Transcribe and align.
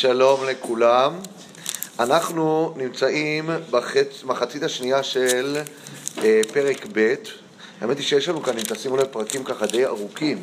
שלום 0.00 0.44
לכולם. 0.44 1.12
אנחנו 1.98 2.74
נמצאים 2.76 3.50
בחצ... 3.70 4.24
מחצית 4.24 4.62
השנייה 4.62 5.02
של 5.02 5.56
אה, 6.18 6.40
פרק 6.52 6.86
ב'. 6.92 7.14
האמת 7.80 7.96
היא 7.96 8.06
שיש 8.06 8.28
לנו 8.28 8.42
כאן, 8.42 8.54
אם 8.58 8.62
תשימו 8.62 8.96
לב, 8.96 9.04
פרקים 9.04 9.44
ככה 9.44 9.66
די 9.66 9.86
ארוכים. 9.86 10.42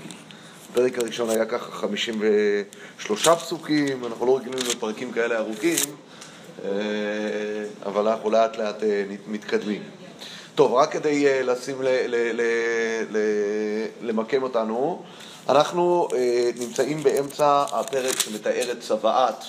הפרק 0.72 1.00
הראשון 1.00 1.30
היה 1.30 1.46
ככה 1.46 1.72
53 1.72 3.28
פסוקים, 3.28 4.06
אנחנו 4.06 4.26
לא 4.26 4.38
רגילים 4.38 4.60
לפרקים 4.70 5.12
כאלה 5.12 5.38
ארוכים, 5.38 5.80
אה, 6.64 6.70
אבל 7.86 8.08
אנחנו 8.08 8.30
לאט 8.30 8.58
לאט 8.58 8.84
אה, 8.84 9.04
מתקדמים. 9.28 9.84
טוב, 10.56 10.74
רק 10.74 10.92
כדי 10.92 11.28
אה, 11.28 11.42
לשים, 11.44 11.82
ל, 11.82 11.88
ל, 11.88 12.42
ל, 13.12 13.18
למקם 14.02 14.44
אותנו, 14.44 15.04
אנחנו 15.50 16.08
אה, 16.14 16.50
נמצאים 16.60 17.04
באמצע 17.04 17.66
הפרק 17.72 18.20
שמתאר 18.20 18.72
את 18.72 18.80
צוואת 18.82 19.44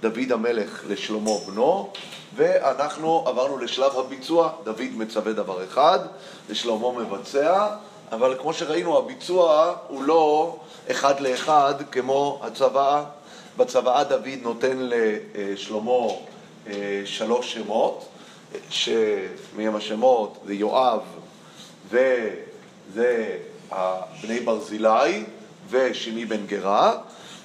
דוד 0.00 0.32
המלך 0.32 0.82
לשלמה 0.88 1.30
בנו, 1.46 1.90
ואנחנו 2.36 3.24
עברנו 3.26 3.58
לשלב 3.58 3.98
הביצוע, 3.98 4.52
דוד 4.64 4.90
מצווה 4.96 5.32
דבר 5.32 5.64
אחד, 5.64 5.98
ושלמה 6.48 6.92
מבצע, 6.92 7.66
אבל 8.12 8.36
כמו 8.40 8.52
שראינו, 8.54 8.98
הביצוע 8.98 9.74
הוא 9.88 10.02
לא 10.02 10.56
אחד 10.90 11.20
לאחד 11.20 11.74
כמו 11.90 12.40
הצוואה. 12.42 13.04
בצוואה 13.56 14.04
דוד 14.04 14.38
נותן 14.42 14.76
לשלמה 14.80 16.06
אה, 16.66 17.02
שלוש 17.04 17.52
שמות, 17.52 18.08
שמי 18.70 19.68
השמות? 19.68 20.38
זה 20.46 20.54
יואב 20.54 21.00
וזה 21.90 23.36
בני 24.22 24.40
ברזילי 24.40 25.24
ושמי 25.70 26.24
בן 26.24 26.46
גרה, 26.46 26.92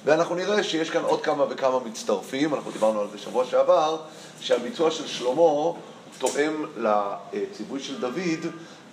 ואנחנו 0.04 0.34
נראה 0.34 0.62
שיש 0.62 0.90
כאן 0.90 1.02
עוד 1.02 1.22
כמה 1.22 1.44
וכמה 1.50 1.78
מצטרפים, 1.78 2.54
אנחנו 2.54 2.70
דיברנו 2.70 3.00
על 3.00 3.06
זה 3.12 3.18
שבוע 3.18 3.44
שעבר, 3.44 3.96
שהביצוע 4.40 4.90
של 4.90 5.06
שלמה 5.06 5.72
תואם 6.18 6.64
לציווי 6.76 7.80
של 7.80 8.00
דוד 8.00 8.46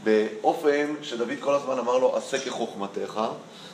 באופן 0.04 0.94
שדוד 1.02 1.30
כל 1.40 1.54
הזמן 1.54 1.80
אמר 1.80 1.98
לו, 1.98 2.18
עשה 2.18 2.40
כחוכמתך. 2.40 3.22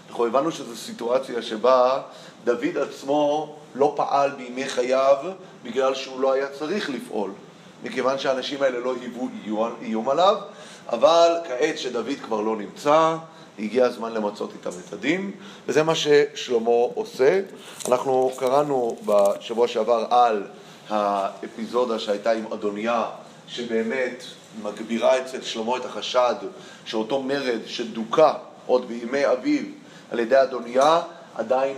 אנחנו 0.09 0.25
הבנו 0.25 0.51
שזו 0.51 0.75
סיטואציה 0.75 1.41
שבה 1.41 2.01
דוד 2.43 2.77
עצמו 2.77 3.55
לא 3.75 3.93
פעל 3.95 4.31
בימי 4.31 4.65
חייו 4.65 5.15
בגלל 5.63 5.95
שהוא 5.95 6.21
לא 6.21 6.33
היה 6.33 6.47
צריך 6.47 6.89
לפעול, 6.89 7.31
מכיוון 7.83 8.19
שהאנשים 8.19 8.61
האלה 8.61 8.79
לא 8.79 8.93
היוו 9.01 9.29
איום 9.81 10.09
עליו, 10.09 10.35
אבל 10.89 11.31
כעת 11.47 11.77
שדוד 11.77 12.17
כבר 12.25 12.41
לא 12.41 12.55
נמצא, 12.55 13.15
הגיע 13.59 13.85
הזמן 13.85 14.13
למצות 14.13 14.53
איתם 14.53 14.69
את 14.87 14.93
הדין, 14.93 15.31
וזה 15.67 15.83
מה 15.83 15.95
ששלמה 15.95 16.69
עושה. 16.93 17.41
אנחנו 17.87 18.31
קראנו 18.37 18.97
בשבוע 19.05 19.67
שעבר 19.67 20.05
על 20.09 20.43
האפיזודה 20.89 21.99
שהייתה 21.99 22.31
עם 22.31 22.53
אדוניה, 22.53 23.05
שבאמת 23.47 24.23
מגבירה 24.63 25.19
אצל 25.19 25.41
שלמה 25.41 25.77
את 25.77 25.85
החשד 25.85 26.35
שאותו 26.85 27.23
מרד 27.23 27.59
שדוכא 27.65 28.33
עוד 28.65 28.87
בימי 28.87 29.31
אביו 29.31 29.63
על 30.11 30.19
ידי 30.19 30.41
אדוניה, 30.41 31.01
עדיין 31.35 31.77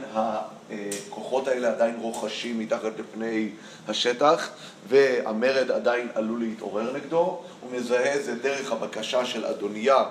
הכוחות 0.70 1.48
האלה 1.48 1.70
עדיין 1.70 1.96
רוכשים 2.02 2.60
מתחת 2.60 2.92
לפני 3.00 3.50
השטח, 3.88 4.50
והמרד 4.88 5.72
עדיין 5.72 6.08
עלול 6.16 6.40
להתעורר 6.40 6.94
נגדו. 6.94 7.40
הוא 7.62 7.72
מזהה 7.72 8.16
את 8.16 8.24
זה 8.24 8.36
דרך 8.36 8.72
הבקשה 8.72 9.26
של 9.26 9.46
אדוניה 9.46 10.04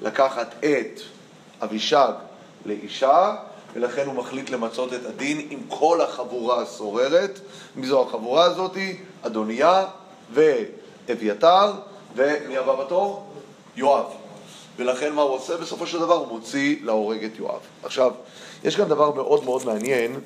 לקחת 0.00 0.54
את 0.64 1.00
אבישג 1.62 2.12
לאישה, 2.66 3.34
ולכן 3.74 4.06
הוא 4.06 4.14
מחליט 4.14 4.50
למצות 4.50 4.94
את 4.94 5.06
הדין 5.06 5.46
עם 5.50 5.60
כל 5.68 6.00
החבורה 6.00 6.62
הסוררת. 6.62 7.40
מי 7.76 7.86
זו 7.86 8.02
החבורה 8.02 8.44
הזאתי? 8.44 8.96
אדוניה 9.22 9.84
ואביתר, 10.32 11.72
ומי 12.16 12.56
הבא 12.56 12.84
בתור? 12.84 13.32
יואב. 13.76 14.06
ולכן 14.76 15.12
מה 15.12 15.22
הוא 15.22 15.30
עושה? 15.30 15.56
בסופו 15.56 15.86
של 15.86 15.98
דבר 15.98 16.14
הוא 16.14 16.28
מוציא 16.28 16.76
להורג 16.82 17.24
את 17.24 17.38
יואב. 17.38 17.60
עכשיו, 17.82 18.12
יש 18.64 18.76
כאן 18.76 18.88
דבר 18.88 19.14
מאוד 19.14 19.44
מאוד 19.44 19.66
מעניין 19.66 20.20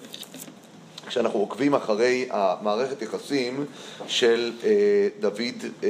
כשאנחנו 1.06 1.38
עוקבים 1.38 1.74
אחרי 1.74 2.28
המערכת 2.30 3.02
יחסים 3.02 3.66
של 4.06 4.52
אה, 4.64 5.08
דוד 5.20 5.64
אה, 5.84 5.88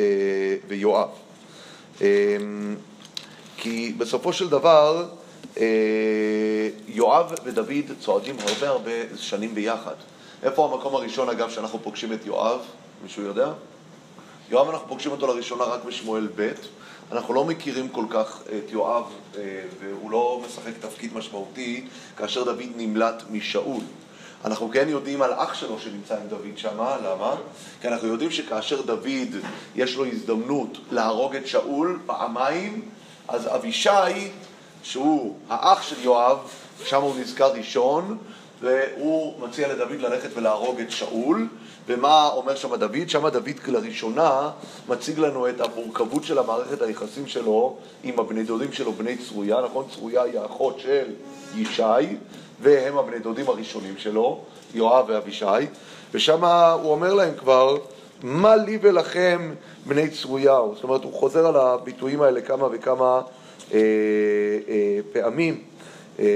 ויואב. 0.69 1.09
אה, 2.03 2.37
כי 3.57 3.95
בסופו 3.99 4.33
של 4.33 4.49
דבר 4.49 5.09
אה, 5.59 6.69
יואב 6.89 7.33
ודוד 7.45 7.97
צועדים 8.01 8.37
הרבה 8.49 8.69
הרבה 8.69 9.17
שנים 9.17 9.55
ביחד. 9.55 9.95
איפה 10.43 10.73
המקום 10.73 10.95
הראשון, 10.95 11.29
אגב, 11.29 11.51
שאנחנו 11.51 11.79
פוגשים 11.83 12.13
את 12.13 12.27
יואב? 12.27 12.61
מישהו 13.03 13.23
יודע? 13.23 13.53
יואב, 14.51 14.69
אנחנו 14.69 14.89
פוגשים 14.89 15.13
אותו 15.13 15.27
לראשונה 15.27 15.65
רק 15.65 15.85
בשמואל 15.85 16.29
ב'. 16.37 16.51
אנחנו 17.13 17.35
לא 17.35 17.45
מכירים 17.45 17.89
כל 17.89 18.05
כך 18.11 18.43
את 18.47 18.73
יואב, 18.73 19.05
אה, 19.39 19.63
והוא 19.81 20.11
לא 20.11 20.43
משחק 20.47 20.73
תפקיד 20.81 21.15
משמעותי 21.15 21.87
כאשר 22.17 22.45
דוד 22.45 22.69
נמלט 22.77 23.23
משאול. 23.31 23.83
אנחנו 24.45 24.71
כן 24.73 24.89
יודעים 24.89 25.23
על 25.23 25.33
אח 25.37 25.55
שלו 25.55 25.79
שנמצא 25.79 26.15
עם 26.15 26.29
דוד 26.29 26.57
שמה, 26.57 26.97
למה? 27.05 27.35
כי 27.81 27.89
אנחנו 27.89 28.09
יודעים 28.09 28.31
שכאשר 28.31 28.83
דוד 28.83 29.37
יש 29.77 29.97
לו 29.97 30.07
הזדמנות 30.07 30.79
להרוג 30.91 31.37
את 31.37 31.47
שאול 31.47 31.99
פעמיים, 32.07 32.83
אז 33.29 33.55
אבישי 33.55 34.31
שהוא 34.83 35.37
האח 35.49 35.83
של 35.83 35.97
יואב, 36.03 36.39
שם 36.85 37.03
הוא 37.03 37.21
נזכר 37.21 37.53
ראשון, 37.53 38.19
והוא 38.61 39.49
מציע 39.49 39.69
לדוד 39.69 40.01
ללכת 40.01 40.29
ולהרוג 40.35 40.81
את 40.81 40.91
שאול. 40.91 41.49
ומה 41.91 42.29
אומר 42.29 42.55
שם 42.55 42.75
דוד? 42.77 43.09
שם 43.09 43.29
דוד 43.29 43.49
לראשונה 43.69 44.51
מציג 44.89 45.19
לנו 45.19 45.49
את 45.49 45.61
המורכבות 45.61 46.25
של 46.25 46.39
המערכת 46.39 46.83
היחסים 46.83 47.27
שלו 47.27 47.77
עם 48.05 48.19
הבני 48.19 48.45
דודים 48.45 48.73
שלו, 48.73 48.93
בני 48.93 49.17
צרויה, 49.17 49.61
נכון? 49.65 49.85
צרויה 49.95 50.23
היא 50.23 50.39
האחות 50.39 50.79
של 50.79 51.05
ישי, 51.57 51.83
והם 52.63 52.99
הבני 52.99 53.19
דודים 53.19 53.49
הראשונים 53.49 53.95
שלו, 53.99 54.41
יואב 54.75 55.05
ואבישי, 55.09 55.47
ושם 56.13 56.45
הוא 56.83 56.93
אומר 56.93 57.15
להם 57.15 57.35
כבר, 57.39 57.77
מה 58.23 58.57
לי 58.57 58.79
ולכם 58.83 59.55
בני 59.87 60.11
צרויה? 60.11 60.59
זאת 60.75 60.85
אומרת, 60.85 61.05
הוא 61.05 61.13
חוזר 61.13 61.47
על 61.47 61.57
הביטויים 61.57 62.23
האלה 62.23 62.41
כמה 62.41 62.69
וכמה 62.73 63.21
אה, 63.73 63.79
אה, 64.69 64.99
פעמים. 65.13 65.70
אה, 66.21 66.27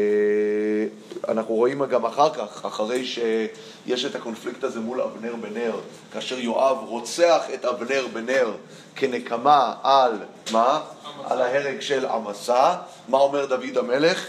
אנחנו 1.29 1.55
רואים 1.55 1.85
גם 1.85 2.07
אחר 2.07 2.31
כך, 2.31 2.65
אחרי 2.65 3.05
שיש 3.05 4.05
את 4.05 4.15
הקונפליקט 4.15 4.65
הזה 4.65 4.81
מול 4.81 5.01
אבנר 5.01 5.35
בנר, 5.41 5.73
כאשר 6.13 6.39
יואב 6.39 6.77
רוצח 6.89 7.43
את 7.55 7.65
אבנר 7.65 8.07
בנר 8.13 8.51
כנקמה 8.97 9.75
על 9.83 10.13
מה? 10.53 10.81
על 11.25 11.43
ההרג 11.43 11.81
של 11.81 12.07
עמסה. 12.07 12.77
מה 13.09 13.19
אומר 13.19 13.47
דוד 13.47 13.79
המלך? 13.79 14.29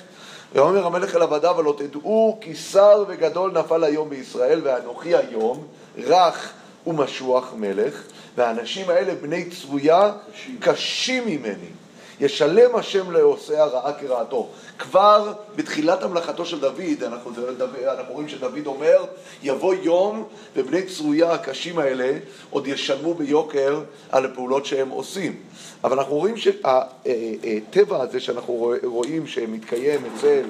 ואומר 0.54 0.86
המלך 0.86 1.16
אל 1.16 1.22
עבדיו, 1.22 1.60
הלא 1.60 1.76
תדעו 1.78 2.38
כי 2.42 2.56
שר 2.56 3.04
וגדול 3.08 3.52
נפל 3.52 3.84
היום 3.84 4.10
בישראל, 4.10 4.62
ואנוכי 4.64 5.16
היום 5.16 5.68
רך 5.98 6.54
ומשוח 6.88 7.54
מלך, 7.58 8.02
והאנשים 8.38 8.90
האלה 8.90 9.16
בני 9.16 9.50
צרויה 9.50 10.12
קשים 10.60 11.26
ממני. 11.26 11.70
ישלם 12.20 12.76
השם 12.76 13.12
לעושה 13.12 13.64
הרעה 13.64 13.94
כרעתו. 13.94 14.48
כבר 14.80 15.34
בתחילת 15.56 16.03
המלאכתו 16.03 16.46
של 16.46 16.59
דוד, 16.59 17.03
אנחנו, 17.03 17.31
אנחנו 17.88 18.14
רואים 18.14 18.30
שדוד 18.30 18.66
אומר, 18.66 19.06
יבוא 19.44 19.74
יום 19.74 20.24
ובני 20.56 20.81
צרויה 20.81 21.31
הקשים 21.31 21.80
האלה 21.80 22.18
עוד 22.50 22.68
ישלמו 22.68 23.14
ביוקר 23.14 23.81
על 24.12 24.26
הפעולות 24.26 24.66
שהם 24.66 24.90
עושים. 24.90 25.36
אבל 25.84 25.98
אנחנו 25.98 26.16
רואים 26.16 26.36
שהטבע 26.38 28.02
הזה 28.02 28.20
שאנחנו 28.20 28.74
רואים 28.84 29.28
שמתקיים 29.28 30.02
אצל 30.06 30.44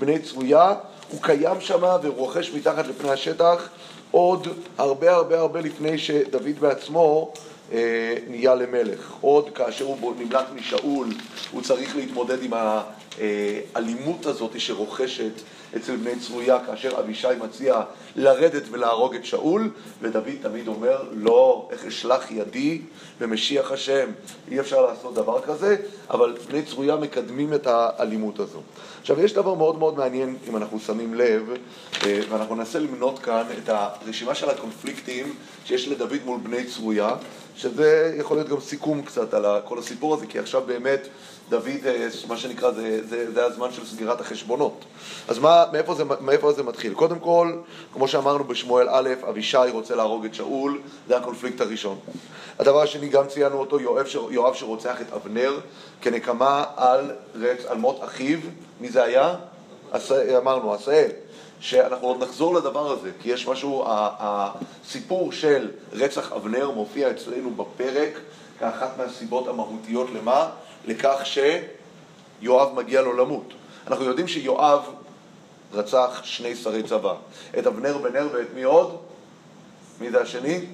בני 0.00 0.18
צרויה, 0.18 0.74
הוא 1.10 1.22
קיים 1.22 1.60
שם 1.60 1.82
ורוכש 2.02 2.50
מתחת 2.50 2.86
לפני 2.86 3.10
השטח 3.10 3.68
עוד 4.10 4.48
הרבה 4.78 5.14
הרבה 5.14 5.38
הרבה 5.38 5.60
לפני 5.60 5.98
שדוד 5.98 6.58
בעצמו 6.60 7.32
אה, 7.36 7.47
נהיה 8.28 8.54
למלך. 8.54 9.14
עוד 9.20 9.50
כאשר 9.50 9.84
הוא 9.84 10.14
נמלט 10.18 10.46
משאול, 10.54 11.08
הוא 11.52 11.62
צריך 11.62 11.96
להתמודד 11.96 12.42
עם 12.42 12.52
האלימות 12.54 14.26
הזאת 14.26 14.60
שרוכשת 14.60 15.32
אצל 15.76 15.96
בני 15.96 16.18
צרויה, 16.18 16.58
כאשר 16.66 17.00
אבישי 17.00 17.28
מציע 17.40 17.80
לרדת 18.16 18.62
ולהרוג 18.70 19.14
את 19.14 19.24
שאול, 19.24 19.70
ודוד 20.02 20.24
תמיד 20.42 20.68
אומר, 20.68 21.02
לא, 21.12 21.68
איך 21.72 21.84
אשלח 21.84 22.30
ידי 22.30 22.80
במשיח 23.20 23.72
השם. 23.72 24.10
אי 24.50 24.60
אפשר 24.60 24.86
לעשות 24.86 25.14
דבר 25.14 25.40
כזה, 25.40 25.76
אבל 26.10 26.36
בני 26.48 26.62
צרויה 26.62 26.96
מקדמים 26.96 27.54
את 27.54 27.66
האלימות 27.66 28.38
הזו. 28.40 28.60
עכשיו, 29.00 29.20
יש 29.20 29.32
דבר 29.32 29.54
מאוד 29.54 29.78
מאוד 29.78 29.96
מעניין, 29.96 30.36
אם 30.48 30.56
אנחנו 30.56 30.80
שמים 30.80 31.14
לב, 31.14 31.50
אה, 32.06 32.20
ואנחנו 32.28 32.54
ננסה 32.54 32.78
למנות 32.78 33.18
כאן 33.18 33.44
את 33.64 33.68
הרשימה 33.68 34.34
של 34.34 34.50
הקונפליקטים 34.50 35.34
שיש 35.64 35.88
לדוד 35.88 36.20
מול 36.24 36.40
בני 36.42 36.64
צרויה, 36.64 37.10
שזה 37.58 38.14
יכול 38.18 38.36
להיות 38.36 38.48
גם 38.48 38.60
סיכום 38.60 39.02
קצת 39.02 39.34
על 39.34 39.46
כל 39.64 39.78
הסיפור 39.78 40.14
הזה, 40.14 40.26
כי 40.26 40.38
עכשיו 40.38 40.62
באמת 40.66 41.08
דוד, 41.48 41.68
אה, 41.86 42.08
מה 42.28 42.36
שנקרא, 42.36 42.70
זה, 42.70 43.00
זה, 43.08 43.32
זה 43.32 43.44
הזמן 43.44 43.72
של 43.72 43.86
סגירת 43.86 44.20
החשבונות. 44.20 44.84
אז 45.28 45.38
מה 45.38 45.64
מאיפה, 45.72 45.94
זה, 45.94 46.04
מאיפה 46.20 46.52
זה 46.52 46.62
מתחיל? 46.62 46.94
קודם 46.94 47.18
כל, 47.18 47.52
כמו 47.92 48.08
שאמרנו 48.08 48.44
בשמואל 48.44 48.88
א', 48.90 49.08
אבישי 49.28 49.56
רוצה 49.72 49.96
להרוג 49.96 50.24
את 50.24 50.34
שאול, 50.34 50.80
זה 51.08 51.16
הקונפליקט 51.16 51.60
הראשון. 51.60 51.98
הדבר 52.58 52.82
השני, 52.82 53.08
גם 53.08 53.26
ציינו 53.26 53.56
אותו, 53.56 53.80
יואב, 53.80 54.06
ש... 54.06 54.16
יואב 54.30 54.54
שרוצח 54.54 55.00
את 55.00 55.12
אבנר 55.12 55.58
כנקמה 56.00 56.64
על, 56.76 57.10
רץ, 57.34 57.64
על 57.66 57.76
מות 57.76 58.04
אחיו, 58.04 58.38
מי 58.80 58.88
זה 58.88 59.02
היה? 59.02 59.34
אמרנו, 60.36 60.74
עשאל. 60.74 61.08
שאנחנו 61.60 62.08
עוד 62.08 62.22
נחזור 62.22 62.54
לדבר 62.54 62.92
הזה, 62.92 63.10
כי 63.22 63.30
יש 63.30 63.48
משהו, 63.48 63.84
הסיפור 63.88 65.32
של 65.32 65.70
רצח 65.92 66.32
אבנר 66.32 66.70
מופיע 66.70 67.10
אצלנו 67.10 67.50
בפרק 67.50 68.20
כאחת 68.58 68.98
מהסיבות 68.98 69.48
המהותיות 69.48 70.08
למה? 70.10 70.48
לכך 70.86 71.20
שיואב 71.24 72.74
מגיע 72.74 73.02
לו 73.02 73.12
למות. 73.12 73.52
אנחנו 73.86 74.04
יודעים 74.04 74.28
שיואב 74.28 74.82
רצח 75.72 76.20
שני 76.24 76.56
שרי 76.56 76.82
צבא, 76.82 77.14
את 77.58 77.66
אבנר 77.66 77.98
בן 77.98 78.12
נר 78.12 78.28
ואת 78.32 78.46
מי 78.54 78.62
עוד? 78.62 78.96
מי 80.00 80.10
זה 80.10 80.20
השני? 80.20 80.66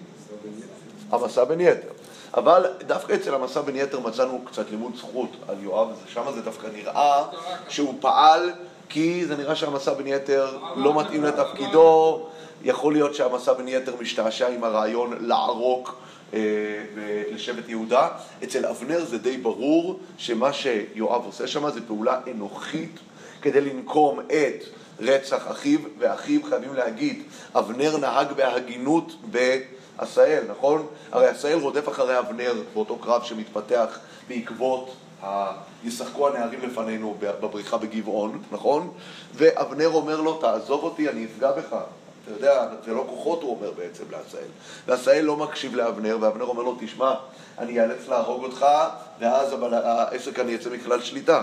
המסע 1.11 1.45
בן 1.45 1.61
יתר. 1.61 1.89
אבל 2.37 2.67
דווקא 2.87 3.13
אצל 3.13 3.35
המסע 3.35 3.61
בן 3.61 3.77
יתר 3.77 4.01
מצאנו 4.01 4.41
קצת 4.45 4.71
לימוד 4.71 4.97
זכות 4.97 5.31
על 5.49 5.57
יואב, 5.61 5.89
ושם 6.07 6.23
זה 6.35 6.43
דווקא 6.43 6.67
נראה 6.75 7.25
שהוא 7.69 7.95
פעל 8.01 8.53
כי 8.89 9.27
זה 9.27 9.37
נראה 9.37 9.57
שהמסע 9.57 9.93
בן 9.93 10.07
יתר 10.07 10.59
לא 10.77 11.01
מתאים 11.01 11.25
לתפקידו, 11.25 12.27
יכול 12.65 12.93
להיות 12.93 13.15
שהמסע 13.15 13.53
בן 13.53 13.69
יתר 13.69 13.95
משתעשע 14.01 14.49
עם 14.49 14.65
הרעיון 14.65 15.17
לערוק 15.21 15.97
אה, 16.35 16.41
לשבט 17.33 17.69
יהודה. 17.69 18.09
אצל 18.45 18.67
אבנר 18.67 19.05
זה 19.05 19.19
די 19.19 19.37
ברור 19.37 19.99
שמה 20.19 20.53
שיואב 20.53 21.25
עושה 21.25 21.47
שם 21.47 21.71
זה 21.71 21.81
פעולה 21.87 22.21
אנוכית 22.31 22.99
כדי 23.43 23.61
לנקום 23.61 24.21
את 24.21 24.65
רצח 25.01 25.51
אחיו, 25.51 25.81
ואחיו 25.99 26.41
חייבים 26.43 26.75
להגיד, 26.75 27.23
אבנר 27.55 27.97
נהג 27.97 28.33
בהגינות 28.33 29.13
בעשאל, 29.31 30.45
נכון? 30.49 30.87
הרי 31.13 31.27
עשאל 31.27 31.59
רודף 31.59 31.89
אחרי 31.89 32.19
אבנר 32.19 32.55
באותו 32.75 32.97
קרב 32.97 33.23
שמתפתח 33.25 33.99
בעקבות 34.29 34.95
ישחקו 35.85 36.29
הנערים 36.29 36.61
לפנינו 36.63 37.17
בבריחה 37.21 37.77
בגבעון, 37.77 38.43
נכון? 38.53 38.93
ואבנר 39.35 39.89
אומר 39.89 40.21
לו, 40.21 40.35
תעזוב 40.35 40.85
אותי, 40.85 41.09
אני 41.09 41.25
אפגע 41.25 41.53
בך. 41.53 41.77
אתה 42.25 42.33
יודע, 42.33 42.69
זה 42.85 42.93
לא 42.93 43.05
כוחות, 43.09 43.43
הוא 43.43 43.57
אומר 43.57 43.71
בעצם 43.71 44.05
לעשאל. 44.11 44.49
ועשאל 44.87 45.21
לא 45.21 45.37
מקשיב 45.37 45.75
לאבנר, 45.75 46.19
ואבנר 46.21 46.45
אומר 46.45 46.63
לו, 46.63 46.77
תשמע, 46.81 47.15
אני 47.59 47.81
אאלץ 47.81 48.09
להרוג 48.09 48.45
אותך, 48.45 48.67
ואז 49.21 49.55
העסק 49.73 50.39
אני 50.39 50.55
אצא 50.55 50.71
מכלל 50.71 51.01
שליטה. 51.01 51.43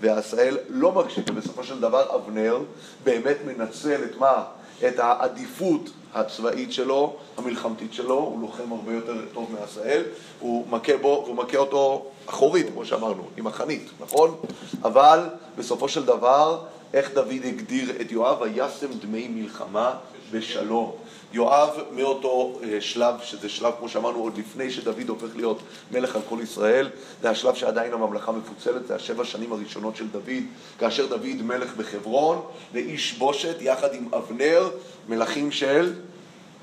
ועשאל 0.00 0.58
לא 0.68 0.92
מקשיב, 0.92 1.24
ובסופו 1.28 1.64
של 1.64 1.80
דבר 1.80 2.14
אבנר 2.14 2.58
באמת 3.04 3.36
מנצל 3.46 4.04
את 4.04 4.16
מה? 4.16 4.44
את 4.88 4.98
העדיפות 4.98 5.90
הצבאית 6.14 6.72
שלו, 6.72 7.16
המלחמתית 7.36 7.92
שלו, 7.94 8.14
הוא 8.14 8.40
לוחם 8.40 8.72
הרבה 8.72 8.92
יותר 8.92 9.14
טוב 9.34 9.56
מעשאל, 9.60 10.02
הוא 10.40 10.66
מכה 10.68 10.96
בו, 10.96 11.22
והוא 11.24 11.36
מכה 11.36 11.58
אותו 11.58 12.06
אחורית, 12.30 12.66
כמו 12.72 12.84
שאמרנו, 12.84 13.28
עם 13.36 13.46
החנית, 13.46 13.90
נכון? 14.00 14.36
אבל 14.82 15.20
בסופו 15.58 15.88
של 15.88 16.04
דבר, 16.04 16.60
איך 16.94 17.10
דוד 17.14 17.44
הגדיר 17.44 17.90
את 18.00 18.12
יואב? 18.12 18.40
וישם 18.40 18.92
דמי 19.00 19.28
מלחמה 19.28 19.94
בשלום. 20.30 20.92
יואב 21.32 21.70
מאותו 21.92 22.58
אה, 22.62 22.80
שלב, 22.80 23.14
שזה 23.22 23.48
שלב, 23.48 23.72
כמו 23.78 23.88
שאמרנו, 23.88 24.18
עוד 24.18 24.38
לפני 24.38 24.70
שדוד 24.70 25.08
הופך 25.08 25.36
להיות 25.36 25.62
מלך 25.90 26.16
על 26.16 26.22
כל 26.28 26.38
ישראל, 26.42 26.88
זה 27.22 27.30
השלב 27.30 27.54
שעדיין 27.54 27.92
הממלכה 27.92 28.32
מפוצלת, 28.32 28.86
זה 28.86 28.94
השבע 28.94 29.24
שנים 29.24 29.52
הראשונות 29.52 29.96
של 29.96 30.08
דוד, 30.08 30.42
כאשר 30.78 31.06
דוד 31.06 31.42
מלך 31.42 31.76
בחברון, 31.76 32.42
ואיש 32.72 33.18
בושת 33.18 33.56
יחד 33.60 33.94
עם 33.94 34.08
אבנר, 34.14 34.70
מלכים 35.08 35.52
של 35.52 35.92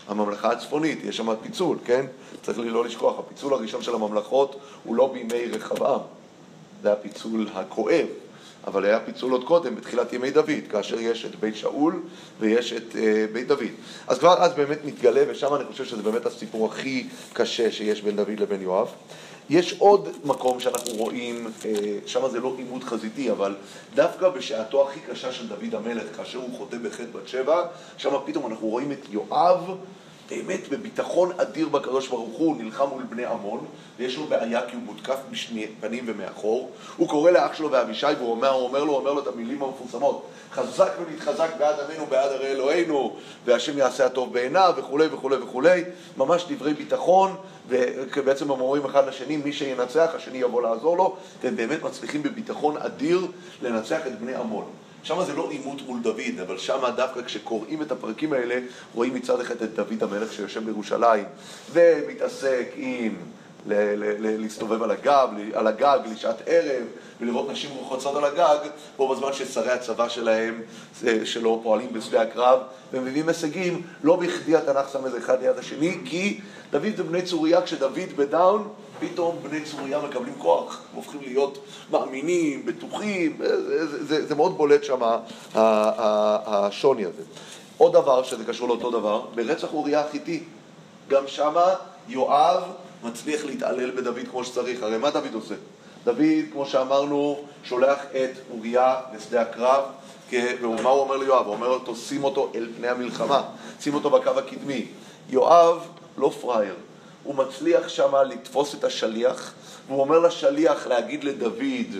הממלכה 0.08 0.52
הצפונית, 0.52 1.00
יש 1.04 1.18
שם 1.18 1.36
פיצול, 1.42 1.78
כן? 1.86 2.06
צריך 2.48 2.60
לי 2.60 2.70
לא 2.70 2.86
לשכוח, 2.86 3.20
הפיצול 3.20 3.54
הראשון 3.54 3.84
של 3.84 3.96
הממלכות 3.96 4.60
הוא 4.84 4.96
לא 4.96 5.14
בימי 5.14 5.46
רחבעם, 5.46 6.00
זה 6.82 6.92
הפיצול 6.94 7.48
הכואב. 7.54 8.06
אבל 8.68 8.86
היה 8.86 9.00
פיצול 9.00 9.32
עוד 9.32 9.44
קודם, 9.44 9.76
בתחילת 9.76 10.14
ימי 10.14 10.32
דוד, 10.32 10.50
כאשר 10.70 11.00
יש 11.00 11.26
את 11.26 11.36
בית 11.40 11.56
שאול 11.56 12.02
ויש 12.40 12.74
את 12.74 12.92
uh, 12.92 12.98
בית 13.34 13.48
דוד. 13.48 13.68
אז 14.08 14.20
כבר 14.20 14.44
אז 14.44 14.54
באמת 14.54 14.78
מתגלה, 14.86 15.24
ושם 15.30 15.56
אני 15.56 15.64
חושב 15.72 15.86
שזה 15.86 16.02
באמת 16.02 16.26
הסיפור 16.26 16.66
הכי 16.66 17.08
קשה 17.34 17.72
שיש 17.72 18.02
בין 18.02 18.16
דוד 18.16 18.40
לבין 18.40 18.62
יואב. 18.62 18.88
יש 19.50 19.76
עוד 19.80 20.10
מקום 20.24 20.60
שאנחנו 20.60 20.94
רואים, 20.94 21.48
uh, 21.62 21.66
שם 22.06 22.30
זה 22.30 22.40
לא 22.40 22.54
עימות 22.58 22.84
חזיתי, 22.84 23.32
אבל 23.32 23.56
דווקא 23.96 24.30
בשעתו 24.30 24.90
הכי 24.90 25.00
קשה 25.00 25.32
של 25.32 25.48
דוד 25.48 25.76
המלך, 25.76 26.18
כאשר 26.18 26.38
הוא 26.38 26.58
חוטא 26.58 26.78
בחטא 26.78 27.12
בת 27.14 27.28
שבע, 27.28 27.68
שם 27.98 28.14
פתאום 28.26 28.48
אנחנו 28.48 28.68
רואים 28.68 28.92
את 28.92 29.06
יואב 29.10 29.78
באמת 30.30 30.70
בביטחון 30.70 31.32
אדיר 31.38 31.70
בקדוש 31.70 32.08
ברוך 32.08 32.38
הוא, 32.38 32.58
נלחם 32.58 32.86
מול 32.90 33.04
בני 33.04 33.26
עמון, 33.26 33.66
ויש 33.98 34.18
לו 34.18 34.26
בעיה 34.26 34.62
כי 34.68 34.76
הוא 34.76 34.84
מותקף 34.84 35.18
בשני 35.32 35.68
פנים 35.80 36.04
ומאחור. 36.08 36.72
הוא 36.98 37.10
קורא 37.10 37.32
לאח 37.32 37.54
שלו 37.54 37.72
ואבישי 37.72 38.08
והוא 38.18 38.32
אומר, 38.32 38.50
הוא 38.50 38.68
אומר 38.68 38.84
לו, 38.84 38.94
אומר 38.96 39.14
לו 39.14 39.22
את 39.22 39.28
המילים 39.28 39.64
המפורסמות, 39.64 40.28
חזק 40.52 40.92
ונתחזק 41.00 41.50
בעד 41.60 41.76
עמנו, 41.80 42.06
בעד 42.06 42.32
הרי 42.32 42.48
אלוהינו, 42.48 43.16
והשם 43.46 43.78
יעשה 43.78 44.06
הטוב 44.06 44.34
בעיניו, 44.34 44.74
וכולי 44.78 45.08
וכולי 45.12 45.36
וכולי. 45.36 45.84
ממש 46.18 46.46
דברי 46.50 46.74
ביטחון, 46.74 47.36
ובעצם 47.68 48.52
הם 48.52 48.62
אומרים 48.62 48.86
אחד 48.86 49.08
לשני, 49.08 49.38
מי 49.38 49.54
שינצח, 49.54 50.12
השני 50.16 50.38
יבוא 50.38 50.62
לעזור 50.62 50.98
לו, 50.98 51.16
והם 51.44 51.56
באמת 51.56 51.84
מצליחים 51.84 52.24
בביטחון 52.24 52.78
אדיר 52.78 53.28
לנצח 53.62 54.08
את 54.08 54.20
בני 54.20 54.36
עמון. 54.36 54.66
שם 55.08 55.24
זה 55.26 55.34
לא 55.34 55.50
עימות 55.52 55.82
מול 55.82 56.00
דוד, 56.00 56.40
אבל 56.42 56.58
שם 56.58 56.80
דווקא 56.96 57.22
כשקוראים 57.22 57.82
את 57.82 57.92
הפרקים 57.92 58.34
האלה, 58.34 58.60
רואים 58.94 59.14
מצד 59.14 59.42
אחד 59.42 59.62
את 59.62 59.74
דוד 59.76 60.04
המלך 60.04 60.34
שיושב 60.34 60.66
בירושלים 60.66 61.26
ומתעסק 61.72 62.68
עם 62.76 63.16
להסתובב 64.20 64.84
על 64.84 64.92
הגב, 64.92 65.30
על 65.54 65.68
הגג 65.68 66.00
לשעת 66.12 66.42
ערב 66.46 66.84
ולראות 67.22 67.50
נשים 67.52 67.70
רוחצות 67.76 68.16
על 68.16 68.24
הגג, 68.24 68.58
בו 68.98 69.08
בזמן 69.08 69.34
ששרי 69.34 69.72
הצבא 69.72 70.10
שלהם, 70.10 70.62
שלו, 71.24 71.60
פועלים 71.64 71.94
בשדה 71.94 72.22
הקרב 72.22 72.60
ומביאים 72.94 73.28
הישגים, 73.28 73.82
לא 74.04 74.16
בכדי 74.16 74.56
התנ"ך 74.56 74.90
שם 74.94 75.06
את 75.06 75.12
זה 75.12 75.18
אחד 75.18 75.42
ליד 75.42 75.58
השני, 75.58 75.98
כי 76.06 76.40
דוד 76.72 76.96
זה 76.98 77.04
בני 77.04 77.22
צוריה, 77.22 77.62
כשדוד 77.62 77.94
בדאון, 78.16 78.68
פתאום 79.00 79.40
בני 79.44 79.62
צוריה 79.62 80.00
מקבלים 80.00 80.34
כוח, 80.38 80.82
הם 80.92 80.96
הופכים 80.96 81.22
להיות 81.22 81.58
מאמינים, 81.92 82.66
בטוחים, 82.66 83.38
זה, 83.40 83.88
זה, 83.88 84.06
זה, 84.06 84.26
זה 84.26 84.36
מאוד 84.36 84.58
בולט 84.58 84.84
שם 84.84 85.00
השוני 85.54 87.06
הזה. 87.06 87.24
עוד 87.78 87.94
דבר 87.94 88.24
שזה 88.24 88.46
קשור 88.46 88.68
לאותו 88.68 88.92
דבר, 88.92 89.26
ברצח 89.36 89.74
אוריה 89.74 90.02
החיתי, 90.02 90.44
גם 91.08 91.24
שמה 91.28 91.74
יואב 92.08 92.64
מצליח 93.04 93.46
להתעלל 93.46 93.92
בדוד 93.92 94.18
כמו 94.32 94.44
שצריך, 94.44 94.84
הרי 94.84 94.98
מה 94.98 95.10
דוד 95.10 95.34
עושה? 95.34 95.56
דוד, 96.04 96.22
כמו 96.52 96.66
שאמרנו, 96.66 97.40
שולח 97.64 98.00
את 98.12 98.32
אוריה 98.52 98.96
לשדה 99.16 99.42
הקרב, 99.42 99.84
ומה 100.34 100.90
הוא 100.90 101.02
אומר 101.02 101.18
ליואב? 101.18 101.46
הוא 101.46 101.54
אומר 101.54 101.68
לו, 101.68 101.96
שים 101.96 102.24
אותו 102.24 102.52
אל 102.56 102.68
פני 102.78 102.88
המלחמה, 102.88 103.44
שים 103.82 103.94
אותו 103.94 104.10
בקו 104.10 104.30
הקדמי. 104.30 104.86
יואב 105.30 105.88
לא 106.18 106.32
פראייר, 106.42 106.76
הוא 107.24 107.36
מצליח 107.36 107.88
שם 107.88 108.16
לתפוס 108.16 108.76
את 108.76 108.84
השליח, 108.84 109.54
והוא 109.88 110.02
אומר 110.02 110.20
לשליח 110.20 110.88
להגיד 110.88 111.24
לדוד 111.24 111.96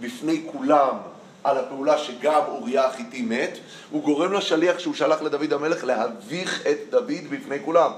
בפני 0.00 0.42
כולם 0.52 0.96
על 1.44 1.58
הפעולה 1.58 1.98
שגם 1.98 2.42
אוריה 2.48 2.86
החיתי 2.86 3.22
מת, 3.22 3.58
הוא 3.90 4.02
גורם 4.02 4.32
לשליח 4.32 4.78
שהוא 4.78 4.94
שלח 4.94 5.22
לדוד 5.22 5.52
המלך 5.52 5.84
להביך 5.84 6.66
את 6.66 6.78
דוד 6.90 7.24
בפני 7.30 7.56
כולם. 7.64 7.90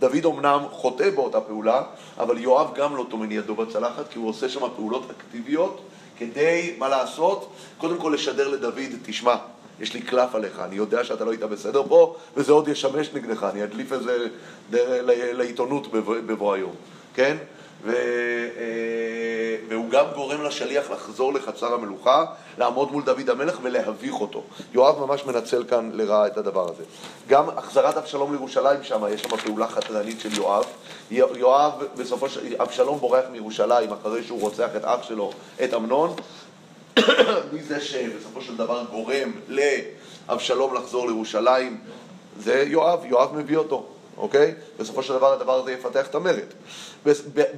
דוד 0.00 0.26
אמנם 0.26 0.60
חוטא 0.70 1.10
באותה 1.10 1.40
פעולה, 1.40 1.82
אבל 2.18 2.38
יואב 2.38 2.74
גם 2.74 2.96
לא 2.96 3.06
טומן 3.10 3.32
ידו 3.32 3.54
בצלחת, 3.54 4.08
כי 4.10 4.18
הוא 4.18 4.28
עושה 4.28 4.48
שם 4.48 4.60
פעולות 4.76 5.10
אקטיביות 5.10 5.80
כדי, 6.18 6.74
מה 6.78 6.88
לעשות? 6.88 7.52
קודם 7.78 7.98
כל 7.98 8.12
לשדר 8.14 8.48
לדוד, 8.48 8.92
תשמע, 9.02 9.36
יש 9.80 9.94
לי 9.94 10.02
קלף 10.02 10.34
עליך, 10.34 10.60
אני 10.60 10.76
יודע 10.76 11.04
שאתה 11.04 11.24
לא 11.24 11.30
היית 11.30 11.42
בסדר 11.42 11.82
פה, 11.88 12.16
וזה 12.36 12.52
עוד 12.52 12.68
ישמש 12.68 13.10
נגדך, 13.14 13.46
אני 13.52 13.64
אדליף 13.64 13.92
את 13.92 14.02
זה 14.02 14.26
לעיתונות 15.32 15.92
בבוא 16.26 16.54
היום, 16.54 16.72
כן? 17.14 17.36
ו, 17.84 17.90
אה, 17.90 19.56
והוא 19.68 19.90
גם 19.90 20.04
גורם 20.14 20.42
לשליח 20.42 20.90
לחזור 20.90 21.32
לחצר 21.32 21.74
המלוכה, 21.74 22.24
לעמוד 22.58 22.92
מול 22.92 23.02
דוד 23.02 23.30
המלך 23.30 23.58
ולהביך 23.62 24.14
אותו. 24.14 24.42
יואב 24.72 25.06
ממש 25.06 25.24
מנצל 25.24 25.64
כאן 25.64 25.90
לרעה 25.94 26.26
את 26.26 26.36
הדבר 26.36 26.68
הזה. 26.70 26.82
גם 27.28 27.48
החזרת 27.48 27.96
אבשלום 27.96 28.32
לירושלים 28.32 28.82
שם, 28.82 29.02
יש 29.10 29.22
שם 29.22 29.36
פעולה 29.36 29.68
חתרנית 29.68 30.20
של 30.20 30.32
יואב. 30.32 30.64
יואב, 31.10 31.72
בסופו 31.96 32.28
של... 32.28 32.40
אבשלום 32.60 32.98
בורח 32.98 33.24
מירושלים 33.32 33.92
אחרי 33.92 34.24
שהוא 34.24 34.40
רוצח 34.40 34.68
את 34.76 34.84
אח 34.84 35.02
שלו, 35.02 35.32
את 35.64 35.74
אמנון. 35.74 36.14
מי 37.52 37.62
זה 37.62 37.80
שבסופו 37.80 38.42
של 38.42 38.56
דבר 38.56 38.84
גורם 38.90 39.32
לאבשלום 39.48 40.74
לחזור 40.74 41.06
לירושלים? 41.06 41.80
זה 42.38 42.64
יואב, 42.66 43.04
יואב 43.04 43.36
מביא 43.36 43.56
אותו. 43.56 43.86
אוקיי? 44.18 44.54
בסופו 44.78 45.02
של 45.02 45.14
דבר 45.14 45.32
הדבר 45.32 45.52
הזה 45.52 45.72
יפתח 45.72 46.06
את 46.06 46.14
המרד. 46.14 46.46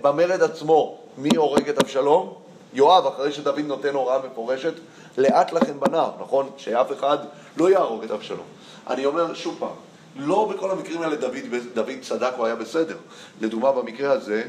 במרד 0.02 0.42
עצמו, 0.42 0.98
מי 1.18 1.30
הורג 1.36 1.68
את 1.68 1.78
אבשלום? 1.78 2.34
יואב, 2.74 3.06
אחרי 3.06 3.32
שדוד 3.32 3.58
נותן 3.58 3.94
הוראה 3.94 4.18
מפורשת, 4.26 4.72
לאט 5.18 5.52
לכם 5.52 5.80
בניו, 5.80 6.10
נכון? 6.20 6.50
שאף 6.56 6.92
אחד 6.92 7.18
לא 7.56 7.70
יהרוג 7.70 8.04
את 8.04 8.10
אבשלום. 8.10 8.46
אני 8.90 9.06
אומר 9.06 9.34
שוב 9.34 9.56
פעם, 9.58 9.76
לא 10.16 10.52
בכל 10.54 10.70
המקרים 10.70 11.02
האלה 11.02 11.16
דוד, 11.16 11.34
דוד 11.74 11.92
צדק 12.02 12.32
או 12.38 12.46
היה 12.46 12.54
בסדר. 12.54 12.96
לדוגמה, 13.40 13.72
במקרה 13.72 14.12
הזה, 14.12 14.42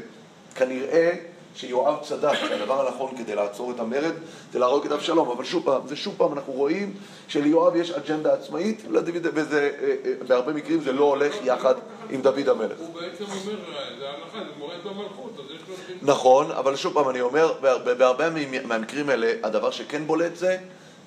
כנראה 0.54 1.12
שיואב 1.54 1.96
צדק, 2.02 2.34
שהדבר 2.34 2.88
הנכון 2.88 3.16
כדי 3.16 3.34
לעצור 3.34 3.70
את 3.70 3.80
המרד 3.80 4.12
זה 4.52 4.58
להרוג 4.58 4.86
את 4.86 4.92
אבשלום, 4.92 5.30
אבל 5.30 5.44
שוב 5.44 5.64
פעם, 5.64 5.80
זה 5.86 5.96
שוב 5.96 6.14
פעם 6.16 6.32
אנחנו 6.32 6.52
רואים 6.52 6.94
שליואב 7.28 7.76
יש 7.76 7.90
אג'נדה 7.90 8.32
עצמאית, 8.32 8.82
לדוד, 8.90 9.26
וזה, 9.34 9.70
אה, 9.82 9.94
אה, 10.04 10.12
בהרבה 10.28 10.52
מקרים 10.52 10.80
זה 10.80 10.92
לא 10.92 11.04
הולך 11.04 11.34
יחד 11.44 11.74
עם 12.10 12.22
דוד 12.22 12.48
המלך. 12.48 12.78
הוא 12.78 12.94
בעצם 12.94 13.24
אומר, 13.24 13.58
זה 13.98 14.08
הלכה, 14.08 14.38
זה 14.38 14.58
מורד 14.58 14.78
במלכות, 14.84 15.32
אז 15.38 15.44
יש 15.54 15.60
לו... 15.68 15.94
נכון, 16.02 16.50
אבל 16.50 16.76
שוב 16.76 16.94
פעם, 16.94 17.08
אני 17.08 17.20
אומר, 17.20 17.52
בהרבה 17.98 18.30
מהמקרים 18.64 19.08
האלה, 19.08 19.32
הדבר 19.42 19.70
שכן 19.70 20.06
בולט 20.06 20.36
זה 20.36 20.56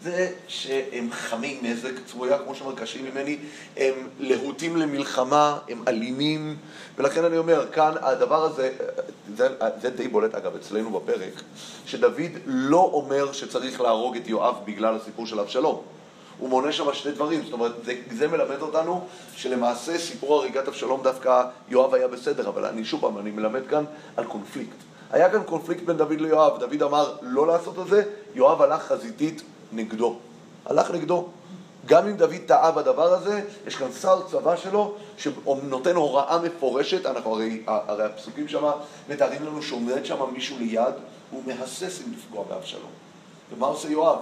זה 0.04 0.32
שהם 0.48 1.08
חמי 1.12 1.60
נזק, 1.62 1.92
צבויה, 2.06 2.38
כמו 2.40 2.56
שאומר, 2.56 2.76
קשים 2.76 3.06
ממני, 3.06 3.38
הם 3.78 3.94
להוטים 4.20 4.78
למלחמה, 4.78 5.58
הם 5.70 5.84
אלימים, 5.88 6.58
ולכן 6.98 7.24
אני 7.24 7.38
אומר, 7.38 7.72
כאן 7.72 7.94
הדבר 8.02 8.44
הזה, 8.44 8.72
זה, 9.36 9.48
זה 9.82 9.90
די 9.90 10.08
בולט 10.08 10.36
אגב 10.36 10.56
אצלנו 10.56 11.00
בפרק, 11.00 11.42
שדוד 11.86 12.32
לא 12.46 12.90
אומר 12.94 13.32
שצריך 13.32 13.82
להרוג 13.82 14.16
את 14.16 14.28
יואב 14.28 14.56
בגלל 14.66 14.96
הסיפור 14.96 15.26
של 15.26 15.40
אבשלום. 15.40 15.82
הוא 16.38 16.50
מונה 16.50 16.72
שם 16.72 16.94
שני 16.94 17.12
דברים, 17.12 17.44
זאת 17.44 17.54
אומרת, 17.54 17.72
זה, 17.86 17.96
זה 18.12 18.28
מלמד 18.28 18.62
אותנו 18.62 19.08
שלמעשה 19.36 19.98
סיפור 19.98 20.36
הריגת 20.36 20.68
אבשלום 20.68 21.04
דווקא 21.04 21.44
יואב 21.70 21.94
היה 21.94 22.08
בסדר, 22.08 22.50
אבל 22.50 22.66
אני 22.66 22.86
שוב 22.86 23.02
פעם, 23.02 23.18
אני 23.18 23.32
מלמד 23.32 23.62
כאן 23.70 23.84
על 24.18 24.26
קונפליקט. 24.26 24.78
היה 25.12 25.30
כאן 25.30 25.44
קונפליקט 25.44 25.84
בין 25.84 25.98
דוד 25.98 26.22
ליואב, 26.22 26.60
דוד 26.60 26.84
אמר 26.84 27.16
לא 27.22 27.48
לעשות 27.48 27.80
את 27.80 27.88
זה, 27.88 28.04
יואב 28.36 28.62
הלך 28.62 28.82
חזיתית 28.82 29.44
נגדו. 29.76 30.16
הלך 30.66 30.92
נגדו. 30.92 31.28
גם 31.86 32.08
אם 32.08 32.18
דוד 32.18 32.36
טעה 32.46 32.72
בדבר 32.72 33.14
הזה, 33.14 33.42
יש 33.68 33.76
כאן 33.76 33.92
שר 33.92 34.22
צבא 34.28 34.56
שלו 34.56 34.96
שנותן 35.18 35.96
הוראה 35.96 36.40
מפורשת, 36.40 37.06
אנחנו 37.06 37.32
הרי, 37.32 37.64
הרי 37.68 38.06
הפסוקים 38.06 38.48
שם 38.48 38.64
מתארים 39.10 39.46
לנו 39.46 39.62
שעומד 39.62 40.06
שם 40.06 40.18
מישהו 40.34 40.58
ליד, 40.60 40.94
הוא 41.32 41.44
מהסס 41.46 42.02
אם 42.08 42.14
לפגוע 42.14 42.44
באבשלום. 42.50 42.92
ומה 43.54 43.68
עושה 43.68 43.90
יואב? 43.90 44.20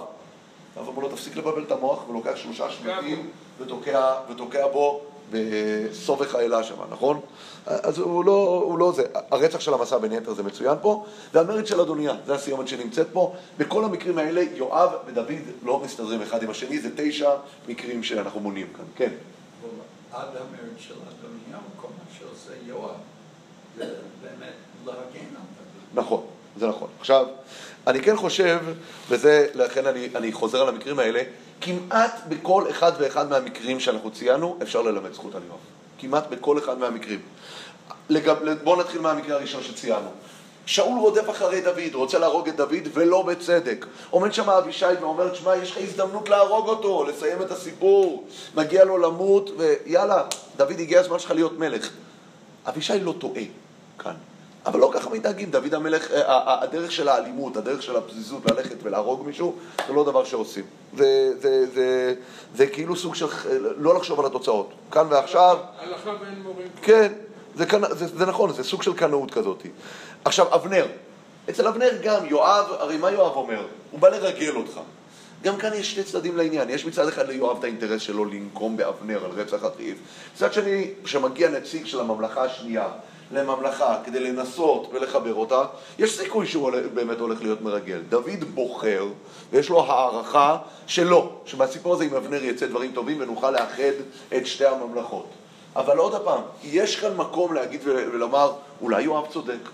יואב 0.76 0.88
אומר 0.88 1.02
לו, 1.02 1.08
תפסיק 1.08 1.36
לבלבל 1.36 1.62
את 1.62 1.72
המוח, 1.72 2.08
ולוקח 2.08 2.36
שלושה 2.36 2.70
שבטים 2.70 3.30
ותוקע, 3.58 4.14
ותוקע 4.28 4.66
בו 4.68 5.00
בסובך 5.32 6.34
האלה 6.34 6.62
שם, 6.62 6.74
נכון? 6.90 7.20
אז 7.66 7.98
הוא 7.98 8.24
לא, 8.24 8.62
הוא 8.66 8.78
לא 8.78 8.92
זה. 8.96 9.02
הרצח 9.30 9.60
של 9.60 9.74
המסע 9.74 9.98
בין 9.98 10.12
היתר 10.12 10.34
זה 10.34 10.42
מצוין 10.42 10.76
פה, 10.82 11.04
והמרד 11.32 11.66
של 11.66 11.80
אדוניה, 11.80 12.14
זה 12.26 12.34
הסיומת 12.34 12.68
שנמצאת 12.68 13.06
פה. 13.12 13.34
בכל 13.58 13.84
המקרים 13.84 14.18
האלה 14.18 14.42
יואב 14.54 14.90
ודוד 15.06 15.26
לא 15.64 15.80
מסתדרים 15.84 16.22
אחד 16.22 16.42
עם 16.42 16.50
השני, 16.50 16.78
זה 16.78 16.88
תשע 16.96 17.30
מקרים 17.68 18.02
שאנחנו 18.02 18.40
מונים 18.40 18.66
כאן. 18.76 18.84
כן. 18.96 19.10
עד 20.12 20.28
המרד 20.28 20.78
של 20.78 20.94
אדוניה, 20.94 21.58
כל 21.76 21.88
מה 21.88 22.18
שעושה 22.18 22.52
יואב, 22.66 22.90
זה 23.78 23.84
באמת 24.22 24.52
להגן 24.86 24.96
על 25.14 25.42
דוד. 25.94 26.04
נכון, 26.04 26.24
זה 26.56 26.66
נכון. 26.66 26.88
עכשיו, 27.00 27.26
אני 27.86 28.00
כן 28.00 28.16
חושב, 28.16 28.58
וזה, 29.08 29.46
לכן 29.54 29.86
אני, 29.86 30.08
אני 30.14 30.32
חוזר 30.32 30.62
על 30.62 30.68
המקרים 30.68 30.98
האלה, 30.98 31.22
כמעט 31.62 32.20
בכל 32.28 32.70
אחד 32.70 32.92
ואחד 32.98 33.30
מהמקרים 33.30 33.80
שאנחנו 33.80 34.10
ציינו, 34.10 34.56
אפשר 34.62 34.82
ללמד 34.82 35.12
זכות 35.12 35.34
על 35.34 35.42
יואב. 35.48 35.58
כמעט 35.98 36.26
בכל 36.30 36.58
אחד 36.58 36.78
מהמקרים. 36.78 37.20
לגב, 38.08 38.36
בואו 38.62 38.80
נתחיל 38.80 39.00
מהמקרה 39.00 39.36
הראשון 39.36 39.62
שציינו. 39.62 40.08
שאול 40.66 40.98
רודף 40.98 41.30
אחרי 41.30 41.60
דוד, 41.60 41.94
רוצה 41.94 42.18
להרוג 42.18 42.48
את 42.48 42.56
דוד, 42.56 42.88
ולא 42.92 43.22
בצדק. 43.22 43.86
עומד 44.10 44.34
שם 44.34 44.50
אבישי 44.50 44.86
ואומר, 45.00 45.34
שמע, 45.34 45.56
יש 45.56 45.70
לך 45.70 45.78
הזדמנות 45.78 46.28
להרוג 46.28 46.68
אותו, 46.68 47.04
לסיים 47.04 47.42
את 47.42 47.50
הסיפור, 47.50 48.26
מגיע 48.54 48.84
לו 48.84 48.98
למות, 48.98 49.50
ויאללה, 49.56 50.22
דוד, 50.56 50.80
הגיע 50.80 51.00
הזמן 51.00 51.18
שלך 51.18 51.30
להיות 51.30 51.58
מלך. 51.58 51.90
אבישי 52.68 53.00
לא 53.00 53.14
טועה 53.18 53.42
כאן. 53.98 54.14
אבל 54.66 54.80
לא 54.80 54.90
ככה 54.94 55.10
מתנהגים, 55.10 55.50
דוד 55.50 55.74
המלך, 55.74 56.10
אה, 56.10 56.62
הדרך 56.62 56.92
של 56.92 57.08
האלימות, 57.08 57.56
הדרך 57.56 57.82
של 57.82 57.96
הפזיזות 57.96 58.50
ללכת 58.50 58.76
ולהרוג 58.82 59.26
מישהו, 59.26 59.54
זה 59.86 59.92
לא 59.92 60.04
דבר 60.04 60.24
שעושים. 60.24 60.64
זה, 60.96 61.32
זה, 61.40 61.66
זה, 61.74 62.14
זה 62.54 62.66
כאילו 62.66 62.96
סוג 62.96 63.14
של 63.14 63.26
לא 63.76 63.94
לחשוב 63.94 64.20
על 64.20 64.26
התוצאות. 64.26 64.70
כאן 64.90 65.06
ועכשיו... 65.10 65.58
הלכה 65.78 66.10
ואין 66.20 66.42
מורים. 66.42 66.68
כן, 66.82 67.12
זה, 67.54 67.64
זה, 67.90 68.06
זה 68.06 68.26
נכון, 68.26 68.52
זה 68.52 68.64
סוג 68.64 68.82
של 68.82 68.92
קנאות 68.92 69.30
כזאת. 69.30 69.62
עכשיו, 70.24 70.54
אבנר. 70.54 70.86
אצל 71.50 71.68
אבנר 71.68 71.90
גם, 72.02 72.26
יואב, 72.26 72.66
הרי 72.70 72.96
מה 72.96 73.10
יואב 73.10 73.36
אומר? 73.36 73.66
הוא 73.90 74.00
בא 74.00 74.08
לרגל 74.08 74.56
אותך. 74.56 74.80
גם 75.42 75.56
כאן 75.56 75.70
יש 75.74 75.94
שני 75.94 76.04
צדדים 76.04 76.36
לעניין. 76.36 76.70
יש 76.70 76.86
מצד 76.86 77.08
אחד 77.08 77.28
ליואב 77.28 77.58
את 77.58 77.64
האינטרס 77.64 78.02
שלו 78.02 78.24
לנקום 78.24 78.76
באבנר 78.76 79.24
על 79.24 79.30
רצח 79.30 79.64
אחיו. 79.64 79.94
מצד 80.34 80.52
שני, 80.52 80.90
כשמגיע 81.04 81.50
נציג 81.50 81.86
של 81.86 82.00
הממלכה 82.00 82.44
השנייה, 82.44 82.88
לממלכה 83.32 83.98
כדי 84.04 84.20
לנסות 84.20 84.88
ולחבר 84.92 85.34
אותה, 85.34 85.64
יש 85.98 86.18
סיכוי 86.18 86.46
שהוא 86.46 86.70
באמת 86.94 87.18
הולך 87.18 87.42
להיות 87.42 87.62
מרגל. 87.62 87.98
דוד 88.08 88.44
בוחר, 88.54 89.06
ויש 89.52 89.68
לו 89.68 89.80
הערכה 89.80 90.58
שלא, 90.86 91.30
שמהסיפור 91.44 91.94
הזה 91.94 92.04
עם 92.04 92.14
אבנר 92.14 92.44
יצא 92.44 92.66
דברים 92.66 92.92
טובים 92.94 93.20
ונוכל 93.20 93.50
לאחד 93.50 93.92
את 94.36 94.46
שתי 94.46 94.66
הממלכות. 94.66 95.26
אבל 95.76 95.98
עוד 95.98 96.24
פעם, 96.24 96.40
יש 96.64 96.96
כאן 96.96 97.16
מקום 97.16 97.54
להגיד 97.54 97.80
ולומר, 97.84 98.52
אולי 98.80 99.02
יואב 99.02 99.26
צודק. 99.32 99.68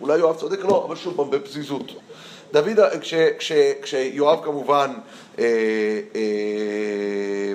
אולי 0.00 0.18
יואב 0.18 0.36
צודק? 0.36 0.64
לא, 0.64 0.84
אבל 0.86 0.96
שוב 0.96 1.16
פעם, 1.16 1.30
בפזיזות. 1.30 1.92
דוד, 2.52 2.80
כש, 3.00 3.14
כש, 3.38 3.52
כשיואב 3.82 4.44
כמובן, 4.44 4.94
אה, 5.38 5.44
אה, 6.14 7.54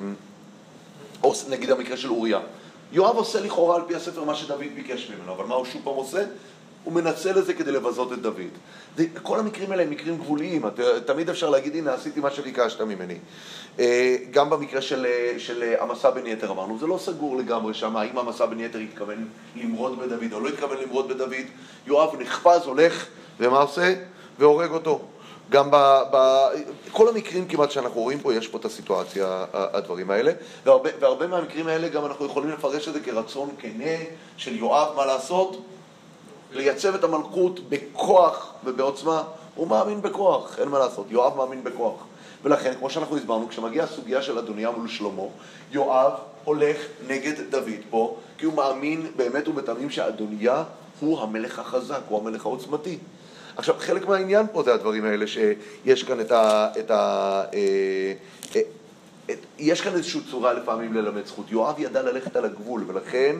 או 1.24 1.34
נגיד 1.50 1.72
המקרה 1.72 1.98
של 1.98 2.10
אוריה, 2.10 2.40
יואב 2.92 3.16
עושה 3.16 3.40
לכאורה 3.40 3.76
על 3.76 3.82
פי 3.88 3.96
הספר 3.96 4.24
מה 4.24 4.36
שדוד 4.36 4.60
ביקש 4.76 5.12
ממנו, 5.12 5.34
אבל 5.34 5.46
מה 5.46 5.56
הוא 5.56 5.66
שוב 5.66 5.82
פעם 5.84 5.94
עושה? 5.94 6.26
הוא 6.84 6.94
מנצל 6.94 7.40
את 7.40 7.46
זה 7.46 7.54
כדי 7.54 7.72
לבזות 7.72 8.14
את 8.14 8.22
דוד. 8.22 8.42
כל 9.22 9.40
המקרים 9.40 9.72
האלה 9.72 9.84
הם 9.84 9.90
מקרים 9.90 10.18
גבוליים, 10.18 10.62
תמיד 11.06 11.30
אפשר 11.30 11.50
להגיד, 11.50 11.76
הנה, 11.76 11.94
עשיתי 11.94 12.20
מה 12.20 12.32
שביקשת 12.32 12.82
ממני. 12.82 13.18
אה, 13.80 14.16
גם 14.32 14.50
במקרה 14.50 14.82
של, 14.82 15.06
של 15.38 15.74
המסע 15.80 16.10
בן 16.10 16.28
יתר 16.28 16.52
אמרנו, 16.52 16.80
זה 16.80 16.88
לא 16.88 16.98
סגור 16.98 17.38
לגמרי 17.38 17.74
שם, 17.74 17.96
האם 17.96 18.18
המסע 18.18 18.46
בן 18.46 18.60
יתר 18.60 18.80
התכוון 18.80 19.28
למרוד 19.56 20.00
בדוד 20.00 20.34
או 20.34 20.40
לא 20.40 20.50
התכוון 20.50 20.78
למרוד 20.78 21.08
בדוד. 21.08 21.34
יואב 21.88 22.16
נחפז, 22.20 22.62
הולך, 22.66 23.06
ומה 23.40 23.60
עושה? 23.60 23.96
והורג 24.40 24.72
אותו. 24.72 25.02
גם 25.50 25.70
בכל 26.12 27.08
המקרים 27.08 27.48
כמעט 27.48 27.72
שאנחנו 27.72 28.02
רואים 28.02 28.20
פה, 28.20 28.34
יש 28.34 28.48
פה 28.48 28.58
את 28.58 28.66
הסיטואציה, 28.66 29.46
הדברים 29.54 30.12
האלה, 30.12 30.32
והרבה, 30.66 30.90
והרבה 31.00 31.28
מהמקרים 31.28 31.68
האלה 31.68 31.90
גם 31.90 32.06
אנחנו 32.06 32.26
יכולים 32.26 32.50
לפרש 32.50 32.88
את 32.88 32.94
זה 32.94 33.00
כרצון 33.00 33.50
כנה 33.60 33.96
של 34.38 34.56
יואב, 34.56 34.96
מה 34.96 35.06
לעשות? 35.06 35.62
לייצב 36.52 36.96
את 36.96 37.04
המלכות 37.04 37.60
בכוח 37.70 38.54
ובעוצמה. 38.64 39.24
הוא 39.56 39.68
מאמין 39.68 40.02
בכוח, 40.02 40.60
אין 40.60 40.68
מה 40.68 40.80
לעשות, 40.80 41.06
יואב 41.10 41.38
מאמין 41.38 41.64
בכוח. 41.64 42.04
ולכן, 42.44 42.74
כמו 42.80 42.90
שאנחנו 42.90 43.18
הסברנו, 43.18 43.50
כשמגיעה 43.50 43.86
הסוגיה 43.86 44.22
של 44.22 44.38
אדוניה 44.38 44.72
מול 44.72 44.88
שלמה, 44.88 45.24
יואב 45.72 46.12
הולך 46.44 46.78
נגד 47.08 47.34
דוד 47.50 47.80
פה, 47.90 48.18
כי 48.38 48.46
הוא 48.46 48.54
מאמין 48.54 49.12
באמת 49.16 49.48
ובתמים 49.48 49.90
שאדוניה 49.90 50.64
הוא 51.00 51.22
המלך 51.22 51.60
החזק, 51.60 52.00
הוא 52.10 52.20
המלך 52.20 52.46
העוצמתי. 52.46 52.98
עכשיו, 53.60 53.76
חלק 53.80 54.08
מהעניין 54.08 54.46
פה 54.52 54.64
זה 54.64 54.74
הדברים 54.74 55.06
האלה, 55.06 55.26
שיש 55.28 56.04
כאן 56.04 56.20
את 56.20 56.32
ה... 56.32 56.68
את 56.80 56.92
ה 56.92 57.44
אה, 57.54 58.14
אה, 58.56 58.62
את, 59.32 59.46
יש 59.58 59.82
כאן 59.82 59.94
איזושהי 59.94 60.22
צורה 60.32 60.54
לפעמים 60.54 60.94
ללמד 60.94 61.26
זכות. 61.26 61.52
יואב 61.52 61.76
ידע 61.80 62.02
ללכת 62.02 62.36
על 62.36 62.46
הגבול, 62.46 62.84
ולכן, 62.88 63.36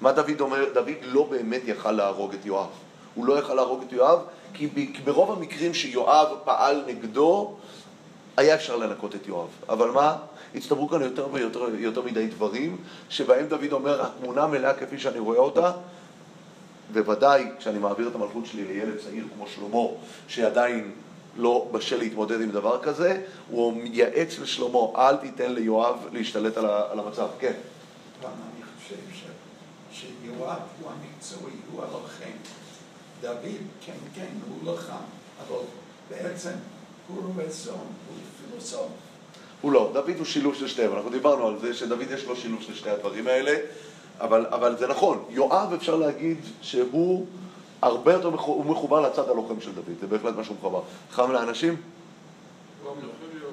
מה 0.00 0.12
דוד 0.12 0.40
אומר? 0.40 0.64
דוד 0.74 0.94
לא 1.02 1.26
באמת 1.30 1.60
יכל 1.64 1.92
להרוג 1.92 2.34
את 2.34 2.46
יואב. 2.46 2.68
הוא 3.14 3.26
לא 3.26 3.38
יכל 3.38 3.54
להרוג 3.54 3.82
את 3.86 3.92
יואב, 3.92 4.18
כי 4.54 4.68
ברוב 5.04 5.32
המקרים 5.32 5.74
שיואב 5.74 6.28
פעל 6.44 6.82
נגדו, 6.86 7.56
היה 8.36 8.54
אפשר 8.54 8.76
לנקות 8.76 9.14
את 9.14 9.26
יואב. 9.26 9.48
אבל 9.68 9.90
מה? 9.90 10.16
הצטברו 10.54 10.88
כאן 10.88 11.02
יותר 11.02 11.26
ויותר 11.32 11.60
יותר 11.78 12.02
מדי 12.02 12.26
דברים, 12.26 12.76
שבהם 13.08 13.46
דוד 13.46 13.72
אומר, 13.72 14.02
התמונה 14.02 14.46
מלאה 14.46 14.74
כפי 14.74 14.98
שאני 14.98 15.18
רואה 15.18 15.38
אותה, 15.38 15.72
בוודאי 16.92 17.44
כשאני 17.58 17.78
מעביר 17.78 18.08
את 18.08 18.14
המלכות 18.14 18.46
שלי 18.46 18.64
לילד 18.64 18.98
צעיר 18.98 19.24
כמו 19.34 19.46
שלמה, 19.46 19.88
שעדיין 20.28 20.92
לא 21.36 21.68
בשל 21.72 21.98
להתמודד 21.98 22.40
עם 22.40 22.50
דבר 22.50 22.82
כזה, 22.82 23.22
הוא 23.50 23.72
מייעץ 23.72 24.38
לשלמה, 24.38 24.78
אל 24.96 25.16
תיתן 25.16 25.52
ליואב 25.52 25.96
להשתלט 26.12 26.56
על, 26.56 26.64
על 26.66 26.98
המצב. 26.98 27.28
כן. 27.38 27.52
אבל 28.20 28.30
אני 28.30 28.64
חושב 28.64 28.96
ש, 29.12 29.24
שיואב 29.92 30.58
הוא 30.80 30.90
המקצועי, 30.90 31.54
הוא 31.72 31.82
הלוחם. 31.82 32.36
דוד, 33.20 33.58
כן, 33.86 33.92
כן, 34.14 34.26
הוא 34.48 34.72
לחם, 34.72 34.94
אבל 35.46 35.60
בעצם 36.10 36.50
הוא 37.08 37.32
צאן, 37.48 37.72
הוא 37.72 38.16
פילוסוף. 38.50 38.88
הוא 39.60 39.72
לא, 39.72 39.90
דוד 39.92 40.14
הוא 40.18 40.24
שילוב 40.24 40.54
של 40.54 40.68
שתיהם, 40.68 40.92
אנחנו 40.92 41.10
דיברנו 41.10 41.48
על 41.48 41.58
זה 41.60 41.74
שדוד 41.74 42.10
יש 42.10 42.24
לו 42.24 42.36
שילוב 42.36 42.62
של 42.62 42.74
שתי 42.74 42.90
הדברים 42.90 43.26
האלה. 43.26 43.58
אבל, 44.20 44.46
אבל 44.50 44.76
זה 44.78 44.86
נכון, 44.86 45.24
יואב 45.30 45.72
אפשר 45.72 45.96
להגיד 45.96 46.36
שהוא 46.62 47.26
הרבה 47.82 48.12
יותר, 48.12 48.28
הוא 48.28 48.66
מחובר 48.66 49.00
לצד 49.00 49.28
הלוחם 49.28 49.60
של 49.60 49.74
דוד, 49.74 49.94
זה 50.00 50.06
בהחלט 50.06 50.36
מה 50.36 50.44
שהוא 50.44 50.56
מחובר. 50.56 50.80
חם 51.10 51.32
לאנשים? 51.32 51.76
לא, 52.84 52.94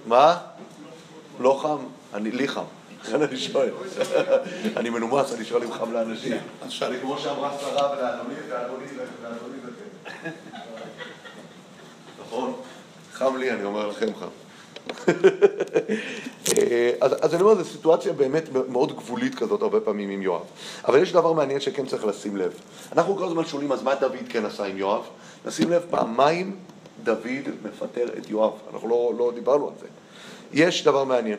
מה? 0.05 0.37
לא 1.39 1.59
חם? 1.61 1.77
אני, 2.13 2.31
לי 2.31 2.47
חם. 2.47 2.63
לכן 3.01 3.21
אני 3.29 3.37
שואל. 3.37 3.69
אני 4.77 4.89
מנומס, 4.89 5.33
אני 5.33 5.45
שואל 5.45 5.63
אם 5.63 5.71
חם 5.71 5.91
לאנשים. 5.91 6.37
אני 6.81 6.99
כמו 7.01 7.17
שאמרה 7.17 7.57
שרה 7.59 7.91
ולאדוני, 7.91 8.35
ואדוני 8.49 8.85
ואדוני 9.21 9.57
זה 9.65 9.71
כן. 10.23 10.29
נכון? 12.21 12.53
חם 13.13 13.37
לי, 13.37 13.51
אני 13.51 13.63
אומר 13.63 13.87
לכם 13.87 14.07
חם. 14.19 14.44
אז, 17.01 17.15
אז 17.21 17.33
אני 17.33 17.41
אומר, 17.41 17.55
זו 17.55 17.65
סיטואציה 17.65 18.13
באמת 18.13 18.43
מאוד 18.69 18.95
גבולית 18.95 19.35
כזאת 19.35 19.61
הרבה 19.61 19.79
פעמים 19.79 20.09
עם 20.09 20.21
יואב. 20.21 20.41
אבל 20.87 21.01
יש 21.01 21.11
דבר 21.11 21.33
מעניין 21.33 21.59
שכן 21.59 21.85
צריך 21.85 22.05
לשים 22.05 22.37
לב. 22.37 22.53
אנחנו 22.91 23.15
כל 23.15 23.25
הזמן 23.25 23.45
שואלים, 23.45 23.71
אז 23.71 23.83
מה 23.83 23.95
דוד 23.95 24.25
כן 24.29 24.45
עשה 24.45 24.65
עם 24.65 24.77
יואב? 24.77 25.01
נשים 25.45 25.71
לב, 25.71 25.85
פעמיים 25.89 26.55
דוד 27.03 27.45
מפטר 27.63 28.05
את 28.17 28.29
יואב. 28.29 28.51
אנחנו 28.73 28.89
לא, 28.89 29.13
לא 29.17 29.31
דיברנו 29.35 29.67
על 29.67 29.73
זה. 29.79 29.87
יש 30.53 30.83
דבר 30.83 31.03
מעניין. 31.03 31.37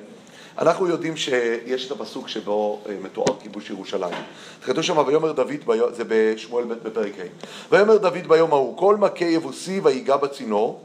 אנחנו 0.58 0.88
יודעים 0.88 1.16
שיש 1.16 1.86
את 1.86 1.90
הפסוק 1.90 2.28
שבו 2.28 2.80
אה, 2.88 2.96
מתואר 3.02 3.36
כיבוש 3.40 3.70
ירושלים. 3.70 4.14
כתוב 4.62 4.82
שם, 4.82 4.98
ויאמר 5.06 5.32
דוד, 5.32 5.64
ביום, 5.66 5.94
זה 5.94 6.02
בשמואל 6.08 6.64
ב' 6.64 6.72
בפרק 6.72 7.12
ה', 7.18 7.22
ויאמר 7.70 7.96
דוד 7.96 8.28
ביום 8.28 8.52
ההוא, 8.52 8.78
כל 8.78 8.96
מכה 8.96 9.24
יבוסי 9.24 9.80
ויגע 9.80 10.16
בצינור, 10.16 10.80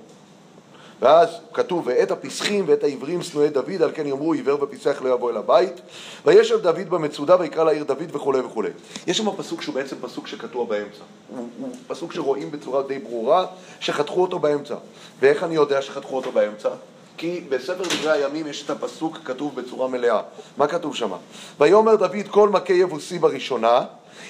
ואז 1.01 1.29
כתוב, 1.53 1.87
ואת 1.87 2.11
הפסחים 2.11 2.63
ואת 2.67 2.83
העברים 2.83 3.21
שנואי 3.21 3.49
דוד, 3.49 3.81
על 3.81 3.91
כן 3.93 4.07
יאמרו 4.07 4.33
עיוור 4.33 4.63
ופיסח 4.63 5.01
לא 5.01 5.09
יבוא 5.09 5.31
אל 5.31 5.37
הבית. 5.37 5.81
וישב 6.25 6.61
דוד 6.61 6.89
במצודה 6.89 7.35
ויקרא 7.39 7.63
לעיר 7.63 7.83
דוד 7.83 8.15
וכולי 8.15 8.39
וכולי. 8.39 8.69
יש 9.07 9.17
שם 9.17 9.35
פסוק 9.37 9.61
שהוא 9.61 9.75
בעצם 9.75 9.95
פסוק 10.01 10.27
שקטוע 10.27 10.65
באמצע. 10.65 11.03
הוא, 11.35 11.49
הוא 11.59 11.69
פסוק 11.87 12.13
שרואים 12.13 12.51
בצורה 12.51 12.83
די 12.83 12.99
ברורה 12.99 13.45
שחתכו 13.79 14.21
אותו 14.21 14.39
באמצע. 14.39 14.75
ואיך 15.19 15.43
אני 15.43 15.55
יודע 15.55 15.81
שחתכו 15.81 16.15
אותו 16.15 16.31
באמצע? 16.31 16.69
כי 17.17 17.41
בספר 17.49 17.83
דברי 17.83 18.11
הימים 18.11 18.47
יש 18.47 18.65
את 18.65 18.69
הפסוק 18.69 19.17
כתוב 19.25 19.55
בצורה 19.55 19.87
מלאה. 19.87 20.21
מה 20.57 20.67
כתוב 20.67 20.95
שם? 20.95 21.11
ויאמר 21.59 21.95
דוד 21.95 22.27
כל 22.31 22.49
מכה 22.49 22.73
יבוסי 22.73 23.19
בראשונה 23.19 23.81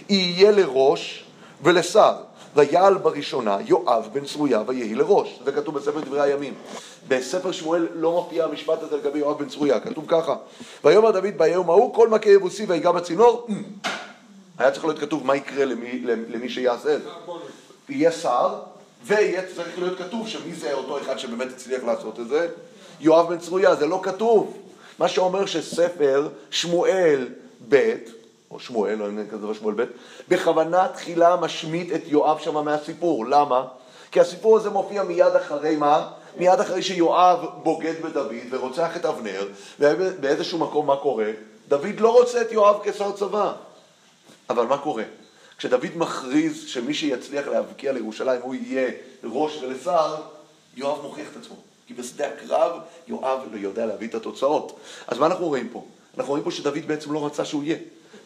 יהיה 0.09 0.51
לראש 0.51 1.23
ולשר. 1.63 2.13
ויעל 2.55 2.97
בראשונה 2.97 3.57
יואב 3.65 4.09
בן 4.13 4.25
צרויה 4.25 4.63
ויהי 4.67 4.95
לראש. 4.95 5.39
זה 5.45 5.51
כתוב 5.51 5.75
בספר 5.75 5.99
דברי 5.99 6.21
הימים. 6.21 6.53
בספר 7.07 7.51
שמואל 7.51 7.87
לא 7.93 8.11
מופיע 8.11 8.45
המשפט 8.45 8.83
הזה 8.83 8.97
לגבי 8.97 9.19
יואב 9.19 9.39
בן 9.39 9.49
צרויה, 9.49 9.79
כתוב 9.79 10.05
ככה: 10.07 10.35
ויאמר 10.83 11.11
דוד 11.11 11.37
ביום 11.37 11.69
ההוא 11.69 11.93
כל 11.93 12.09
מכה 12.09 12.29
יבוסי 12.29 12.65
ויגע 12.65 12.91
בצינור 12.91 13.47
היה 14.57 14.71
צריך 14.71 14.85
להיות 14.85 14.99
כתוב 14.99 15.25
מה 15.25 15.35
יקרה 15.35 15.65
למי, 15.65 16.01
למי 16.03 16.49
שיעשה 16.49 16.95
את 16.95 17.01
זה. 17.03 17.09
יהיה 17.89 18.11
שר, 18.11 18.59
ויהיה 19.03 19.41
צריך 19.55 19.79
להיות 19.79 19.97
כתוב 19.97 20.27
שמי 20.27 20.53
זה 20.53 20.73
אותו 20.73 21.01
אחד 21.01 21.17
שבאמת 21.17 21.47
הצליח 21.51 21.83
לעשות 21.83 22.19
את 22.19 22.27
זה? 22.27 22.47
יואב 22.99 23.29
בן 23.29 23.37
צרויה, 23.37 23.75
זה 23.75 23.85
לא 23.85 23.99
כתוב. 24.03 24.57
מה 24.99 25.07
שאומר 25.07 25.45
שספר 25.45 26.29
שמואל 26.51 27.27
ב', 27.69 27.93
או 28.51 28.59
שמואל, 28.59 28.95
לא 28.95 29.05
יודע 29.05 29.31
כזה 29.31 29.47
שמואל 29.53 29.75
ב', 29.75 29.83
בכוונה 30.29 30.87
תחילה 30.87 31.35
משמיט 31.35 31.95
את 31.95 32.01
יואב 32.05 32.39
שם 32.39 32.65
מהסיפור. 32.65 33.25
למה? 33.25 33.65
כי 34.11 34.19
הסיפור 34.19 34.57
הזה 34.57 34.69
מופיע 34.69 35.03
מיד 35.03 35.35
אחרי 35.35 35.75
מה? 35.75 36.09
מיד 36.37 36.59
אחרי 36.59 36.81
שיואב 36.81 37.45
בוגד 37.63 37.93
בדוד 38.01 38.35
ורוצח 38.49 38.97
את 38.97 39.05
אבנר, 39.05 39.47
ובאיזשהו 39.79 40.59
מקום 40.59 40.87
מה 40.87 40.95
קורה? 40.95 41.31
דוד 41.67 41.99
לא 41.99 42.11
רוצה 42.11 42.41
את 42.41 42.51
יואב 42.51 42.79
כשר 42.83 43.11
צבא. 43.11 43.53
אבל 44.49 44.65
מה 44.65 44.77
קורה? 44.77 45.03
כשדוד 45.57 45.85
מכריז 45.95 46.67
שמי 46.67 46.93
שיצליח 46.93 47.47
להבקיע 47.47 47.91
לירושלים 47.91 48.41
הוא 48.41 48.55
יהיה 48.55 48.91
ראש 49.23 49.57
ולשר, 49.61 50.15
יואב 50.75 51.01
מוכיח 51.01 51.27
את 51.31 51.37
עצמו. 51.41 51.55
כי 51.87 51.93
בשדה 51.93 52.27
הקרב 52.27 52.71
יואב 53.07 53.39
לא 53.51 53.57
יודע 53.57 53.85
להביא 53.85 54.07
את 54.07 54.15
התוצאות. 54.15 54.79
אז 55.07 55.17
מה 55.17 55.25
אנחנו 55.25 55.47
רואים 55.47 55.69
פה? 55.69 55.85
אנחנו 56.17 56.29
רואים 56.29 56.43
פה 56.43 56.51
שדוד 56.51 56.87
בעצם 56.87 57.13
לא 57.13 57.25
רצה 57.25 57.45
שהוא 57.45 57.63
יהיה. 57.63 57.77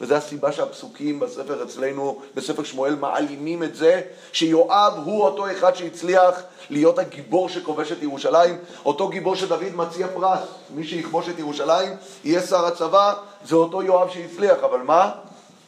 וזו 0.02 0.16
הסיבה 0.16 0.52
שהפסוקים 0.52 1.20
בספר 1.20 1.64
אצלנו, 1.64 2.22
בספר 2.36 2.64
שמואל, 2.64 2.96
מעלימים 2.96 3.64
את 3.64 3.76
זה 3.76 4.02
שיואב 4.32 4.94
הוא 5.06 5.24
אותו 5.24 5.52
אחד 5.52 5.76
שהצליח 5.76 6.42
להיות 6.70 7.00
הגיבור 7.00 7.50
שכובש 7.50 7.92
את 7.92 8.04
ירושלים, 8.04 8.58
אותו 8.86 9.08
גיבור 9.08 9.36
שדוד 9.36 9.76
מציע 9.76 10.08
פרס. 10.08 10.40
מי 10.70 10.84
שיכבוש 10.84 11.30
את 11.30 11.40
ירושלים 11.40 11.94
יהיה 12.24 12.42
שר 12.42 12.66
הצבא, 12.66 13.14
זה 13.46 13.56
אותו 13.56 13.84
יואב 13.84 14.10
שהצליח, 14.10 14.58
אבל 14.64 14.80
מה? 14.80 15.12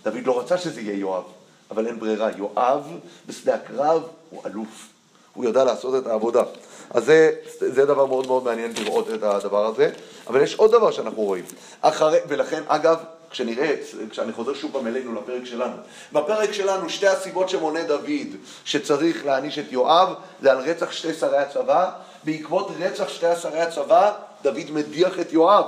דוד 0.03 0.25
לא 0.25 0.39
רצה 0.39 0.57
שזה 0.57 0.81
יהיה 0.81 0.99
יואב, 0.99 1.23
אבל 1.71 1.87
אין 1.87 1.99
ברירה. 1.99 2.29
יואב 2.37 2.83
בשדה 3.27 3.55
הקרב 3.55 4.03
הוא 4.29 4.41
אלוף, 4.45 4.87
הוא 5.33 5.45
יודע 5.45 5.63
לעשות 5.63 5.95
את 5.95 6.07
העבודה. 6.07 6.43
אז 6.89 7.05
זה, 7.05 7.31
זה 7.59 7.85
דבר 7.85 8.05
מאוד 8.05 8.27
מאוד 8.27 8.43
מעניין 8.43 8.73
לראות 8.83 9.09
את 9.09 9.23
הדבר 9.23 9.65
הזה. 9.65 9.91
אבל 10.27 10.41
יש 10.41 10.55
עוד 10.55 10.71
דבר 10.71 10.91
שאנחנו 10.91 11.21
רואים. 11.21 11.45
אחרי, 11.81 12.19
ולכן, 12.27 12.63
אגב, 12.67 12.97
כשנראה, 13.37 13.75
כשאני 14.09 14.31
חוזר 14.31 14.53
שוב 14.53 14.71
פעם 14.73 14.87
אלינו 14.87 15.15
לפרק 15.15 15.45
שלנו, 15.45 15.75
בפרק 16.13 16.51
שלנו 16.51 16.89
שתי 16.89 17.07
הסיבות 17.07 17.49
שמונה 17.49 17.83
דוד 17.83 18.27
שצריך 18.65 19.25
להעניש 19.25 19.59
את 19.59 19.71
יואב 19.71 20.13
זה 20.41 20.51
על 20.51 20.57
רצח 20.57 20.91
שתי 20.91 21.13
שרי 21.13 21.37
הצבא, 21.37 21.89
בעקבות 22.23 22.71
רצח 22.79 23.09
שתי 23.09 23.35
שרי 23.41 23.61
הצבא 23.61 24.13
דוד 24.43 24.71
מדיח 24.71 25.19
את 25.19 25.33
יואב. 25.33 25.65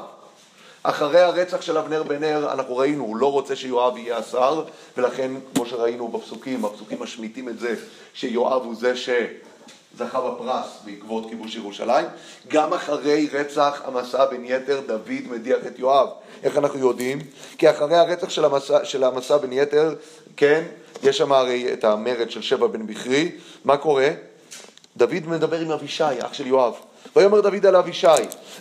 אחרי 0.83 1.21
הרצח 1.21 1.61
של 1.61 1.77
אבנר 1.77 2.03
בן 2.03 2.19
נר, 2.23 2.51
אנחנו 2.51 2.77
ראינו, 2.77 3.03
הוא 3.03 3.15
לא 3.15 3.31
רוצה 3.31 3.55
שיואב 3.55 3.97
יהיה 3.97 4.17
השר, 4.17 4.63
ולכן, 4.97 5.31
כמו 5.55 5.65
שראינו 5.65 6.07
בפסוקים, 6.07 6.65
הפסוקים 6.65 7.01
משמיטים 7.01 7.49
את 7.49 7.59
זה 7.59 7.75
שיואב 8.13 8.63
הוא 8.63 8.75
זה 8.75 8.95
ש... 8.95 9.09
זכה 9.99 10.21
בפרס 10.21 10.79
בעקבות 10.85 11.29
כיבוש 11.29 11.55
ירושלים. 11.55 12.05
גם 12.47 12.73
אחרי 12.73 13.29
רצח 13.33 13.81
המסע 13.85 14.25
בן 14.25 14.45
יתר, 14.45 14.81
דוד 14.87 15.27
מדיח 15.29 15.57
את 15.67 15.79
יואב. 15.79 16.07
איך 16.43 16.57
אנחנו 16.57 16.79
יודעים? 16.79 17.19
כי 17.57 17.69
אחרי 17.69 17.95
הרצח 17.95 18.29
של 18.29 18.45
המסע, 18.45 18.85
של 18.85 19.03
המסע 19.03 19.37
בן 19.37 19.53
יתר, 19.53 19.95
כן, 20.37 20.63
יש 21.03 21.17
שם 21.17 21.31
הרי 21.31 21.73
את 21.73 21.83
המרד 21.83 22.31
של 22.31 22.41
שבע 22.41 22.67
בן 22.67 22.87
בכרי, 22.87 23.31
מה 23.65 23.77
קורה? 23.77 24.09
דוד 24.97 25.27
מדבר 25.27 25.59
עם 25.59 25.71
אבישי, 25.71 26.03
אח 26.03 26.33
של 26.33 26.47
יואב. 26.47 26.73
ויאמר 27.15 27.41
דוד 27.41 27.65
על 27.65 27.75
אבישי, 27.75 28.07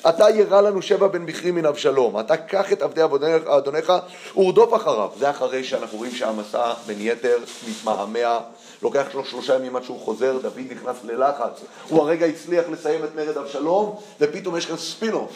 אתה 0.08 0.30
ירא 0.30 0.60
לנו 0.60 0.82
שבע 0.82 1.06
בן 1.06 1.26
בכרי 1.26 1.50
מן 1.50 1.66
אבשלום, 1.66 2.20
אתה 2.20 2.36
קח 2.36 2.72
את 2.72 2.82
עבדי 2.82 3.02
אדונך 3.46 3.92
ורדוף 4.36 4.74
אחריו. 4.74 5.08
זה 5.18 5.30
אחרי 5.30 5.64
שאנחנו 5.64 5.98
רואים 5.98 6.12
שהמסע 6.12 6.72
בן 6.86 6.94
יתר 6.98 7.38
מתמהמה 7.68 8.40
לוקח 8.82 9.06
לו 9.14 9.24
שלושה 9.24 9.54
ימים 9.54 9.76
עד 9.76 9.84
שהוא 9.84 10.00
חוזר, 10.00 10.38
דוד 10.42 10.60
נכנס 10.70 10.96
ללחץ. 11.04 11.60
הוא 11.88 12.02
הרגע 12.02 12.26
הצליח 12.26 12.64
לסיים 12.72 13.04
את 13.04 13.16
מרד 13.16 13.36
אבשלום, 13.36 13.96
ופתאום 14.20 14.56
יש 14.56 14.66
כאן 14.66 14.76
ספינוף. 14.76 15.32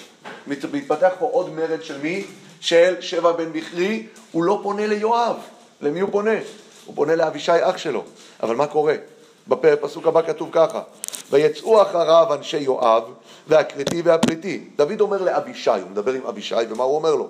מתפתח 0.46 1.12
פה 1.18 1.28
עוד 1.32 1.50
מרד 1.54 1.82
של 1.82 1.98
מי? 2.02 2.24
של 2.60 2.94
שבע 3.00 3.32
בן 3.32 3.52
בכרי. 3.52 4.06
הוא 4.32 4.44
לא 4.44 4.60
פונה 4.62 4.86
ליואב. 4.86 5.36
למי 5.80 6.00
הוא 6.00 6.10
פונה? 6.12 6.34
הוא 6.86 6.96
פונה 6.96 7.16
לאבישי 7.16 7.52
אח 7.60 7.76
שלו. 7.76 8.04
אבל 8.42 8.56
מה 8.56 8.66
קורה? 8.66 8.94
בפסוק 9.48 10.06
הבא 10.06 10.22
כתוב 10.22 10.48
ככה: 10.52 10.80
ויצאו 11.32 11.82
אחריו 11.82 12.34
אנשי 12.34 12.58
יואב 12.58 13.02
והכרתי 13.48 14.02
והפליטי. 14.02 14.64
דוד 14.76 15.00
אומר 15.00 15.22
לאבישי, 15.22 15.70
הוא 15.70 15.90
מדבר 15.90 16.12
עם 16.12 16.26
אבישי, 16.26 16.54
ומה 16.70 16.84
הוא 16.84 16.96
אומר 16.96 17.14
לו? 17.14 17.28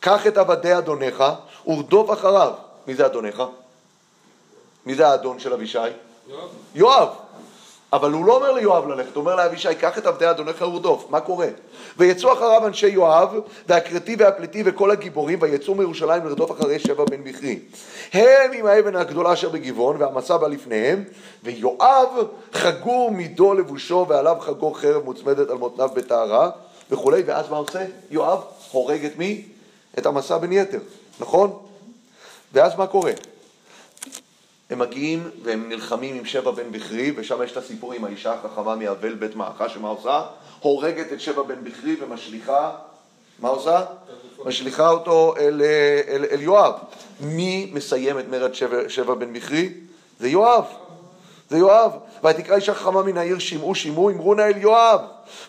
קח 0.00 0.26
את 0.26 0.38
עבדי 0.38 0.78
אדונך 0.78 1.24
ורדוף 1.66 2.12
אחריו. 2.12 2.52
מי 2.86 2.94
זה 2.94 3.06
אדונך? 3.06 3.42
מי 4.86 4.94
זה 4.94 5.08
האדון 5.08 5.38
של 5.38 5.52
אבישי? 5.52 5.78
יואב. 6.28 6.48
יואב. 6.74 7.08
אבל 7.94 8.12
הוא 8.12 8.26
לא 8.26 8.36
אומר 8.36 8.52
ליואב 8.52 8.88
ללכת, 8.88 9.14
הוא 9.14 9.20
אומר 9.20 9.36
לאבישי, 9.36 9.74
קח 9.74 9.98
את 9.98 10.06
עבדי 10.06 10.30
אדונך 10.30 10.62
ורדוף. 10.62 11.06
מה 11.10 11.20
קורה? 11.20 11.46
ויצאו 11.98 12.32
אחריו 12.32 12.66
אנשי 12.66 12.88
יואב, 12.88 13.34
והכרתי 13.68 14.16
והפליטי 14.18 14.62
וכל 14.66 14.90
הגיבורים, 14.90 15.38
ויצאו 15.42 15.74
מירושלים 15.74 16.26
לרדוף 16.26 16.50
אחרי 16.50 16.78
שבע 16.78 17.04
בן 17.04 17.24
בכרי. 17.24 17.58
הם 18.12 18.52
עם 18.52 18.66
האבן 18.66 18.96
הגדולה 18.96 19.32
אשר 19.32 19.48
בגבעון, 19.48 19.96
והמסע 19.98 20.36
בא 20.36 20.48
לפניהם, 20.48 21.04
ויואב 21.44 22.08
חגור 22.52 23.10
מידו 23.10 23.54
לבושו, 23.54 24.06
ועליו 24.08 24.36
חגור 24.40 24.78
חרב 24.78 25.04
מוצמדת 25.04 25.50
על 25.50 25.56
מותניו 25.56 25.88
בטהרה, 25.94 26.50
וכולי, 26.90 27.22
ואז 27.26 27.50
מה 27.50 27.56
עושה? 27.56 27.84
יואב 28.10 28.40
הורג 28.72 29.04
את 29.04 29.18
מי? 29.18 29.44
את 29.98 30.06
המסע 30.06 30.38
בן 30.38 30.52
יתר, 30.52 30.78
נכון? 31.20 31.58
ואז 32.52 32.72
מה 32.78 32.86
קורה? 32.86 33.12
הם 34.70 34.78
מגיעים 34.78 35.30
והם 35.42 35.68
נלחמים 35.68 36.14
עם 36.14 36.24
שבע 36.24 36.50
בן 36.50 36.72
בכרי, 36.72 37.12
ושם 37.16 37.42
יש 37.42 37.52
את 37.52 37.56
הסיפור 37.56 37.92
עם 37.92 38.04
האישה 38.04 38.32
החכמה 38.32 38.76
מאבל 38.76 39.14
בית 39.14 39.36
מעכה, 39.36 39.68
שמה 39.68 39.88
עושה? 39.88 40.22
הורגת 40.60 41.12
את 41.12 41.20
שבע 41.20 41.42
בן 41.42 41.64
בכרי 41.64 41.96
ומשליכה, 42.00 42.70
מה 43.38 43.48
עושה? 43.48 43.84
משליכה 44.44 44.90
אותו 44.90 45.34
אל, 45.38 45.62
אל, 46.08 46.24
אל 46.30 46.42
יואב. 46.42 46.72
מי 47.20 47.70
מסיים 47.74 48.18
את 48.18 48.28
מרד 48.28 48.54
שבע, 48.54 48.88
שבע 48.88 49.14
בן 49.14 49.32
בכרי? 49.32 49.72
זה 50.20 50.28
יואב. 50.28 50.64
זה 51.50 51.58
יואב. 51.58 51.92
ותקרא 52.24 52.56
אישה 52.56 52.74
חכמה 52.74 53.02
מן 53.02 53.18
העיר 53.18 53.38
שמעו 53.38 53.74
שמעו 53.74 54.10
אמרו 54.10 54.34
נא 54.34 54.42
אל 54.42 54.56
יואב. 54.56 55.00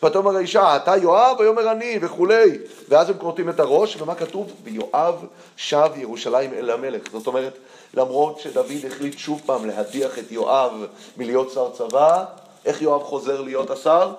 ותאמר 0.04 0.36
האישה 0.36 0.76
אתה 0.76 0.98
יואב? 0.98 1.40
ויאמר 1.40 1.72
אני 1.72 2.00
וכולי. 2.02 2.58
ואז 2.90 3.10
הם 3.10 3.18
כורתים 3.18 3.50
את 3.50 3.60
הראש 3.60 4.02
ומה 4.02 4.16
כתוב? 4.16 4.52
ויואב 4.64 5.26
שב 5.58 5.90
ירושלים 5.96 6.54
אל 6.54 6.70
המלך. 6.70 7.02
זאת 7.12 7.28
אומרת 7.28 7.58
למרות 7.96 8.40
שדוד 8.40 8.72
החליט 8.88 9.18
שוב 9.18 9.42
פעם 9.46 9.66
להדיח 9.66 10.20
את 10.20 10.32
יואב 10.32 10.86
מלהיות 11.18 11.52
שר 11.52 11.72
צבא, 11.72 12.26
איך 12.66 12.82
יואב 12.82 13.04
חוזר 13.04 13.42
להיות 13.42 13.70
השר? 13.70 14.14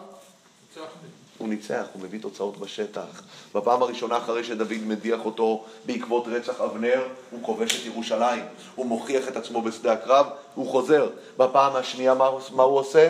הוא 1.39 1.49
ניצח, 1.49 1.87
הוא 1.93 2.03
מביא 2.03 2.21
תוצאות 2.21 2.57
בשטח. 2.57 3.23
בפעם 3.55 3.83
הראשונה 3.83 4.19
אחרי 4.19 4.45
שדוד 4.45 4.73
מדיח 4.87 5.21
אותו 5.25 5.65
בעקבות 5.87 6.25
רצח 6.27 6.61
אבנר, 6.61 7.03
הוא 7.31 7.41
כובש 7.43 7.81
את 7.81 7.87
ירושלים. 7.87 8.45
הוא 8.75 8.87
מוכיח 8.87 9.29
את 9.29 9.37
עצמו 9.37 9.63
בשדה 9.63 9.93
הקרב, 9.93 10.27
הוא 10.55 10.71
חוזר. 10.71 11.09
בפעם 11.37 11.77
השנייה 11.77 12.15
מה, 12.15 12.31
מה 12.53 12.63
הוא 12.63 12.79
עושה? 12.79 13.09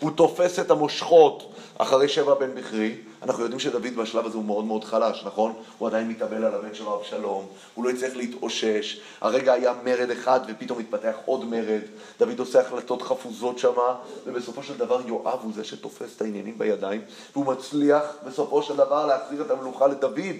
הוא 0.00 0.10
תופס 0.10 0.58
את 0.58 0.70
המושכות 0.70 1.52
אחרי 1.78 2.08
שבע 2.08 2.34
בן 2.34 2.54
בכרי, 2.54 2.96
אנחנו 3.22 3.42
יודעים 3.42 3.60
שדוד 3.60 3.96
בשלב 3.96 4.26
הזה 4.26 4.36
הוא 4.36 4.44
מאוד 4.44 4.64
מאוד 4.64 4.84
חלש, 4.84 5.22
נכון? 5.26 5.52
הוא 5.78 5.88
עדיין 5.88 6.08
מתאבל 6.08 6.44
על 6.44 6.54
הבן 6.54 6.74
שלו 6.74 7.00
אבשלום, 7.00 7.46
הוא 7.74 7.84
לא 7.84 7.90
יצטרך 7.90 8.16
להתאושש, 8.16 9.00
הרגע 9.20 9.52
היה 9.52 9.74
מרד 9.84 10.10
אחד 10.10 10.40
ופתאום 10.48 10.78
מתפתח 10.78 11.14
עוד 11.24 11.44
מרד, 11.44 11.80
דוד 12.18 12.38
עושה 12.38 12.60
החלטות 12.60 13.02
חפוזות 13.02 13.58
שמה, 13.58 13.96
ובסופו 14.26 14.62
של 14.62 14.76
דבר 14.76 15.00
יואב 15.06 15.38
הוא 15.42 15.52
זה 15.54 15.64
שתופס 15.64 16.16
את 16.16 16.22
העניינים 16.22 16.58
בידיים, 16.58 17.00
והוא 17.32 17.46
מצליח 17.46 18.04
בסופו 18.26 18.62
של 18.62 18.76
דבר 18.76 19.06
להחזיר 19.06 19.42
את 19.42 19.50
המלוכה 19.50 19.86
לדוד. 19.86 20.36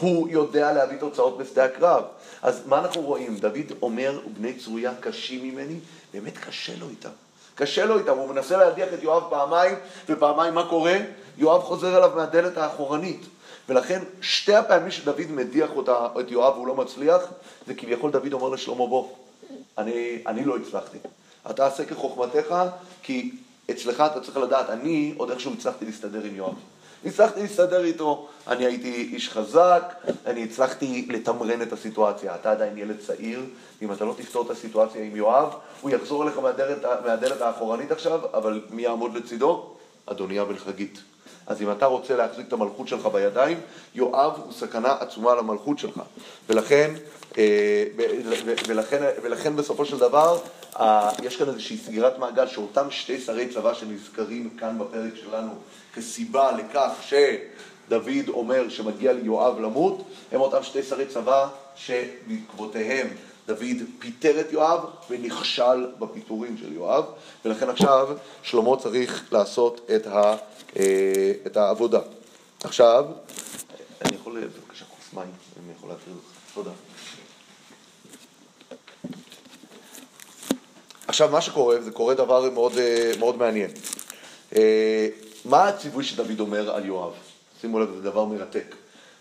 הוא 0.00 0.28
יודע 0.28 0.72
להביא 0.72 0.96
תוצאות 0.98 1.38
בשדה 1.38 1.64
הקרב. 1.64 2.04
אז 2.42 2.62
מה 2.66 2.78
אנחנו 2.78 3.02
רואים? 3.02 3.36
דוד 3.36 3.72
אומר, 3.82 4.20
בני 4.38 4.54
צרויה 4.54 4.94
קשים 5.00 5.42
ממני, 5.44 5.78
באמת 6.12 6.38
קשה 6.38 6.72
לו 6.80 6.88
איתם. 6.88 7.10
קשה 7.60 7.84
לו 7.84 7.98
איתם, 7.98 8.16
הוא 8.16 8.28
מנסה 8.28 8.56
להדיח 8.56 8.88
את 8.94 9.02
יואב 9.02 9.22
פעמיים, 9.30 9.74
ופעמיים 10.08 10.54
מה 10.54 10.68
קורה? 10.68 10.96
יואב 11.38 11.62
חוזר 11.62 11.96
אליו 11.96 12.10
מהדלת 12.14 12.58
האחורנית. 12.58 13.26
ולכן 13.68 14.02
שתי 14.20 14.54
הפעמים 14.54 14.90
שדוד 14.90 15.30
מדיח 15.30 15.70
אותה, 15.76 16.06
את 16.20 16.30
יואב 16.30 16.54
והוא 16.54 16.66
לא 16.66 16.74
מצליח, 16.74 17.22
זה 17.66 17.74
כביכול 17.74 18.10
דוד 18.10 18.32
אומר 18.32 18.48
לשלמה 18.48 18.86
בוא, 18.86 19.08
אני, 19.78 20.22
אני 20.26 20.44
לא 20.44 20.56
הצלחתי. 20.56 20.98
אתה 21.50 21.66
עשה 21.66 21.84
כחוכמתך, 21.84 22.54
כי 23.02 23.32
אצלך 23.70 24.00
אתה 24.00 24.20
צריך 24.20 24.36
לדעת, 24.36 24.70
אני 24.70 25.14
עוד 25.16 25.30
איכשהו 25.30 25.52
הצלחתי 25.52 25.84
להסתדר 25.84 26.24
עם 26.24 26.36
יואב. 26.36 26.54
הצלחתי 27.04 27.42
להסתדר 27.42 27.84
איתו, 27.84 28.28
אני 28.48 28.66
הייתי 28.66 29.08
איש 29.12 29.28
חזק, 29.28 29.94
אני 30.26 30.44
הצלחתי 30.44 31.06
לתמרן 31.10 31.62
את 31.62 31.72
הסיטואציה. 31.72 32.34
אתה 32.34 32.50
עדיין 32.50 32.78
ילד 32.78 32.96
צעיר, 33.06 33.40
אם 33.82 33.92
אתה 33.92 34.04
לא 34.04 34.14
תפתור 34.16 34.46
את 34.46 34.50
הסיטואציה 34.50 35.02
עם 35.02 35.16
יואב, 35.16 35.54
הוא 35.80 35.90
יחזור 35.90 36.22
אליך 36.22 36.38
מהדלת, 36.38 36.84
מהדלת 37.06 37.40
האחורנית 37.40 37.92
עכשיו, 37.92 38.20
אבל 38.34 38.60
מי 38.70 38.82
יעמוד 38.82 39.14
לצידו? 39.14 39.74
אדוניה 40.06 40.44
בן 40.44 40.56
חגית. 40.56 40.98
אז 41.46 41.62
אם 41.62 41.72
אתה 41.72 41.86
רוצה 41.86 42.16
להחזיק 42.16 42.48
את 42.48 42.52
המלכות 42.52 42.88
שלך 42.88 43.06
בידיים, 43.06 43.60
יואב 43.94 44.32
הוא 44.44 44.52
סכנה 44.52 44.92
עצומה 45.00 45.34
למלכות 45.34 45.78
שלך. 45.78 46.00
ולכן, 46.48 46.94
אה, 47.38 47.84
ולכן, 48.68 49.02
ולכן 49.22 49.56
בסופו 49.56 49.84
של 49.84 49.98
דבר, 49.98 50.38
יש 51.22 51.36
כאן 51.36 51.48
איזושהי 51.48 51.76
סגירת 51.76 52.18
מעגל 52.18 52.46
שאותם 52.46 52.90
שתי 52.90 53.20
שרי 53.20 53.48
צבא 53.48 53.74
שנזכרים 53.74 54.50
כאן 54.50 54.78
בפרק 54.78 55.12
שלנו 55.16 55.52
כסיבה 55.94 56.52
לכך 56.52 56.90
שדוד 57.02 58.28
אומר 58.28 58.68
שמגיע 58.68 59.12
ליואב 59.12 59.60
למות, 59.60 60.02
הם 60.32 60.40
אותם 60.40 60.62
שתי 60.62 60.82
שרי 60.82 61.06
צבא 61.06 61.48
שבעקבותיהם 61.76 63.08
דוד 63.46 63.76
פיטר 63.98 64.40
את 64.40 64.52
יואב 64.52 64.80
ונכשל 65.10 65.86
בפיטורים 65.98 66.56
של 66.60 66.72
יואב, 66.72 67.04
ולכן 67.44 67.68
עכשיו 67.68 68.08
שלמה 68.42 68.76
צריך 68.76 69.32
לעשות 69.32 69.90
את, 69.96 70.06
ה, 70.06 70.36
אה, 70.76 71.32
את 71.46 71.56
העבודה. 71.56 72.00
עכשיו, 72.64 73.04
אני 74.04 74.16
יכול 74.16 74.40
בבקשה 74.40 74.84
כוס 74.84 75.12
מים, 75.12 75.32
אני 75.64 75.72
יכול 75.76 75.88
להטריד 75.88 76.16
אותך. 76.16 76.54
תודה. 76.54 76.70
עכשיו, 81.08 81.28
מה 81.28 81.40
שקורה, 81.40 81.80
זה 81.80 81.90
קורה 81.90 82.14
דבר 82.14 82.50
מאוד, 82.50 82.78
אה, 82.78 83.12
מאוד 83.18 83.36
מעניין. 83.36 83.70
מה 85.44 85.68
הציווי 85.68 86.04
שדוד 86.04 86.40
אומר 86.40 86.70
על 86.70 86.84
יואב? 86.84 87.12
שימו 87.60 87.78
לב, 87.78 87.90
זה 87.94 88.02
דבר 88.02 88.24
מרתק. 88.24 88.74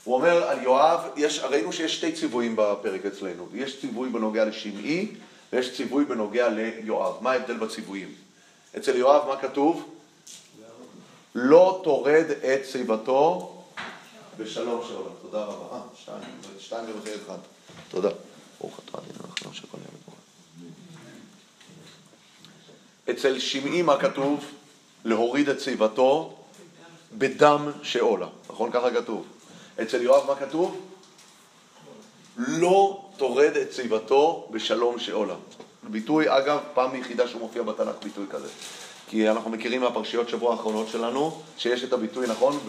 הוא 0.04 0.16
אומר 0.16 0.44
על 0.44 0.64
יואב, 0.64 1.00
יש, 1.16 1.40
ראינו 1.40 1.74
שיש 1.74 1.96
שתי 1.98 2.12
ציוויים 2.12 2.56
בפרק 2.56 3.06
אצלנו. 3.06 3.48
יש 3.54 3.82
ציווי 3.82 4.10
בנוגע 4.10 4.46
לשמעי 4.46 5.12
ויש 5.54 5.78
ציווי 5.78 6.06
בנוגע 6.06 6.50
ליואב. 6.50 7.14
מה 7.22 7.32
ההבדל 7.32 7.58
בציוויים? 7.58 8.14
אצל 8.78 8.96
יואב 8.96 9.28
מה 9.28 9.42
כתוב? 9.42 9.96
לא 11.36 11.82
תורד 11.84 12.26
את 12.32 12.66
שיבתו 12.72 13.56
בשלום 14.38 14.82
שלום. 14.88 15.08
תודה 15.22 15.44
רבה. 15.44 15.76
אה, 15.76 15.82
שתיים, 15.96 16.20
שתיים 16.60 16.86
ומחיר 16.96 17.18
אחד. 17.26 17.38
תודה. 17.90 18.10
ברוך 18.62 18.80
אתה 18.86 18.98
עדיין 18.98 19.14
אנחנו 19.22 19.52
ילד 19.52 20.00
אצל 23.10 23.40
שמעי 23.40 23.82
מה 23.82 24.00
כתוב? 24.00 24.46
להוריד 25.06 25.50
את 25.50 25.60
שיבתו 25.60 26.34
בדם 27.18 27.72
שאולה. 27.84 28.28
נכון? 28.50 28.72
ככה 28.72 28.92
כתוב. 28.92 29.26
אצל 29.82 30.02
יואב 30.02 30.28
מה 30.28 30.36
כתוב? 30.36 30.82
לא 32.38 33.06
תורד 33.18 33.58
את 33.58 33.74
שיבתו 33.74 34.48
בשלום 34.52 35.00
שאולה. 35.00 35.36
ביטוי, 35.84 36.26
אגב, 36.38 36.60
פעם 36.74 36.96
יחידה 36.96 37.28
שהוא 37.28 37.42
מופיע 37.42 37.64
בתנ"ך 37.64 37.96
ביטוי 38.04 38.26
כזה. 38.30 38.48
כי 39.10 39.30
אנחנו 39.30 39.50
מכירים 39.50 39.82
מהפרשיות 39.82 40.30
שבוע 40.30 40.52
האחרונות 40.52 40.88
שלנו, 40.88 41.42
שיש 41.58 41.84
את 41.84 41.94
הביטוי, 41.94 42.28
נכון? 42.28 42.60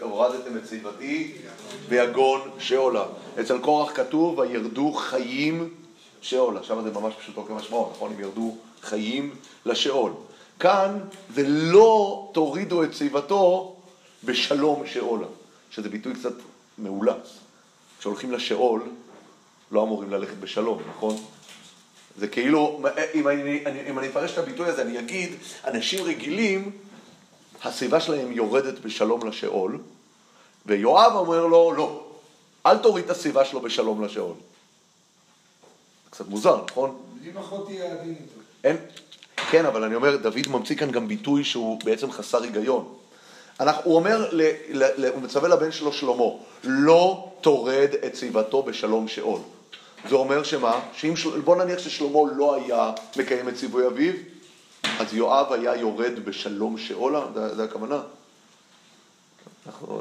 והורדתם 0.00 0.56
את 0.56 0.68
שיבתי 0.68 1.32
ביגון 1.88 2.40
שאולה. 2.58 3.04
אצל 3.40 3.58
קורח 3.58 3.92
כתוב, 3.94 4.38
וירדו 4.38 4.92
חיים 4.92 5.74
שאולה. 6.20 6.62
שם 6.62 6.82
זה 6.82 6.90
ממש 6.90 7.14
פשוטו 7.14 7.44
כמשמעו, 7.44 7.90
נכון? 7.94 8.12
הם 8.12 8.20
ירדו 8.20 8.56
חיים 8.82 9.34
לשאול. 9.66 10.12
כאן 10.60 10.98
זה 11.34 11.48
לא 11.48 12.30
תורידו 12.34 12.84
את 12.84 12.94
שיבתו 12.94 13.76
בשלום 14.24 14.86
שאולה. 14.86 15.26
שזה 15.70 15.88
ביטוי 15.88 16.14
קצת 16.14 16.32
מאולץ. 16.78 17.38
כשהולכים 17.98 18.32
לשאול, 18.32 18.82
לא 19.70 19.82
אמורים 19.82 20.10
ללכת 20.10 20.36
בשלום, 20.36 20.82
נכון? 20.96 21.16
זה 22.18 22.28
כאילו, 22.28 22.82
אם 23.14 23.28
אני, 23.28 23.64
אם 23.90 23.98
אני 23.98 24.08
אפרש 24.08 24.32
את 24.32 24.38
הביטוי 24.38 24.68
הזה, 24.68 24.82
אני 24.82 24.98
אגיד, 24.98 25.30
אנשים 25.64 26.04
רגילים, 26.04 26.70
השיבה 27.64 28.00
שלהם 28.00 28.32
יורדת 28.32 28.78
בשלום 28.78 29.28
לשאול, 29.28 29.78
ויואב 30.66 31.12
אומר 31.12 31.46
לו, 31.46 31.72
לא, 31.72 32.06
אל 32.66 32.78
תוריד 32.78 33.04
את 33.04 33.10
השיבה 33.10 33.44
שלו 33.44 33.60
בשלום 33.60 34.04
לשאול. 34.04 34.34
קצת 36.10 36.28
מוזר, 36.28 36.64
נכון? 36.70 37.02
אם 37.26 37.38
אחותי 37.38 37.72
יעדין 37.72 38.08
איתו. 38.08 38.40
אין, 38.64 38.76
כן, 39.50 39.66
אבל 39.66 39.84
אני 39.84 39.94
אומר, 39.94 40.16
דוד 40.16 40.48
ממציא 40.48 40.76
כאן 40.76 40.90
גם 40.90 41.08
ביטוי 41.08 41.44
שהוא 41.44 41.80
בעצם 41.84 42.12
חסר 42.12 42.42
היגיון. 42.42 42.94
אנחנו, 43.60 43.82
הוא 43.84 43.96
אומר, 43.96 44.28
ל, 44.32 44.42
ל, 44.70 44.84
ל, 44.96 45.04
הוא 45.04 45.22
מצווה 45.22 45.48
לבן 45.48 45.72
שלו 45.72 45.92
שלמה, 45.92 46.24
לא 46.64 47.32
תורד 47.40 47.90
את 48.06 48.16
שיבתו 48.16 48.62
בשלום 48.62 49.08
שאול. 49.08 49.40
זה 50.08 50.14
אומר 50.14 50.42
שמה? 50.42 50.80
שאם, 50.92 51.14
בוא 51.44 51.56
נניח 51.56 51.78
ששלמה 51.78 52.18
לא 52.36 52.54
היה 52.54 52.92
מקיים 53.16 53.48
את 53.48 53.54
ציווי 53.54 53.86
אביו, 53.86 54.12
אז 54.98 55.14
יואב 55.14 55.52
היה 55.52 55.76
יורד 55.76 56.24
בשלום 56.24 56.78
שאולה, 56.78 57.24
זה, 57.56 57.64
הכוונה. 57.64 58.00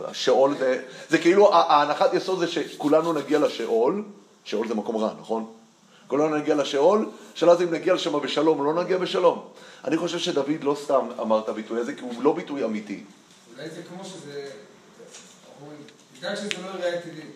השאול 0.05 0.57
זה, 0.57 0.81
זה 1.09 1.17
כאילו, 1.17 1.53
ההנחת 1.53 2.13
יסוד 2.13 2.39
זה 2.39 2.47
שכולנו 2.47 3.13
נגיע 3.13 3.39
לשאול, 3.39 4.03
שאול 4.43 4.67
זה 4.67 4.75
מקום 4.75 4.97
רע, 4.97 5.13
נכון? 5.21 5.45
כולנו 6.07 6.35
נגיע 6.35 6.55
לשאול, 6.55 7.09
שאלה 7.35 7.55
זה 7.55 7.63
אם 7.63 7.73
נגיע 7.73 7.93
לשם 7.93 8.19
בשלום 8.19 8.59
או 8.59 8.73
לא 8.73 8.83
נגיע 8.83 8.97
בשלום. 8.97 9.47
אני 9.85 9.97
חושב 9.97 10.19
שדוד 10.19 10.63
לא 10.63 10.77
סתם 10.83 11.07
אמר 11.21 11.39
את 11.39 11.49
הביטוי 11.49 11.79
הזה, 11.79 11.95
כי 11.95 12.01
הוא 12.01 12.23
לא 12.23 12.33
ביטוי 12.33 12.63
אמיתי. 12.63 13.03
אולי 13.55 13.69
זה 13.69 13.81
כמו 13.89 14.05
שזה... 14.05 14.49
בגלל 16.17 16.35
שזה 16.35 16.49
לא 16.63 16.79
יראה 16.79 17.01
טבעי. 17.01 17.27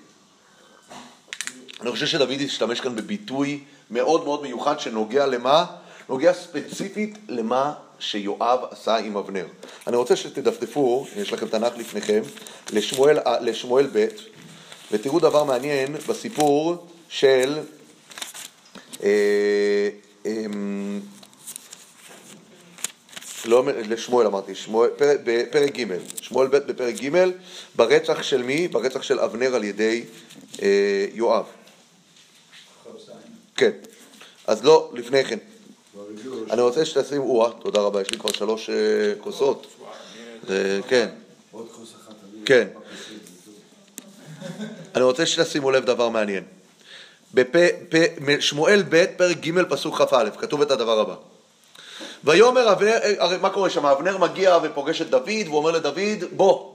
אני 1.82 1.92
חושב 1.92 2.06
שדוד 2.06 2.42
השתמש 2.46 2.80
כאן 2.80 2.96
בביטוי 2.96 3.64
מאוד 3.92 4.24
מאוד 4.24 4.42
מיוחד 4.42 4.80
שנוגע 4.80 5.26
למה? 5.26 5.66
נוגע 6.10 6.34
ספציפית 6.34 7.18
למה 7.28 7.74
שיואב 8.00 8.60
עשה 8.72 8.98
עם 8.98 9.18
אבנר. 9.18 9.46
אני 9.88 9.98
רוצה 9.98 10.16
שתדפדפו, 10.16 11.08
יש 11.16 11.34
לכם 11.34 11.48
תנ"ך 11.48 11.78
לפניכם, 11.78 12.22
לשמואל, 12.74 13.18
לשמואל 13.42 13.88
ב', 13.94 14.08
ותראו 14.92 15.20
דבר 15.20 15.44
מעניין 15.44 15.96
בסיפור 16.08 16.88
של 17.10 17.60
לא 23.46 23.64
לשמואל 23.66 24.26
אמרתי, 24.26 24.56
שמואל, 24.56 24.90
פרק, 24.98 25.20
בפרק 25.24 25.76
ג', 25.76 25.86
שמואל 26.22 26.48
ב' 26.48 26.58
בפרק 26.58 26.96
ג', 26.96 27.26
ברצח 27.76 28.24
של 28.24 28.44
מי? 28.44 28.68
ברצח 28.68 29.02
של 29.02 29.20
אבנר 29.20 29.56
על 29.56 29.64
ידי 29.64 30.04
אה, 30.62 31.06
יואב. 31.14 31.46
כן. 33.56 33.72
אז 34.48 34.64
לא, 34.64 34.92
לפני 34.94 35.26
כן. 35.26 35.38
אני 36.52 36.62
רוצה 36.62 36.86
שתשים, 36.86 37.22
או 37.22 37.52
תודה 37.52 37.80
רבה, 37.80 38.02
יש 38.02 38.12
לי 38.12 38.18
כבר 38.18 38.32
שלוש 38.32 38.70
אה, 38.70 38.76
כוסות. 39.20 39.68
אה, 40.50 40.80
כן. 40.88 41.10
עוד 41.52 41.68
כוס 41.72 41.94
אחת. 41.96 42.16
כן. 42.46 42.68
אני 44.96 45.04
רוצה 45.04 45.26
שתשימו 45.26 45.72
לב 45.72 45.86
דבר 45.86 46.10
מעניין. 46.10 46.44
בשמואל 47.34 48.84
ב', 48.90 49.06
פרק 49.18 49.38
ג', 49.38 49.64
פסוק 49.70 50.02
כ"א, 50.02 50.30
כתוב 50.38 50.62
את 50.62 50.72
הדבר 50.72 51.00
הבא. 51.00 51.16
ויאמר 52.24 52.72
אבנר, 52.72 52.98
הרי 53.18 53.38
מה 53.38 53.50
קורה 53.50 53.70
שם? 53.70 53.86
אבנר 53.86 54.18
מגיע 54.18 54.58
ופוגש 54.64 55.02
את 55.02 55.10
דוד, 55.10 55.30
והוא 55.46 55.58
אומר 55.58 55.72
לדוד, 55.72 56.24
בוא, 56.32 56.72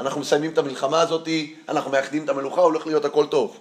אנחנו 0.00 0.20
מסיימים 0.20 0.50
את 0.50 0.58
המלחמה 0.58 1.00
הזאת, 1.00 1.28
אנחנו 1.68 1.90
מאחדים 1.90 2.24
את 2.24 2.28
המלוכה, 2.28 2.60
הולך 2.60 2.86
להיות 2.86 3.04
הכל 3.04 3.26
טוב. 3.26 3.58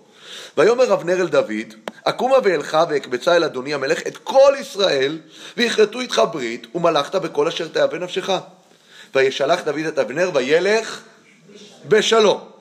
ויאמר 0.57 0.93
אבנר 0.93 1.21
אל 1.21 1.27
דוד, 1.27 1.73
אקומה 2.03 2.35
ואלך 2.43 2.77
ואקבצה 2.89 3.35
אל 3.35 3.43
אדוני 3.43 3.73
המלך 3.73 4.07
את 4.07 4.17
כל 4.17 4.53
ישראל, 4.59 5.19
ויכרתו 5.57 5.99
איתך 5.99 6.21
ברית, 6.31 6.67
ומלכת 6.75 7.15
בכל 7.15 7.47
אשר 7.47 7.67
תאווה 7.67 7.99
נפשך. 7.99 8.29
וישלח 9.15 9.61
דוד 9.61 9.85
את 9.87 9.99
אבנר 9.99 10.31
וילך 10.33 11.01
בשלום. 11.87 12.56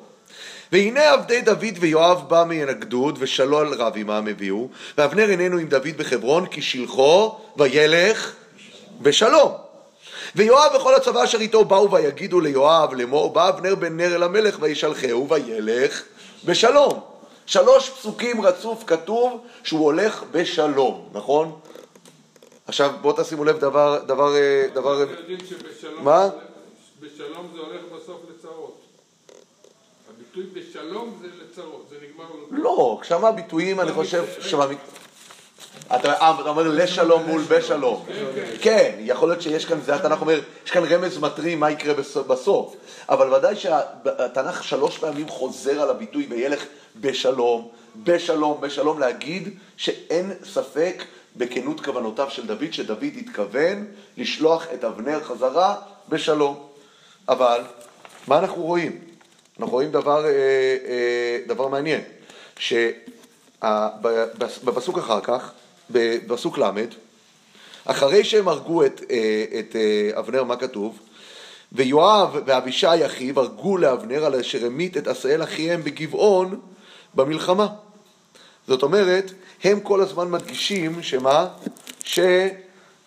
והנה 0.72 1.10
עבדי 1.10 1.40
דוד 1.40 1.74
ויואב 1.80 2.28
בא 2.28 2.44
מן 2.48 2.68
הגדוד 2.68 3.16
ושלול 3.20 3.74
רב 3.74 3.92
עמם 3.96 4.26
הביאו 4.30 4.68
ואבנר 4.98 5.30
איננו 5.30 5.58
עם 5.58 5.68
דוד 5.68 5.96
בחברון 5.96 6.46
כי 6.46 6.62
שלחו 6.62 7.38
וילך 7.56 8.32
בשלום 9.00 9.52
ויואב 10.36 10.72
וכל 10.76 10.94
הצבא 10.94 11.24
אשר 11.24 11.38
איתו 11.38 11.64
באו 11.64 11.90
ויגידו 11.90 12.40
ליואב 12.40 12.94
לאמור 12.94 13.32
בא 13.32 13.48
אבנר 13.48 13.74
בן 13.74 13.96
נר 13.96 14.14
אל 14.14 14.22
המלך 14.22 14.56
וישלחהו 14.60 15.28
וילך 15.28 16.02
בשלום 16.44 17.00
שלוש 17.46 17.90
פסוקים 17.90 18.42
רצוף 18.42 18.84
כתוב 18.86 19.40
שהוא 19.62 19.84
הולך 19.84 20.24
בשלום, 20.30 21.08
נכון? 21.12 21.58
עכשיו 22.66 22.92
בואו 23.00 23.22
תשימו 23.22 23.44
לב 23.44 23.58
דבר, 23.58 23.98
דבר, 24.06 24.32
דבר... 24.74 25.00
יודעים 25.00 25.38
שבשלום 25.48 26.04
מה? 26.04 26.28
בשלום 27.00 27.46
זה 27.54 27.60
הולך 27.60 27.80
בסוף. 27.96 28.20
הביטוי 30.36 30.62
בשלום 30.62 31.18
זה 31.22 31.28
לצרות, 31.44 31.86
זה 31.90 31.96
נגמר 32.02 32.24
לו. 32.50 32.62
לא, 32.64 33.00
כמה 33.08 33.32
ביטויים 33.32 33.80
אני 33.80 33.92
חושב 33.92 34.24
שבמ... 34.40 34.74
אתה 35.94 36.28
אומר 36.48 36.62
לשלום 36.68 37.22
מול 37.26 37.42
בשלום. 37.48 38.06
כן, 38.60 38.94
יכול 39.00 39.28
להיות 39.28 39.42
שיש 39.42 39.64
כאן, 39.64 39.80
זה 39.80 39.94
התנ"ך 39.94 40.20
אומר, 40.20 40.40
יש 40.64 40.70
כאן 40.70 40.84
רמז 40.84 41.18
מטרים 41.18 41.60
מה 41.60 41.70
יקרה 41.70 41.94
בס- 41.94 42.16
בסוף. 42.16 42.76
אבל 43.08 43.34
ודאי 43.34 43.56
שהתנ"ך 43.56 44.64
שלוש 44.64 44.98
פעמים 44.98 45.28
חוזר 45.28 45.80
על 45.82 45.90
הביטוי 45.90 46.26
וילך 46.30 46.64
בשלום, 47.00 47.68
בשלום, 48.04 48.60
בשלום, 48.60 48.98
להגיד 48.98 49.48
שאין 49.76 50.32
ספק 50.44 51.02
בכנות 51.36 51.80
כוונותיו 51.84 52.30
של 52.30 52.46
דוד, 52.46 52.72
שדוד 52.72 53.04
התכוון 53.16 53.86
לשלוח 54.16 54.66
את 54.74 54.84
אבנר 54.84 55.20
חזרה 55.24 55.74
בשלום. 56.08 56.66
אבל, 57.28 57.60
מה 58.28 58.38
אנחנו 58.38 58.62
רואים? 58.62 59.05
אנחנו 59.60 59.72
רואים 59.72 59.90
דבר, 59.90 60.24
אה, 60.24 60.30
אה, 60.30 61.38
דבר 61.46 61.68
מעניין, 61.68 62.00
שבפסוק 64.58 64.98
אחר 64.98 65.20
כך, 65.20 65.52
בפסוק 65.90 66.58
ל', 66.58 66.64
אחרי 67.84 68.24
שהם 68.24 68.48
הרגו 68.48 68.84
את, 68.84 69.00
אה, 69.10 69.44
את 69.58 69.76
אבנר, 70.18 70.44
מה 70.44 70.56
כתוב? 70.56 70.98
ויואב 71.72 72.36
ואבישי 72.46 73.06
אחיו 73.06 73.40
הרגו 73.40 73.78
לאבנר 73.78 74.24
על 74.24 74.34
אשר 74.34 74.66
המית 74.66 74.96
את 74.96 75.08
עשאל 75.08 75.42
אחיהם 75.42 75.84
בגבעון 75.84 76.60
במלחמה. 77.14 77.68
זאת 78.68 78.82
אומרת, 78.82 79.32
הם 79.64 79.80
כל 79.80 80.00
הזמן 80.00 80.30
מדגישים 80.30 81.02
שמה? 81.02 81.48
ש... 82.04 82.20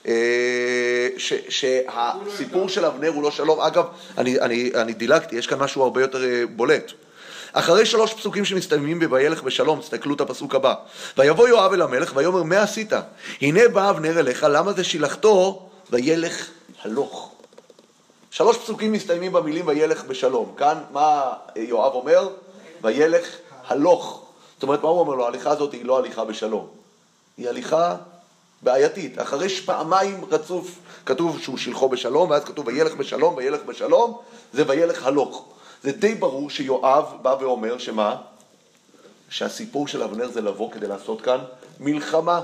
אה, 0.08 1.08
שהסיפור 1.50 2.70
של 2.70 2.86
אבנר 2.86 3.10
הוא 3.10 3.24
לא 3.24 3.32
שלום. 3.32 3.62
אגב, 3.62 3.86
אני, 4.18 4.40
אני, 4.40 4.72
אני 4.76 4.94
דילגתי, 4.94 5.36
יש 5.36 5.48
כאן 5.48 5.60
משהו 5.60 5.84
הרבה 5.84 6.02
יותר 6.02 6.24
אה, 6.24 6.44
בולט. 6.56 6.92
אחרי 7.54 7.86
שלוש 7.86 8.14
פסוקים 8.14 8.46
שמסתיימים 8.46 9.00
ב"וילך 9.00 9.44
בשלום", 9.44 9.80
תסתכלו 9.80 10.16
את 10.16 10.22
הפסוק 10.22 10.56
הבא. 10.56 10.74
ויבוא 11.18 11.48
יואב 11.48 11.74
אל 11.74 11.82
המלך 11.82 12.12
ויאמר 12.16 12.44
מה 12.44 12.62
עשית? 12.62 12.94
הנה 13.42 13.68
בא 13.68 13.90
אבנר 13.90 14.20
אליך, 14.20 14.46
למה 14.50 14.74
זה 14.74 14.84
שילחתו? 14.84 15.70
וילך 15.92 16.50
הלוך. 16.82 17.32
שלוש 18.32 18.58
פסוקים 18.58 18.92
מסתיימים 18.92 19.32
במילים 19.32 19.68
וילך 19.68 20.04
בשלום. 20.04 20.54
כאן 20.58 20.78
מה 20.92 21.34
יואב 21.56 21.94
אומר? 21.94 22.30
וילך 22.84 23.26
הלוך. 23.68 24.26
זאת 24.54 24.64
אומרת, 24.64 24.84
מה 24.84 24.90
הוא 24.90 25.00
אומר 25.00 25.16
לו? 25.16 25.26
ההליכה 25.26 25.52
הזאת 25.52 25.74
היא 25.74 25.86
לא 25.86 25.98
הליכה 25.98 26.26
בשלום. 26.26 26.68
היא 27.38 27.50
הליכה 27.50 27.96
בעייתית. 28.62 29.22
אחרי 29.22 29.50
שפעמיים 29.50 30.26
רצוף 30.32 30.80
כתוב 31.06 31.40
שהוא 31.40 31.58
שילחו 31.58 31.90
בשלום, 31.90 32.30
ואז 32.30 32.44
כתוב 32.44 32.68
וילך 32.68 32.94
בשלום, 32.94 33.36
וילך 33.36 33.62
בשלום, 33.66 34.18
זה 34.54 34.64
וילך 34.68 35.06
הלוך. 35.06 35.46
זה 35.84 35.92
די 35.92 36.16
ברור 36.16 36.50
שיואב 36.50 37.06
בא 37.22 37.36
ואומר 37.40 37.78
שמה? 37.78 38.16
שהסיפור 39.30 39.88
של 39.88 40.04
אבנר 40.04 40.32
זה 40.32 40.42
לבוא 40.42 40.72
כדי 40.72 40.88
לעשות 40.88 41.22
כאן 41.22 41.38
מלחמה. 41.80 42.42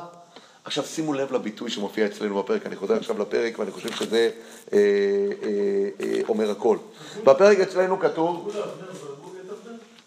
עכשיו 0.65 0.84
שימו 0.84 1.13
לב 1.13 1.34
לביטוי 1.34 1.71
שמופיע 1.71 2.06
אצלנו 2.06 2.43
בפרק, 2.43 2.65
אני 2.65 2.75
חוזר 2.75 2.95
עכשיו 2.95 3.19
לפרק 3.19 3.60
ואני 3.60 3.71
חושב 3.71 3.91
שזה 3.91 4.30
אה, 4.73 4.78
אה, 4.78 6.06
אה, 6.06 6.21
אומר 6.28 6.51
הכל. 6.51 6.78
בפרק 7.23 7.60
אצלנו 7.60 7.99
כתוב... 7.99 8.56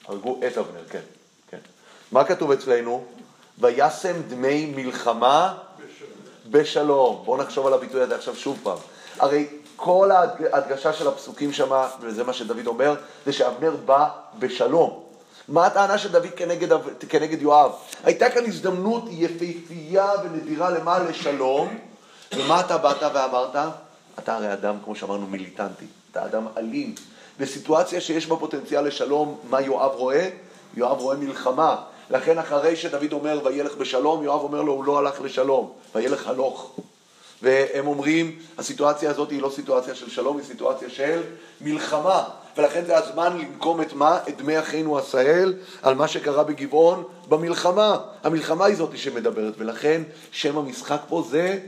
הרגו 0.09 0.40
את 0.47 0.59
אבנר, 0.59 0.85
כן, 0.90 1.01
כן. 1.51 1.59
מה 2.12 2.25
כתוב 2.25 2.51
אצלנו? 2.51 3.05
וישם 3.59 4.23
דמי 4.29 4.73
מלחמה 4.77 5.59
בשלום. 6.51 7.23
בואו 7.25 7.37
נחשוב 7.37 7.67
על 7.67 7.73
הביטוי 7.75 8.01
הזה 8.01 8.15
עכשיו 8.15 8.37
שוב 8.37 8.59
פעם. 8.63 8.79
הרי 9.19 9.47
כל 9.77 10.11
ההדגשה 10.53 10.93
של 10.93 11.09
הפסוקים 11.09 11.53
שם, 11.53 11.85
וזה 12.01 12.25
מה 12.25 12.33
שדוד 12.33 12.67
אומר, 12.67 12.95
זה 13.27 13.33
שאבנר 13.33 13.77
בא 13.85 14.09
בשלום. 14.39 15.03
מה 15.49 15.67
הטענה 15.67 15.99
של 15.99 16.13
דוד 16.13 16.31
כנגד, 16.37 16.79
כנגד 17.09 17.43
יואב? 17.43 17.73
הייתה 18.05 18.31
כאן 18.31 18.47
הזדמנות 18.47 19.05
יפהפייה 19.11 20.13
ונדירה 20.25 20.71
למה? 20.71 20.99
לשלום. 20.99 21.79
ומה 22.37 22.61
אתה 22.61 22.79
באת 22.79 23.03
ואמרת? 23.15 23.57
אתה 24.19 24.35
הרי 24.35 24.53
אדם, 24.53 24.77
כמו 24.85 24.95
שאמרנו, 24.95 25.27
מיליטנטי. 25.27 25.87
אתה 26.11 26.25
אדם 26.25 26.47
אלים. 26.57 26.95
בסיטואציה 27.39 28.01
שיש 28.01 28.27
בה 28.27 28.37
פוטנציאל 28.37 28.87
לשלום, 28.87 29.39
מה 29.51 29.61
יואב 29.61 29.91
רואה? 29.95 30.29
יואב 30.75 30.99
רואה 30.99 31.17
מלחמה. 31.17 31.77
לכן 32.11 32.38
אחרי 32.38 32.77
שדוד 32.77 33.12
אומר 33.12 33.40
וילך 33.44 33.75
בשלום, 33.75 34.23
יואב 34.23 34.40
אומר 34.40 34.62
לו 34.62 34.73
הוא 34.73 34.85
לא 34.85 34.99
הלך 34.99 35.21
לשלום, 35.21 35.73
וילך 35.94 36.27
הלוך. 36.27 36.77
והם 37.42 37.87
אומרים, 37.87 38.38
הסיטואציה 38.59 39.11
הזאת 39.11 39.31
היא 39.31 39.42
לא 39.42 39.51
סיטואציה 39.55 39.94
של 39.94 40.11
שלום, 40.11 40.37
היא 40.37 40.47
סיטואציה 40.47 40.90
של 40.90 41.23
מלחמה. 41.61 42.25
ולכן 42.57 42.85
זה 42.85 42.97
הזמן 42.97 43.38
לנקום 43.38 43.81
את 43.81 43.92
מה? 43.92 44.18
את 44.29 44.37
דמי 44.37 44.59
אחינו 44.59 44.99
עשהאל 44.99 45.55
על 45.83 45.94
מה 45.94 46.09
שקרה 46.09 46.44
בגבעון 46.44 47.05
במלחמה. 47.29 47.99
המלחמה 48.25 48.64
היא 48.64 48.77
זאת 48.77 48.99
שמדברת, 48.99 49.55
ולכן 49.59 50.03
שם 50.33 50.59
המשחק 50.59 51.01
פה 51.09 51.25
זה 51.31 51.59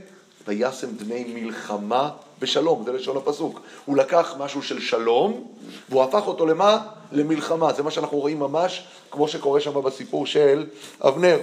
וישם 0.47 0.87
דמי 0.97 1.23
מלחמה 1.33 2.09
בשלום, 2.39 2.83
זה 2.85 2.91
לשון 2.91 3.17
הפסוק. 3.17 3.61
הוא 3.85 3.97
לקח 3.97 4.35
משהו 4.39 4.63
של 4.63 4.81
שלום, 4.81 5.47
והוא 5.89 6.03
הפך 6.03 6.27
אותו 6.27 6.45
למה? 6.45 6.87
למלחמה. 7.11 7.73
זה 7.73 7.83
מה 7.83 7.91
שאנחנו 7.91 8.17
רואים 8.17 8.39
ממש, 8.39 8.83
כמו 9.11 9.27
שקורה 9.27 9.59
שם 9.61 9.81
בסיפור 9.81 10.25
של 10.25 10.65
אבנר. 11.01 11.39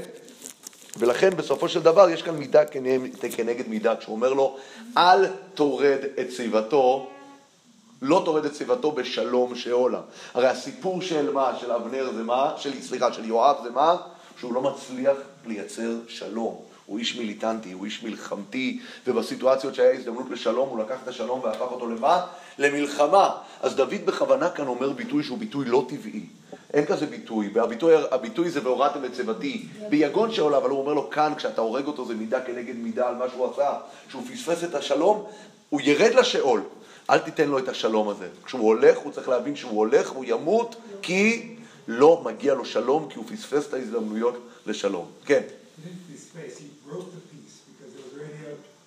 ולכן 0.99 1.31
בסופו 1.37 1.69
של 1.69 1.83
דבר 1.83 2.11
יש 2.11 2.23
כאן 2.23 2.35
מידה 2.35 2.65
כנגד 3.37 3.69
מידה, 3.69 3.97
כשהוא 3.97 4.15
אומר 4.15 4.33
לו, 4.33 4.57
אל 4.97 5.27
תורד 5.55 5.99
את 6.21 6.33
שיבתו, 6.33 7.09
לא 8.03 8.23
תורד 8.25 8.45
את 8.45 8.55
שיבתו 8.55 8.93
בשלום 8.93 9.55
שאולה. 9.55 10.01
הרי 10.35 10.47
הסיפור 10.47 11.03
של 11.03 11.33
מה? 11.33 11.53
של 11.61 11.73
אבנר 11.73 12.11
זה 12.17 12.23
מה? 12.23 12.55
של, 12.57 12.83
סליחה, 12.83 13.13
של 13.13 13.25
יואב 13.25 13.57
זה 13.63 13.71
מה? 13.71 13.97
שהוא 14.41 14.55
לא 14.55 14.63
מצליח 14.63 15.17
לייצר 15.47 15.91
שלום. 16.09 16.68
הוא 16.89 16.99
איש 16.99 17.17
מיליטנטי, 17.17 17.73
הוא 17.73 17.85
איש 17.85 18.03
מלחמתי, 18.03 18.81
ובסיטואציות 19.07 19.75
שהיה 19.75 19.93
הזדמנות 19.93 20.31
לשלום, 20.31 20.69
הוא 20.69 20.79
לקח 20.79 20.97
את 21.03 21.09
השלום 21.09 21.41
והפך 21.41 21.61
אותו 21.61 21.87
למה? 21.87 22.27
למלחמה. 22.59 23.31
אז 23.61 23.77
דוד 23.77 24.05
בכוונה 24.05 24.51
כאן 24.51 24.67
אומר 24.67 24.93
ביטוי 24.93 25.23
שהוא 25.23 25.39
ביטוי 25.39 25.65
לא 25.65 25.87
טבעי. 25.89 26.27
אין 26.75 26.87
כזה 26.87 27.07
ביטוי, 27.07 27.51
והביטוי 27.53 27.95
הביטוי 28.11 28.51
זה 28.51 28.61
והורדתם 28.65 29.05
את 29.05 29.13
צבתי 29.13 29.67
ביגון 29.89 30.33
שעולה, 30.33 30.57
אבל 30.57 30.71
הוא 30.71 30.81
אומר 30.81 30.95
לו 30.95 31.11
כאן, 31.11 31.33
כשאתה 31.37 31.61
הורג 31.61 31.87
אותו 31.87 32.05
זה 32.05 32.15
מידה 32.15 32.41
כנגד 32.41 32.77
מידה 32.77 33.09
על 33.09 33.15
מה 33.15 33.25
שהוא 33.31 33.51
עשה, 33.53 33.71
שהוא 34.09 34.23
פספס 34.33 34.65
את 34.65 34.75
השלום, 34.75 35.25
הוא 35.69 35.81
ירד 35.85 36.15
לשאול, 36.15 36.63
אל 37.11 37.19
תיתן 37.19 37.49
לו 37.49 37.59
את 37.59 37.69
השלום 37.69 38.09
הזה. 38.09 38.29
כשהוא 38.45 38.67
הולך, 38.67 38.99
הוא 38.99 39.13
צריך 39.13 39.29
להבין 39.29 39.57
שהוא 39.57 39.79
הולך 39.79 40.13
והוא 40.13 40.25
ימות, 40.29 40.77
כי 41.03 41.55
לא 41.89 42.23
מגיע 42.25 42.55
לו 42.55 42.65
שלום, 42.65 43.07
כי 43.11 43.19
הוא 43.19 43.25
פספס 43.27 43.69
את 43.69 43.75
ההזדמנויות 43.75 44.39
לשלום. 44.67 45.07
כן. 45.27 45.43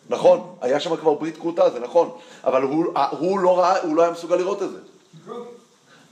נכון, 0.10 0.56
היה 0.62 0.80
שם 0.80 0.96
כבר 0.96 1.14
ברית 1.14 1.38
כרותה, 1.38 1.70
זה 1.70 1.80
נכון, 1.80 2.10
אבל 2.44 2.62
הוא, 2.62 2.86
הוא, 3.12 3.40
לא 3.40 3.60
ראה, 3.60 3.82
הוא 3.82 3.96
לא 3.96 4.02
היה 4.02 4.12
מסוגל 4.12 4.36
לראות 4.36 4.62
את 4.62 4.70
זה. 4.72 4.78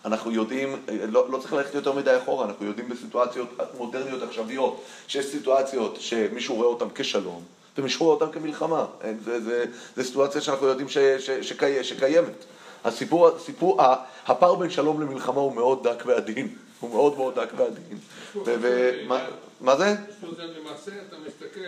אנחנו 0.06 0.32
יודעים, 0.32 0.76
לא, 1.08 1.32
לא 1.32 1.38
צריך 1.38 1.54
ללכת 1.54 1.76
יותר 1.76 1.94
מדי 1.94 2.18
אחורה, 2.18 2.46
אנחנו 2.46 2.66
יודעים 2.66 2.90
בסיטואציות 2.90 3.50
מודרניות 3.78 4.24
עכשוויות, 4.24 4.84
שיש 5.08 5.26
סיטואציות 5.26 5.98
שמישהו 6.00 6.56
רואה 6.56 6.68
אותן 6.68 6.86
כשלום, 6.96 7.44
ומישהו 7.78 8.06
רואה 8.06 8.16
אותן 8.16 8.40
כמלחמה. 8.40 8.86
זה, 9.26 9.42
זה, 9.42 9.66
זה 9.96 10.04
סיטואציה 10.04 10.42
שאנחנו 10.42 10.68
יודעים 10.68 10.90
ש, 10.90 10.98
ש, 10.98 11.30
שקי, 11.30 11.84
שקיימת. 11.84 12.46
הסיפור, 12.84 13.28
הסיפור, 13.28 13.82
הפער 14.28 14.56
בין 14.56 14.70
שלום 14.70 15.02
למלחמה 15.02 15.42
הוא 15.42 15.56
מאוד 15.56 15.88
דק 15.88 16.04
ועדין. 16.06 16.56
הוא 16.80 16.90
מאוד 16.90 17.18
מאוד 17.18 17.40
דק 17.40 17.50
ועדין. 17.58 18.00
מה 19.62 19.78
זה? 19.78 19.96
למעשה 20.40 20.92
אתה 21.08 21.16
מסתכל, 21.28 21.60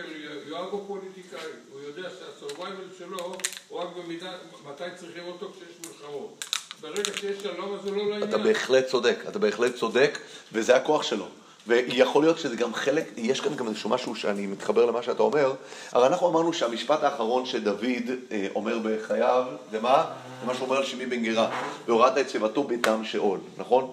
יואב 0.46 0.68
הוא 0.70 0.84
פוליטיקאי, 0.86 1.38
הוא 1.72 1.80
יודע 1.80 2.08
שהסורווייבל 2.10 2.84
שלו 2.98 3.34
הוא 3.68 3.80
רק 3.80 3.88
במידה, 3.96 4.32
מתי 4.70 4.84
צריכים 4.96 5.24
אותו 5.26 5.52
כשיש 5.52 5.76
מלחמות. 5.86 6.44
ברגע 6.80 7.12
שיש 7.20 7.42
שלום 7.42 7.74
אז 7.74 7.86
הוא 7.86 7.96
לא 7.96 8.10
לעניין. 8.10 8.28
אתה 8.28 8.38
בהחלט 8.38 8.86
צודק, 8.86 9.18
אתה 9.28 9.38
בהחלט 9.38 9.74
צודק, 9.74 10.18
וזה 10.52 10.76
הכוח 10.76 11.02
שלו. 11.02 11.26
ויכול 11.66 12.22
להיות 12.22 12.38
שזה 12.38 12.56
גם 12.56 12.74
חלק, 12.74 13.04
יש 13.16 13.40
כאן 13.40 13.54
גם 13.56 13.68
איזשהו 13.68 13.90
משהו 13.90 14.14
שאני 14.14 14.46
מתחבר 14.46 14.84
למה 14.84 15.02
שאתה 15.02 15.22
אומר, 15.22 15.54
הרי 15.92 16.06
אנחנו 16.06 16.28
אמרנו 16.28 16.52
שהמשפט 16.52 17.02
האחרון 17.02 17.46
שדוד 17.46 17.84
אה, 18.30 18.46
אומר 18.54 18.78
בחייו, 18.84 19.44
זה 19.70 19.80
מה? 19.80 20.04
זה 20.40 20.46
מה 20.46 20.54
שהוא 20.54 20.64
אומר 20.64 20.76
על 20.76 20.84
שמי 20.84 21.06
בן 21.06 21.22
גרה, 21.22 21.50
והורדת 21.86 22.18
את 22.18 22.30
שיבתו 22.30 22.64
בדם 22.64 23.04
שאול, 23.04 23.38
נכון? 23.58 23.92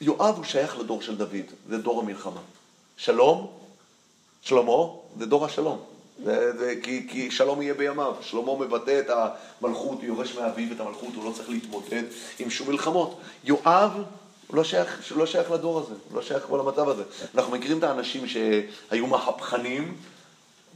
יואב 0.00 0.36
הוא 0.36 0.44
שייך 0.44 0.78
לדור 0.78 1.02
של 1.02 1.16
דוד, 1.16 1.46
זה 1.68 1.78
דור 1.78 2.00
המלחמה. 2.00 2.40
שלום, 2.96 3.46
שלמה, 4.42 4.72
זה 5.18 5.26
דור 5.26 5.44
השלום. 5.44 5.78
זה, 6.24 6.58
זה, 6.58 6.74
כי, 6.82 7.06
כי 7.10 7.30
שלום 7.30 7.62
יהיה 7.62 7.74
בימיו. 7.74 8.14
שלמה 8.20 8.56
מבטא 8.56 9.00
את 9.00 9.10
המלכות, 9.10 9.98
הוא 9.98 10.04
יורש 10.04 10.34
מאביו 10.34 10.72
את 10.72 10.80
המלכות, 10.80 11.14
הוא 11.14 11.24
לא 11.24 11.32
צריך 11.32 11.50
להתמודד 11.50 12.02
עם 12.38 12.50
שום 12.50 12.68
מלחמות. 12.68 13.20
יואב 13.44 13.92
לא 14.52 14.64
שייך, 14.64 15.12
לא 15.16 15.26
שייך 15.26 15.50
לדור 15.50 15.78
הזה, 15.78 15.94
לא 16.14 16.22
שייך 16.22 16.42
כבר 16.42 16.56
למצב 16.56 16.88
הזה. 16.88 17.02
אנחנו 17.34 17.52
מכירים 17.52 17.78
את 17.78 17.82
האנשים 17.82 18.28
שהיו 18.28 19.06
מהפכנים, 19.06 19.96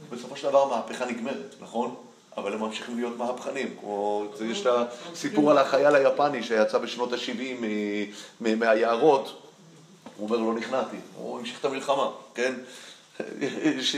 ובסופו 0.09 0.35
של 0.37 0.49
דבר 0.49 0.73
המהפכה 0.73 1.05
נגמרת, 1.05 1.55
נכון? 1.61 1.95
אבל 2.37 2.53
הם 2.53 2.59
ממשיכים 2.59 2.95
להיות 2.97 3.17
מהפכנים. 3.17 3.75
כמו, 3.79 4.25
יש 4.45 4.61
את 4.61 4.67
הסיפור 5.13 5.51
על 5.51 5.57
החייל 5.57 5.95
היפני 5.95 6.43
שיצא 6.43 6.77
בשנות 6.77 7.13
ה-70 7.13 7.65
מהיערות, 8.41 9.41
הוא 10.17 10.27
אומר, 10.29 10.37
לא 10.37 10.53
נכנעתי, 10.53 10.95
הוא 11.15 11.39
המשיך 11.39 11.59
את 11.59 11.65
המלחמה, 11.65 12.09
כן? 12.35 12.53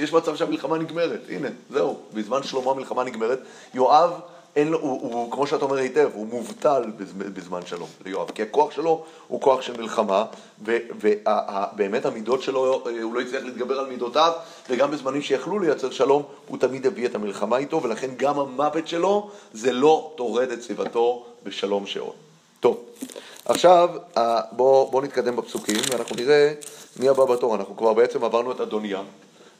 יש 0.01 0.13
מצב 0.13 0.35
שהמלחמה 0.35 0.77
נגמרת, 0.77 1.21
הנה, 1.29 1.47
זהו, 1.69 1.99
בזמן 2.13 2.43
שלמה 2.43 2.71
המלחמה 2.71 3.03
נגמרת. 3.03 3.39
יואב, 3.73 4.11
אין 4.55 4.67
לו, 4.67 4.79
הוא, 4.79 5.01
הוא, 5.01 5.31
כמו 5.31 5.47
שאתה 5.47 5.65
אומר 5.65 5.75
היטב, 5.75 6.09
הוא 6.13 6.27
מובטל 6.27 6.83
בזמן 7.17 7.65
שלום 7.65 7.89
ליואב, 8.05 8.31
כי 8.31 8.41
הכוח 8.41 8.71
שלו 8.71 9.03
הוא 9.27 9.41
כוח 9.41 9.61
של 9.61 9.77
מלחמה, 9.77 10.25
ובאמת 10.63 12.05
המידות 12.05 12.41
שלו, 12.41 12.81
הוא 13.03 13.15
לא 13.15 13.21
הצליח 13.21 13.43
להתגבר 13.43 13.79
על 13.79 13.87
מידותיו, 13.87 14.31
וגם 14.69 14.91
בזמנים 14.91 15.21
שיכלו 15.21 15.59
לייצר 15.59 15.91
שלום, 15.91 16.23
הוא 16.47 16.57
תמיד 16.57 16.85
הביא 16.85 17.05
את 17.05 17.15
המלחמה 17.15 17.57
איתו, 17.57 17.83
ולכן 17.83 18.09
גם 18.17 18.39
המוות 18.39 18.87
שלו 18.87 19.29
זה 19.53 19.71
לא 19.71 20.13
טורד 20.15 20.51
את 20.51 20.61
סביבתו 20.61 21.25
בשלום 21.43 21.85
שאול. 21.85 22.13
טוב, 22.59 22.83
עכשיו 23.45 23.89
בואו 24.51 24.91
בוא 24.91 25.01
נתקדם 25.01 25.35
בפסוקים 25.35 25.75
ואנחנו 25.91 26.15
נראה 26.15 26.53
מי 26.99 27.09
הבא 27.09 27.25
בתור. 27.25 27.55
אנחנו 27.55 27.77
כבר 27.77 27.93
בעצם 27.93 28.23
עברנו 28.23 28.51
את 28.51 28.61
אדוניה, 28.61 29.01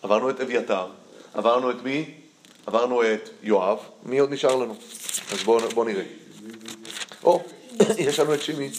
עברנו 0.04 0.30
את 0.30 0.42
אביתר, 0.42 0.86
עברנו 1.34 1.72
את 1.72 1.84
מי? 1.84 2.25
עברנו 2.66 3.04
את 3.04 3.30
יואב, 3.44 3.78
מי 4.04 4.20
עוד 4.20 4.32
נשאר 4.32 4.56
לנו? 4.56 4.76
אז 5.32 5.44
בואו 5.44 5.70
בוא 5.70 5.86
נראה. 5.86 6.04
או, 7.24 7.44
יש 7.98 8.20
לנו 8.20 8.34
את 8.34 8.42
שימי. 8.42 8.70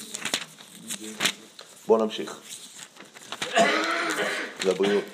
בואו 1.87 2.05
נמשיך. 2.05 2.41
לבריאות. 4.67 5.05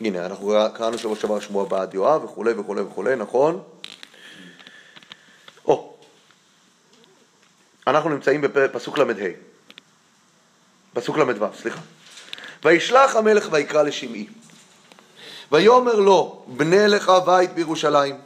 הנה, 0.00 0.26
אנחנו 0.26 0.54
קראנו 0.74 0.98
שבוע 0.98 1.16
שעבר 1.16 1.40
שמוע 1.40 1.64
בעד 1.64 1.94
יואב 1.94 2.24
וכולי 2.24 2.52
וכולי 2.52 2.80
וכולי, 2.80 3.16
נכון? 3.16 3.62
או, 5.66 5.96
אנחנו 7.86 8.10
נמצאים 8.10 8.40
בפסוק 8.40 8.98
ל"ה. 8.98 9.53
פסוק 10.94 11.18
ל"ו, 11.18 11.46
סליחה. 11.60 11.80
וישלח 12.64 13.16
המלך 13.16 13.48
ויקרא 13.52 13.82
לשמעי. 13.82 14.26
ויאמר 15.52 15.94
לו, 15.94 16.44
בנה 16.46 16.86
לך 16.86 17.12
בית 17.26 17.54
בירושלים, 17.54 18.16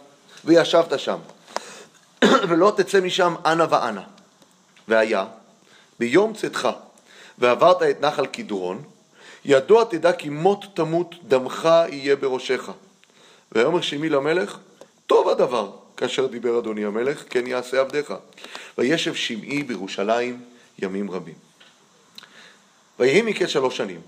וישבת 0.44 0.98
שם, 0.98 1.18
ולא 2.48 2.72
תצא 2.76 3.00
משם 3.00 3.34
אנה 3.46 3.66
ואנה. 3.70 4.02
והיה, 4.88 5.24
ביום 5.98 6.34
צאתך, 6.34 6.68
ועברת 7.38 7.82
את 7.82 8.00
נחל 8.00 8.26
קדרון, 8.26 8.82
ידוע 9.44 9.84
תדע 9.84 10.12
כי 10.12 10.28
מות 10.28 10.64
תמות 10.74 11.14
דמך 11.28 11.68
יהיה 11.88 12.16
בראשך. 12.16 12.70
ויאמר 13.52 13.80
שמי 13.80 14.08
למלך, 14.08 14.58
טוב 15.06 15.28
הדבר, 15.28 15.70
כאשר 15.96 16.26
דיבר 16.26 16.58
אדוני 16.58 16.84
המלך, 16.84 17.24
כן 17.30 17.46
יעשה 17.46 17.80
עבדיך. 17.80 18.14
וישב 18.78 19.14
שמעי 19.14 19.62
בירושלים 19.62 20.40
ימים 20.78 21.10
רבים. 21.10 21.47
ויהי 22.98 23.22
מקץ 23.22 23.48
שלוש 23.48 23.76
שנים. 23.76 24.00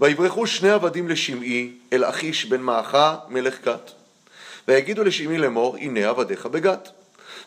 ויברחו 0.00 0.46
שני 0.46 0.70
עבדים 0.70 1.08
לשמעי 1.08 1.72
אל 1.92 2.04
אחיש 2.04 2.44
בן 2.44 2.60
מעכה 2.60 3.16
מלך 3.28 3.64
גת. 3.64 3.92
ויגידו 4.68 5.04
לשמעי 5.04 5.38
לאמור, 5.38 5.76
הנה 5.76 6.08
עבדיך 6.08 6.46
בגת. 6.46 6.88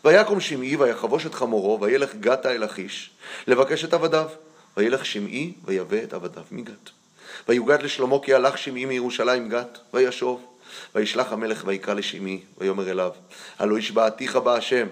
ויקום 0.04 0.40
שמעי 0.40 0.76
ויחבוש 0.76 1.26
את 1.26 1.34
חמורו, 1.34 1.80
וילך 1.80 2.14
גתה 2.14 2.54
אל 2.54 2.64
אחיש, 2.64 3.10
לבקש 3.46 3.84
את 3.84 3.94
עבדיו. 3.94 4.28
וילך 4.76 5.06
שמעי 5.06 5.52
ויבא 5.64 6.02
את 6.02 6.12
עבדיו 6.12 6.42
מגת. 6.50 6.90
ויוגד 7.48 7.82
לשלמה 7.82 8.16
כי 8.22 8.34
הלך 8.34 8.58
שמעי 8.58 8.84
מירושלים 8.84 9.48
גת, 9.48 9.78
וישוב. 9.94 10.46
וישלח 10.94 11.32
המלך 11.32 11.62
ויקרא 11.66 11.94
לשמעי, 11.94 12.40
ויאמר 12.58 12.90
אליו, 12.90 13.10
הלא 13.58 13.78
השבעתיך 13.78 14.36
בהשם, 14.36 14.86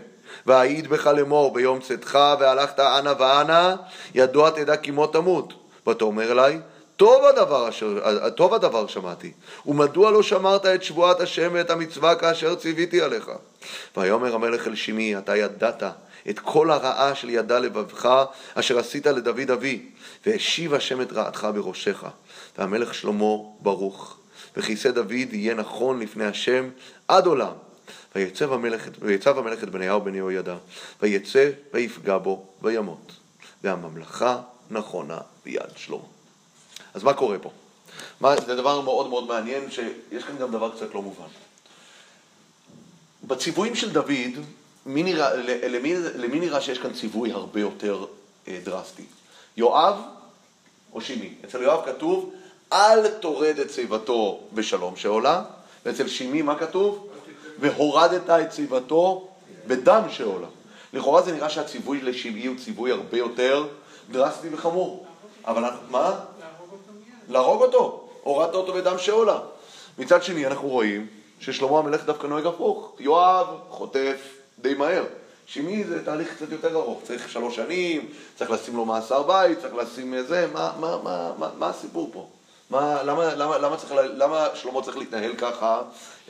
ואעיד 0.47 0.89
בך 0.89 1.07
לאמור 1.07 1.55
ביום 1.55 1.81
צאתך 1.81 2.19
והלכת 2.41 2.81
אנה 2.81 3.13
ואנה, 3.19 3.77
ידוע 4.15 4.51
תדע 4.51 4.77
כי 4.77 4.91
מות 4.91 5.13
תמות. 5.13 5.68
ותאמר 5.89 6.33
אליי, 6.33 6.61
טוב 6.97 7.25
הדבר, 7.25 7.69
אשר, 7.69 7.99
טוב 8.31 8.55
הדבר 8.55 8.87
שמעתי, 8.87 9.33
ומדוע 9.67 10.11
לא 10.11 10.23
שמרת 10.23 10.67
את 10.67 10.83
שבועת 10.83 11.21
השם 11.21 11.51
ואת 11.53 11.71
המצווה 11.71 12.15
כאשר 12.15 12.55
ציוויתי 12.55 13.01
עליך? 13.01 13.31
ויאמר 13.97 14.35
המלך 14.35 14.67
אל 14.67 14.75
שמעי, 14.75 15.19
אתה 15.19 15.37
ידעת 15.37 15.83
את 16.31 16.39
כל 16.39 16.71
הרעה 16.71 17.15
של 17.15 17.31
ידע 17.31 17.59
לבבך, 17.59 18.25
אשר 18.55 18.79
עשית 18.79 19.07
לדוד 19.07 19.51
אבי, 19.51 19.83
והשיב 20.27 20.75
השם 20.75 21.01
את 21.01 21.13
רעתך 21.13 21.49
בראשך. 21.55 22.05
והמלך 22.59 22.95
שלמה 22.95 23.37
ברוך, 23.61 24.17
וכיסא 24.57 24.91
דוד 24.91 25.33
יהיה 25.33 25.55
נכון 25.55 26.01
לפני 26.01 26.27
השם 26.27 26.69
עד 27.09 27.27
עולם. 27.27 27.53
ויצב 28.15 28.53
המלך, 28.53 28.89
ויצב 29.01 29.39
המלך 29.39 29.63
את 29.63 29.71
בניהו 29.71 30.01
בן 30.01 30.15
יהוידע, 30.15 30.57
ויצא 31.03 31.51
ויפגע 31.75 32.19
בו 32.19 32.47
וימות. 32.63 33.13
והממלכה 33.65 34.41
נכונה 34.71 35.19
ביד 35.45 35.71
שלמה. 35.77 36.03
אז 36.95 37.03
מה 37.03 37.15
קורה 37.15 37.39
פה? 37.39 37.51
מה, 38.21 38.41
זה 38.41 38.57
דבר 38.57 38.81
מאוד 38.81 39.09
מאוד 39.09 39.27
מעניין, 39.27 39.71
שיש 39.71 40.25
כאן 40.25 40.39
גם 40.39 40.53
דבר 40.53 40.77
קצת 40.77 40.95
לא 40.95 41.03
מובן. 41.03 41.29
בציוויים 43.25 43.75
של 43.75 43.93
דוד, 43.93 44.35
מי 44.87 45.03
נראה, 45.03 45.37
למי, 45.69 45.95
למי 45.95 46.41
נראה 46.41 46.61
שיש 46.61 46.79
כאן 46.79 46.93
ציווי 46.93 47.33
הרבה 47.33 47.61
יותר 47.61 48.07
אה, 48.49 48.59
דרסטי? 48.65 49.05
יואב 49.57 49.95
או 50.93 51.01
שימי? 51.01 51.35
אצל 51.45 51.63
יואב 51.63 51.87
כתוב, 51.87 52.33
אל 52.73 53.09
תורד 53.09 53.59
את 53.59 53.71
שיבתו 53.71 54.41
בשלום 54.53 54.97
שעולה, 54.97 55.43
ואצל 55.85 56.09
שימי 56.09 56.43
מה 56.43 56.59
כתוב? 56.59 57.09
והורדת 57.61 58.31
את 58.31 58.53
שיבתו 58.53 59.29
בדם 59.67 60.03
שעולה. 60.11 60.47
לכאורה 60.93 61.23
זה 61.23 61.33
נראה 61.33 61.51
שהציווי 61.51 62.01
לשימי 62.01 62.47
הוא 62.47 62.57
ציווי 62.59 62.93
הרבה 62.93 63.19
יותר 63.19 63.67
דרסטי 64.11 64.55
וחמור. 64.55 65.07
אבל 65.47 65.65
מה? 65.91 66.21
להרוג 67.29 67.63
אותו. 67.63 68.09
הורדת 68.23 68.55
אותו 68.55 68.73
בדם 68.73 68.99
שעולה. 68.99 69.39
מצד 69.99 70.23
שני 70.23 70.47
אנחנו 70.47 70.69
רואים 70.69 71.07
ששלמה 71.41 71.79
המלך 71.79 72.05
דווקא 72.05 72.27
נוהג 72.27 72.47
הפוך. 72.47 72.93
יואב 72.99 73.47
חוטף 73.69 74.35
די 74.59 74.75
מהר. 74.75 75.05
שימי 75.47 75.85
זה 75.85 76.05
תהליך 76.05 76.35
קצת 76.35 76.53
יותר 76.53 76.75
ארוך, 76.75 77.01
צריך 77.03 77.29
שלוש 77.29 77.57
שנים, 77.57 78.09
צריך 78.37 78.51
לשים 78.51 78.77
לו 78.77 78.85
מאסר 78.85 79.23
בית, 79.23 79.59
צריך 79.59 79.75
לשים 79.75 80.15
זה, 80.23 80.47
מה, 80.53 80.73
מה, 80.81 80.97
מה, 81.03 81.33
מה, 81.39 81.51
מה 81.59 81.69
הסיפור 81.69 82.11
פה? 82.13 82.29
מה, 82.71 83.03
למה, 83.03 83.35
למה, 83.35 83.59
למה, 83.59 83.77
צריך, 83.77 83.93
למה 83.95 84.47
שלמה 84.55 84.83
צריך 84.83 84.97
להתנהל 84.97 85.35
ככה 85.35 85.83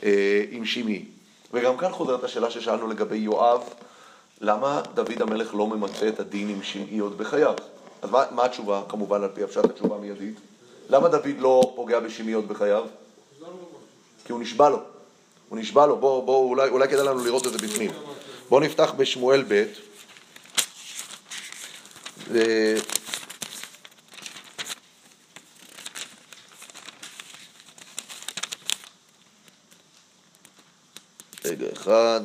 אה, 0.03 0.43
עם 0.51 0.65
שימי? 0.65 1.05
וגם 1.53 1.77
כאן 1.77 1.91
חוזרת 1.91 2.23
השאלה 2.23 2.51
ששאלנו 2.51 2.87
לגבי 2.87 3.17
יואב, 3.17 3.63
למה 4.41 4.81
דוד 4.93 5.21
המלך 5.21 5.55
לא 5.55 5.67
ממצה 5.67 6.07
את 6.07 6.19
הדין 6.19 6.49
עם 6.49 6.63
שמעי 6.63 6.99
עוד 6.99 7.17
בחייו? 7.17 7.53
אז 8.01 8.09
מה, 8.09 8.23
מה 8.31 8.45
התשובה, 8.45 8.81
כמובן, 8.89 9.23
על 9.23 9.29
פי 9.33 9.43
הפשט 9.43 9.65
התשובה 9.65 9.95
המיידית? 9.95 10.35
למה 10.89 11.07
דוד 11.07 11.39
לא 11.39 11.73
פוגע 11.75 11.99
בשמעי 11.99 12.33
עוד 12.33 12.47
בחייו? 12.47 12.85
כי 14.25 14.31
הוא 14.31 14.41
נשבע 14.41 14.69
לו. 14.69 14.79
הוא 15.49 15.59
נשבע 15.59 15.85
לו, 15.85 15.97
בואו, 15.97 16.21
בוא, 16.21 16.49
אולי, 16.49 16.69
אולי 16.69 16.87
כדאי 16.87 17.05
לנו 17.05 17.25
לראות 17.25 17.47
את 17.47 17.51
זה 17.51 17.57
בפנים. 17.57 17.91
בואו 18.49 18.61
נפתח 18.61 18.93
בשמואל 18.97 19.43
ב' 19.47 19.63
ו... 22.27 22.39
רגע 31.45 31.67
אחד. 31.73 32.21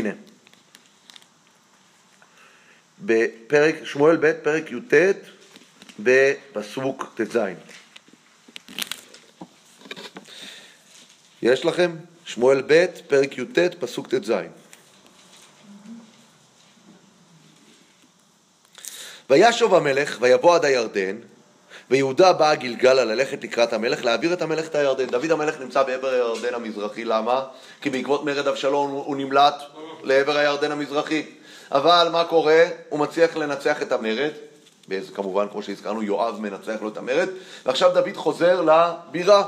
הנה. 0.00 0.10
בפרק, 3.04 3.74
שמואל 3.84 4.16
ב', 4.16 4.32
פרק 4.32 4.70
י"ט, 4.72 4.94
בפסוק 5.98 7.14
ט"ז. 7.16 7.38
יש 11.42 11.64
לכם? 11.64 11.96
שמואל 12.24 12.62
ב', 12.66 12.86
פרק 13.08 13.38
י"ט, 13.38 13.58
פסוק 13.80 14.14
ט"ז. 14.14 14.32
וישוב 19.30 19.74
המלך 19.74 20.18
ויבוא 20.20 20.54
עד 20.54 20.64
הירדן, 20.64 21.16
ויהודה 21.90 22.32
באה 22.32 22.54
גלגלה 22.54 23.04
ללכת 23.04 23.44
לקראת 23.44 23.72
המלך, 23.72 24.04
להעביר 24.04 24.32
את 24.32 24.42
המלך 24.42 24.66
את 24.66 24.74
הירדן. 24.74 25.06
דוד 25.06 25.30
המלך 25.30 25.60
נמצא 25.60 25.82
בעבר 25.82 26.08
הירדן 26.08 26.54
המזרחי, 26.54 27.04
למה? 27.04 27.44
כי 27.80 27.90
בעקבות 27.90 28.24
מרד 28.24 28.48
אבשלום 28.48 28.90
הוא 28.90 29.16
נמלט 29.16 29.54
לעבר 30.02 30.36
הירדן 30.36 30.72
המזרחי. 30.72 31.22
אבל 31.72 32.08
מה 32.12 32.24
קורה? 32.24 32.64
הוא 32.88 33.00
מצליח 33.00 33.36
לנצח 33.36 33.82
את 33.82 33.92
המרד, 33.92 34.30
כמובן, 35.14 35.46
כמו 35.52 35.62
שהזכרנו, 35.62 36.02
יואב 36.02 36.40
מנצח 36.40 36.82
לו 36.82 36.88
את 36.88 36.96
המרד, 36.96 37.28
ועכשיו 37.66 37.90
דוד 37.94 38.16
חוזר 38.16 38.62
לבירה. 38.62 39.44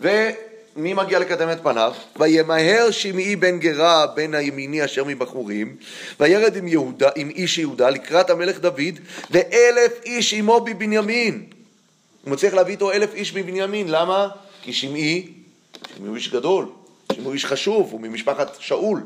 ומי 0.00 0.94
מגיע 0.94 1.18
לקדם 1.18 1.50
את 1.52 1.58
פניו? 1.62 1.92
וימהר 2.16 2.90
שמעי 2.90 3.36
בן 3.36 3.58
גרה 3.58 4.06
בן 4.06 4.34
הימיני 4.34 4.84
אשר 4.84 5.04
מבחורים, 5.04 5.76
וירד 6.20 6.56
עם, 6.56 6.68
יהודה, 6.68 7.08
עם 7.16 7.30
איש 7.30 7.58
יהודה 7.58 7.90
לקראת 7.90 8.30
המלך 8.30 8.58
דוד, 8.58 8.98
ואלף 9.30 9.92
איש 10.04 10.34
עמו 10.34 10.60
בבנימין. 10.60 11.59
הוא 12.24 12.32
מצליח 12.32 12.54
להביא 12.54 12.72
איתו 12.72 12.92
אלף 12.92 13.14
איש 13.14 13.34
מבנימין, 13.34 13.88
למה? 13.88 14.28
כי 14.62 14.72
שמעי, 14.72 15.32
שמעי 15.96 16.08
הוא 16.08 16.16
איש 16.16 16.28
גדול, 16.28 16.66
שמעי 17.12 17.24
הוא 17.24 17.34
איש 17.34 17.46
חשוב, 17.46 17.92
הוא 17.92 18.00
ממשפחת 18.00 18.60
שאול. 18.60 19.02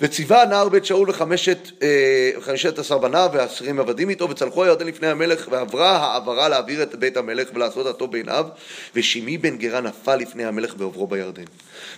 וציווה 0.00 0.42
הנער 0.42 0.68
בית 0.68 0.84
שאול 0.84 1.10
וחמשת 1.10 1.58
אה, 1.82 2.30
עשר 2.78 2.98
בניו 2.98 3.30
ועשרים 3.32 3.80
עבדים 3.80 4.10
איתו 4.10 4.30
וצלחו 4.30 4.64
הירדן 4.64 4.86
לפני 4.86 5.08
המלך 5.08 5.48
ועברה 5.50 5.96
העברה 5.96 6.48
להעביר 6.48 6.82
את 6.82 6.94
בית 6.94 7.16
המלך 7.16 7.48
ולעשות 7.54 7.86
אותו 7.86 8.06
בעיניו 8.08 8.46
ושמעי 8.94 9.38
בן 9.38 9.56
גרה 9.56 9.80
נפל 9.80 10.16
לפני 10.16 10.44
המלך 10.44 10.74
בעוברו 10.74 11.06
בירדן. 11.06 11.44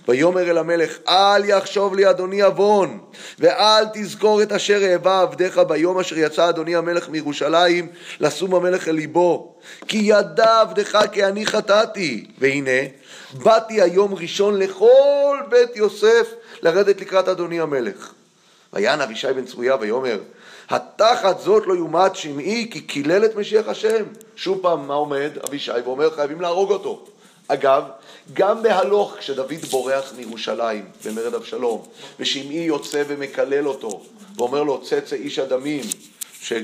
ויאמר 0.08 0.50
אל 0.50 0.58
המלך 0.58 0.98
אל 1.08 1.44
יחשוב 1.44 1.94
לי 1.94 2.10
אדוני 2.10 2.42
עוון 2.42 2.98
ואל 3.38 3.84
תזכור 3.94 4.42
את 4.42 4.52
אשר 4.52 4.82
האבה 4.82 5.20
עבדיך 5.20 5.58
ביום 5.58 5.98
אשר 5.98 6.18
יצא 6.18 6.48
אדוני 6.48 6.76
המלך 6.76 7.08
מירושלים 7.08 7.88
לשום 8.20 8.54
המלך 8.54 8.88
אל 8.88 8.94
ליבו 8.94 9.54
כי 9.88 9.98
ידע 10.02 10.60
עבדך 10.60 10.98
כי 11.12 11.24
אני 11.24 11.46
חטאתי 11.46 12.26
והנה 12.38 12.88
באתי 13.32 13.82
היום 13.82 14.14
ראשון 14.14 14.58
לכל 14.58 15.36
בית 15.48 15.76
יוסף 15.76 16.28
לרדת 16.62 17.00
לקראת 17.00 17.28
אדוני 17.28 17.60
המלך. 17.60 18.12
ויען 18.72 19.00
אבישי 19.00 19.32
בן 19.32 19.44
צרויה 19.44 19.76
ויאמר, 19.80 20.18
התחת 20.70 21.40
זאת 21.40 21.66
לא 21.66 21.74
יומת 21.74 22.16
שמעי 22.16 22.68
כי 22.70 22.80
קילל 22.80 23.24
את 23.24 23.36
משיח 23.36 23.68
השם. 23.68 24.04
שוב 24.36 24.58
פעם, 24.62 24.86
מה 24.86 24.94
עומד 24.94 25.30
אבישי 25.48 25.72
ואומר, 25.84 26.10
חייבים 26.10 26.40
להרוג 26.40 26.72
אותו. 26.72 27.04
אגב, 27.48 27.84
גם 28.32 28.62
בהלוך, 28.62 29.16
כשדוד 29.18 29.52
בורח 29.70 30.12
מירושלים 30.16 30.84
במרד 31.04 31.34
אבשלום, 31.34 31.86
ושמעי 32.20 32.64
יוצא 32.64 33.02
ומקלל 33.08 33.68
אותו, 33.68 34.02
ואומר 34.36 34.62
לו, 34.62 34.82
צאצא 34.82 35.16
איש 35.16 35.38
הדמים, 35.38 35.84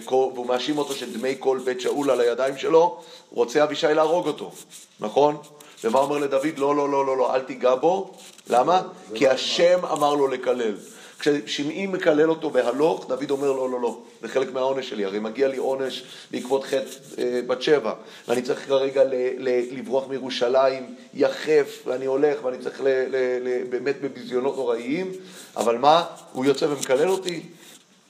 והוא 0.08 0.46
מאשים 0.46 0.78
אותו 0.78 0.94
שדמי 0.94 1.34
כל 1.38 1.60
בית 1.64 1.80
שאול 1.80 2.10
על 2.10 2.20
הידיים 2.20 2.58
שלו, 2.58 3.02
רוצה 3.30 3.64
אבישי 3.64 3.86
להרוג 3.94 4.26
אותו, 4.26 4.52
נכון? 5.00 5.36
ומה 5.84 5.98
אומר 5.98 6.18
לדוד? 6.18 6.58
לא, 6.58 6.76
לא, 6.76 6.88
לא, 6.88 7.06
לא, 7.06 7.16
לא, 7.16 7.34
אל 7.34 7.40
תיגע 7.40 7.74
בו. 7.74 8.14
למה? 8.50 8.82
כי 9.14 9.24
לא 9.24 9.30
השם 9.30 9.78
אמר 9.92 10.14
לו 10.14 10.28
לקלל. 10.28 10.74
כששמעי 11.18 11.86
מקלל 11.86 12.30
אותו 12.30 12.50
בהלוך, 12.50 13.06
דוד 13.08 13.30
אומר 13.30 13.52
לא, 13.52 13.70
לא, 13.70 13.80
לא, 13.80 13.98
זה 14.22 14.28
חלק 14.28 14.52
מהעונש 14.52 14.88
שלי, 14.88 15.04
הרי 15.04 15.18
מגיע 15.18 15.48
לי 15.48 15.56
עונש 15.56 16.02
בעקבות 16.30 16.64
חטא 16.64 16.84
אה, 17.18 17.40
בת 17.46 17.62
שבע, 17.62 17.92
ואני 18.28 18.42
צריך 18.42 18.66
כרגע 18.66 19.04
ל, 19.04 19.14
ל, 19.38 19.48
לברוח 19.78 20.04
מירושלים 20.08 20.94
יחף, 21.14 21.82
ואני 21.86 22.06
הולך, 22.06 22.44
ואני 22.44 22.58
צריך 22.58 22.80
ל, 22.80 22.88
ל, 22.88 23.16
ל, 23.42 23.64
באמת 23.70 24.00
בביזיונות 24.00 24.56
נוראיים, 24.56 25.12
אבל 25.56 25.78
מה, 25.78 26.04
הוא 26.32 26.44
יוצא 26.44 26.64
ומקלל 26.64 27.08
אותי? 27.08 27.42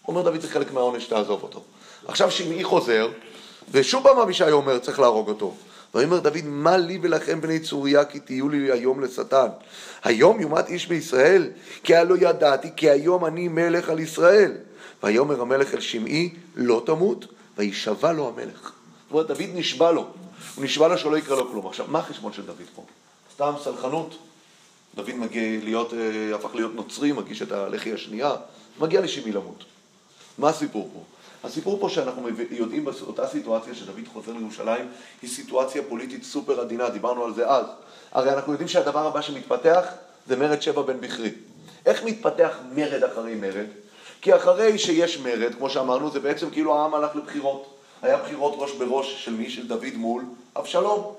אומר 0.08 0.22
דוד, 0.22 0.40
זה 0.40 0.48
חלק 0.48 0.72
מהעונש, 0.72 1.06
תעזוב 1.06 1.42
אותו. 1.42 1.62
עכשיו 2.06 2.30
שמעי 2.30 2.64
חוזר, 2.64 3.08
ושוב 3.70 4.02
פעם 4.02 4.18
אבישי 4.18 4.50
אומר, 4.50 4.78
צריך 4.78 5.00
להרוג 5.00 5.28
אותו. 5.28 5.54
ויאמר 5.94 6.18
דוד, 6.18 6.44
מה 6.44 6.76
לי 6.76 6.98
ולכם 7.02 7.40
בני 7.40 7.60
צוריה 7.60 8.04
כי 8.04 8.20
תהיו 8.20 8.48
לי 8.48 8.72
היום 8.72 9.00
לשטן? 9.00 9.46
היום 10.04 10.40
יומת 10.40 10.68
איש 10.68 10.86
בישראל? 10.86 11.50
כי 11.82 11.96
הלא 11.96 12.14
ידעתי 12.20 12.68
כי 12.76 12.90
היום 12.90 13.24
אני 13.24 13.48
מלך 13.48 13.88
על 13.88 13.98
ישראל. 13.98 14.52
ויאמר 15.02 15.40
המלך 15.40 15.74
אל 15.74 15.80
שמעי, 15.80 16.34
לא 16.56 16.82
תמות, 16.86 17.26
וישבע 17.56 18.12
לו 18.12 18.28
המלך. 18.28 18.60
זאת 18.62 19.12
אומרת, 19.12 19.26
דוד 19.26 19.48
נשבע 19.54 19.92
לו. 19.92 20.06
הוא 20.54 20.64
נשבע 20.64 20.88
לו 20.88 20.98
שלא 20.98 21.18
יקרה 21.18 21.36
לו 21.36 21.50
כלום. 21.50 21.66
עכשיו, 21.66 21.86
מה 21.88 21.98
החשבון 21.98 22.32
של 22.32 22.42
דוד 22.46 22.56
פה? 22.74 22.84
סתם 23.34 23.52
סלחנות? 23.64 24.18
דוד 24.94 25.14
מגיע 25.14 25.42
להיות, 25.64 25.94
אה, 25.94 26.34
הפך 26.34 26.54
להיות 26.54 26.74
נוצרי, 26.74 27.12
מגיש 27.12 27.42
את 27.42 27.52
הלחי 27.52 27.92
השנייה, 27.92 28.32
מגיע 28.80 29.00
לשמעי 29.00 29.32
למות. 29.32 29.64
מה 30.38 30.48
הסיפור 30.48 30.90
פה? 30.94 31.00
הסיפור 31.44 31.78
פה 31.80 31.88
שאנחנו 31.88 32.28
יודעים 32.50 32.84
באותה 32.84 33.26
סיטואציה 33.26 33.74
שדוד 33.74 34.08
חוזר 34.12 34.32
לירושלים 34.32 34.88
היא 35.22 35.30
סיטואציה 35.30 35.82
פוליטית 35.88 36.24
סופר 36.24 36.60
עדינה, 36.60 36.88
דיברנו 36.88 37.24
על 37.24 37.34
זה 37.34 37.48
אז. 37.48 37.66
הרי 38.12 38.32
אנחנו 38.32 38.52
יודעים 38.52 38.68
שהדבר 38.68 39.06
הבא 39.06 39.20
שמתפתח 39.20 39.84
זה 40.26 40.36
מרד 40.36 40.62
שבע 40.62 40.82
בן 40.82 41.00
בכרי. 41.00 41.30
איך 41.86 42.04
מתפתח 42.04 42.56
מרד 42.74 43.04
אחרי 43.04 43.34
מרד? 43.34 43.66
כי 44.20 44.36
אחרי 44.36 44.78
שיש 44.78 45.18
מרד, 45.18 45.54
כמו 45.54 45.70
שאמרנו, 45.70 46.10
זה 46.10 46.20
בעצם 46.20 46.50
כאילו 46.50 46.78
העם 46.78 46.94
הלך 46.94 47.16
לבחירות. 47.16 47.74
היה 48.02 48.16
בחירות 48.16 48.54
ראש 48.56 48.72
בראש 48.72 49.24
של 49.24 49.32
מי? 49.32 49.50
של 49.50 49.68
דוד 49.68 49.94
מול 49.94 50.24
אבשלום. 50.56 51.14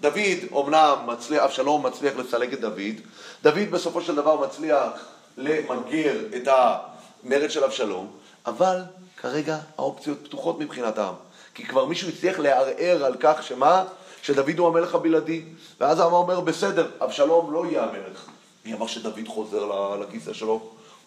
דוד, 0.00 0.38
אמנם 0.52 0.94
מצליח, 1.06 1.42
אבשלום 1.42 1.86
מצליח 1.86 2.16
לסלק 2.16 2.52
את 2.52 2.60
דוד, 2.60 3.00
דוד 3.42 3.70
בסופו 3.70 4.00
של 4.00 4.14
דבר 4.14 4.40
מצליח 4.40 4.90
למגר 5.36 6.16
את 6.36 6.48
המרד 6.48 7.50
של 7.50 7.64
אבשלום, 7.64 8.10
אבל 8.46 8.82
כרגע 9.16 9.58
האופציות 9.78 10.18
פתוחות 10.24 10.58
מבחינת 10.58 10.98
העם. 10.98 11.14
כי 11.54 11.66
כבר 11.66 11.84
מישהו 11.84 12.08
הצליח 12.08 12.38
לערער 12.38 13.04
על 13.04 13.14
כך 13.20 13.42
שמה? 13.42 13.84
שדוד 14.22 14.58
הוא 14.58 14.68
המלך 14.68 14.94
הבלעדי. 14.94 15.42
ואז 15.80 16.00
העם 16.00 16.12
אומר, 16.12 16.40
בסדר, 16.40 16.90
אבשלום 17.00 17.52
לא 17.52 17.66
יהיה 17.66 17.82
המלך. 17.82 18.26
מי 18.64 18.74
אמר 18.74 18.86
שדוד 18.86 19.28
חוזר 19.28 19.64
לכיסא 20.00 20.32
שלו? 20.32 20.60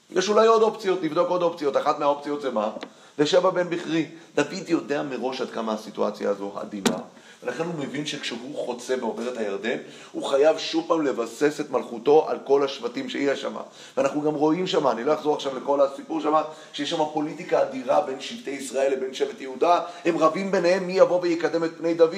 יש 0.10 0.30
אולי 0.30 0.48
עוד 0.48 0.62
אופציות, 0.62 1.04
נבדוק 1.04 1.30
עוד 1.30 1.42
אופציות. 1.42 1.78
אחת 1.78 2.00
מהאופציות 2.00 2.42
זה 2.42 2.52
מה? 2.52 2.70
זה 3.18 3.26
שבע 3.26 3.50
בן 3.50 3.70
בכרי. 3.70 4.06
דוד 4.36 4.68
יודע 4.70 5.04
מראש 5.04 5.42
עד 5.42 5.50
כמה 5.50 5.74
הסיטואציה 5.74 6.30
הזו 6.30 6.52
עדינה. 6.56 6.98
ולכן 7.44 7.64
הוא 7.64 7.74
מבין 7.80 8.06
שכשהוא 8.06 8.66
חוצה 8.66 8.96
ועובר 9.00 9.34
את 9.34 9.38
הירדן, 9.38 9.78
הוא 10.12 10.24
חייב 10.24 10.58
שוב 10.58 10.86
פעם 10.88 11.06
לבסס 11.06 11.60
את 11.60 11.70
מלכותו 11.70 12.30
על 12.30 12.38
כל 12.44 12.64
השבטים 12.64 13.10
שיש 13.10 13.42
שם. 13.42 13.56
ואנחנו 13.98 14.22
גם 14.22 14.34
רואים 14.34 14.68
שם, 14.68 14.88
אני 14.88 15.04
לא 15.04 15.14
אחזור 15.14 15.36
עכשיו 15.36 15.58
לכל 15.58 15.82
הסיפור 15.82 16.22
שם, 16.22 16.34
שיש 16.74 16.90
שם 16.90 17.04
פוליטיקה 17.14 17.62
אדירה 17.62 18.02
בין 18.02 18.22
שבטי 18.22 18.52
ישראל 18.52 18.92
לבין 18.92 19.14
שבט 19.14 19.42
יהודה, 19.42 19.80
הם 20.06 20.18
רבים 20.18 20.52
ביניהם 20.52 20.88
מי 20.88 20.94
יבוא 20.94 21.20
ויקדם 21.22 21.64
את 21.64 21.72
פני 21.78 21.94
דוד. 21.94 22.16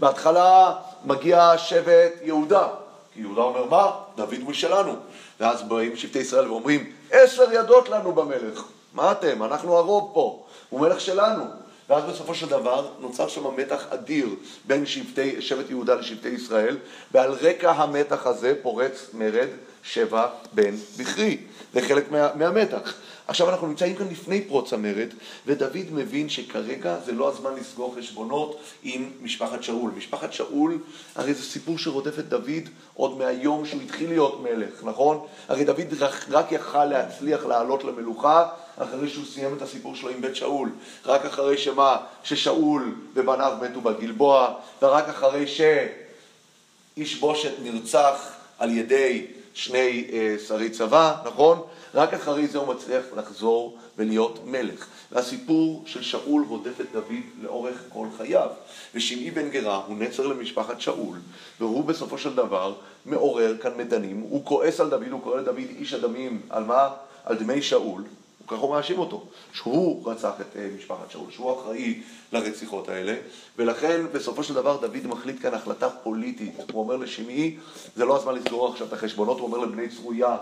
בהתחלה 0.00 0.74
מגיע 1.04 1.58
שבט 1.58 2.12
יהודה, 2.22 2.68
כי 3.14 3.20
יהודה 3.20 3.42
אומר, 3.42 3.64
מה? 3.64 3.90
דוד 4.16 4.40
הוא 4.44 4.52
שלנו. 4.52 4.92
ואז 5.40 5.62
באים 5.62 5.96
שבטי 5.96 6.18
ישראל 6.18 6.50
ואומרים, 6.50 6.92
עשר 7.10 7.52
ידות 7.52 7.88
לנו 7.88 8.12
במלך. 8.12 8.64
מה 8.94 9.12
אתם? 9.12 9.42
אנחנו 9.42 9.76
הרוב 9.76 10.10
פה. 10.14 10.44
הוא 10.70 10.80
מלך 10.80 11.00
שלנו. 11.00 11.44
ואז 11.88 12.04
בסופו 12.04 12.34
של 12.34 12.48
דבר 12.48 12.88
נוצר 13.00 13.28
שם 13.28 13.56
מתח 13.56 13.86
אדיר 13.90 14.28
בין 14.64 14.86
שבטי, 14.86 15.42
שבט 15.42 15.70
יהודה 15.70 15.94
לשבטי 15.94 16.28
ישראל, 16.28 16.76
ועל 17.12 17.30
רקע 17.30 17.70
המתח 17.70 18.26
הזה 18.26 18.54
פורץ 18.62 19.10
מרד 19.14 19.48
שבע 19.82 20.26
בן 20.52 20.74
בכרי. 20.98 21.38
זה 21.74 21.80
חלק 21.88 22.10
מה, 22.10 22.34
מהמתח. 22.34 22.94
עכשיו 23.28 23.50
אנחנו 23.50 23.66
נמצאים 23.66 23.96
כאן 23.96 24.08
לפני 24.08 24.40
פרוץ 24.40 24.72
המרד, 24.72 25.08
ודוד 25.46 25.86
מבין 25.92 26.28
שכרגע 26.28 26.96
זה 27.04 27.12
לא 27.12 27.28
הזמן 27.28 27.54
לסגור 27.56 27.94
חשבונות 27.98 28.60
עם 28.82 29.10
משפחת 29.22 29.62
שאול. 29.62 29.90
משפחת 29.96 30.32
שאול, 30.32 30.78
הרי 31.14 31.34
זה 31.34 31.42
סיפור 31.42 31.78
שרודף 31.78 32.18
את 32.18 32.28
דוד 32.28 32.68
עוד 32.94 33.18
מהיום 33.18 33.66
שהוא 33.66 33.82
התחיל 33.82 34.08
להיות 34.08 34.40
מלך, 34.42 34.84
נכון? 34.84 35.26
הרי 35.48 35.64
דוד 35.64 35.94
רק, 35.98 36.26
רק 36.30 36.52
יכל 36.52 36.84
להצליח 36.84 37.44
לעלות 37.46 37.84
למלוכה 37.84 38.48
אחרי 38.78 39.08
שהוא 39.08 39.24
סיים 39.24 39.56
את 39.56 39.62
הסיפור 39.62 39.94
שלו 39.94 40.08
עם 40.10 40.20
בית 40.20 40.36
שאול. 40.36 40.70
רק 41.06 41.24
אחרי 41.24 41.58
שמה? 41.58 41.96
ששאול 42.24 42.94
ובניו 43.14 43.58
מתו 43.62 43.80
בגלבוע, 43.80 44.54
ורק 44.82 45.08
אחרי 45.08 45.46
שאיש 45.46 47.20
בושת 47.20 47.52
נרצח 47.62 48.32
על 48.58 48.70
ידי 48.70 49.26
שני 49.54 50.10
אה, 50.12 50.36
שרי 50.46 50.70
צבא, 50.70 51.14
נכון? 51.24 51.62
רק 51.96 52.14
אחרי 52.14 52.46
זה 52.46 52.58
הוא 52.58 52.74
מצליח 52.74 53.04
לחזור 53.16 53.78
ולהיות 53.98 54.40
מלך. 54.44 54.86
והסיפור 55.12 55.82
של 55.86 56.02
שאול 56.02 56.44
רודף 56.48 56.80
את 56.80 56.86
דוד 56.92 57.22
לאורך 57.42 57.76
כל 57.88 58.06
חייו. 58.16 58.48
ושמעי 58.94 59.30
בן 59.30 59.50
גרה 59.50 59.82
הוא 59.86 59.96
נצר 59.96 60.26
למשפחת 60.26 60.80
שאול, 60.80 61.18
והוא 61.60 61.84
בסופו 61.84 62.18
של 62.18 62.34
דבר 62.34 62.74
מעורר 63.06 63.56
כאן 63.62 63.72
מדנים. 63.76 64.20
הוא 64.20 64.44
כועס 64.44 64.80
על 64.80 64.90
דוד, 64.90 65.08
הוא 65.10 65.22
קורא 65.22 65.40
לדוד 65.40 65.56
איש 65.78 65.92
הדמים, 65.92 66.40
על 66.50 66.64
מה? 66.64 66.88
על 67.24 67.36
דמי 67.36 67.62
שאול. 67.62 68.02
ככה 68.46 68.56
הוא 68.56 68.70
מאשים 68.70 68.98
אותו, 68.98 69.24
שהוא 69.52 70.10
רצח 70.10 70.32
את 70.40 70.56
אה, 70.56 70.68
משפחת 70.78 71.10
שאול, 71.10 71.30
שהוא 71.30 71.60
אחראי 71.60 72.02
לרציחות 72.32 72.88
האלה, 72.88 73.14
ולכן 73.58 74.00
בסופו 74.12 74.42
של 74.42 74.54
דבר 74.54 74.76
דוד 74.76 75.06
מחליט 75.06 75.42
כאן 75.42 75.54
החלטה 75.54 75.90
פוליטית. 75.90 76.54
הוא 76.72 76.82
אומר 76.82 76.96
לשמעי, 76.96 77.56
זה 77.96 78.04
לא 78.04 78.16
הזמן 78.16 78.34
לסגור 78.34 78.72
עכשיו 78.72 78.86
את 78.86 78.92
החשבונות, 78.92 79.38
הוא 79.38 79.46
אומר 79.46 79.58
לבני 79.58 79.88
צרויה, 79.88 80.36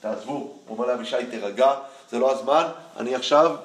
תעזבו, 0.00 0.32
הוא 0.32 0.58
אומר 0.68 0.86
לאבישי, 0.86 1.16
תירגע, 1.30 1.74
זה 2.10 2.18
לא 2.18 2.32
הזמן, 2.32 2.66
אני 2.96 3.14
עכשיו 3.14 3.56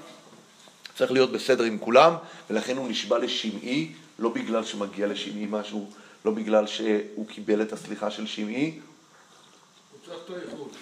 צריך 0.95 1.11
להיות 1.11 1.31
בסדר 1.31 1.63
עם 1.63 1.77
כולם, 1.77 2.15
ולכן 2.49 2.77
הוא 2.77 2.89
נשבע 2.89 3.17
לשמעי, 3.17 3.93
לא 4.19 4.29
בגלל 4.29 4.63
שמגיע 4.63 5.07
לשמעי 5.07 5.47
משהו, 5.49 5.89
לא 6.25 6.31
בגלל 6.31 6.67
שהוא 6.67 7.27
קיבל 7.27 7.61
את 7.61 7.73
הסליחה 7.73 8.11
של 8.11 8.27
שמעי. 8.27 8.79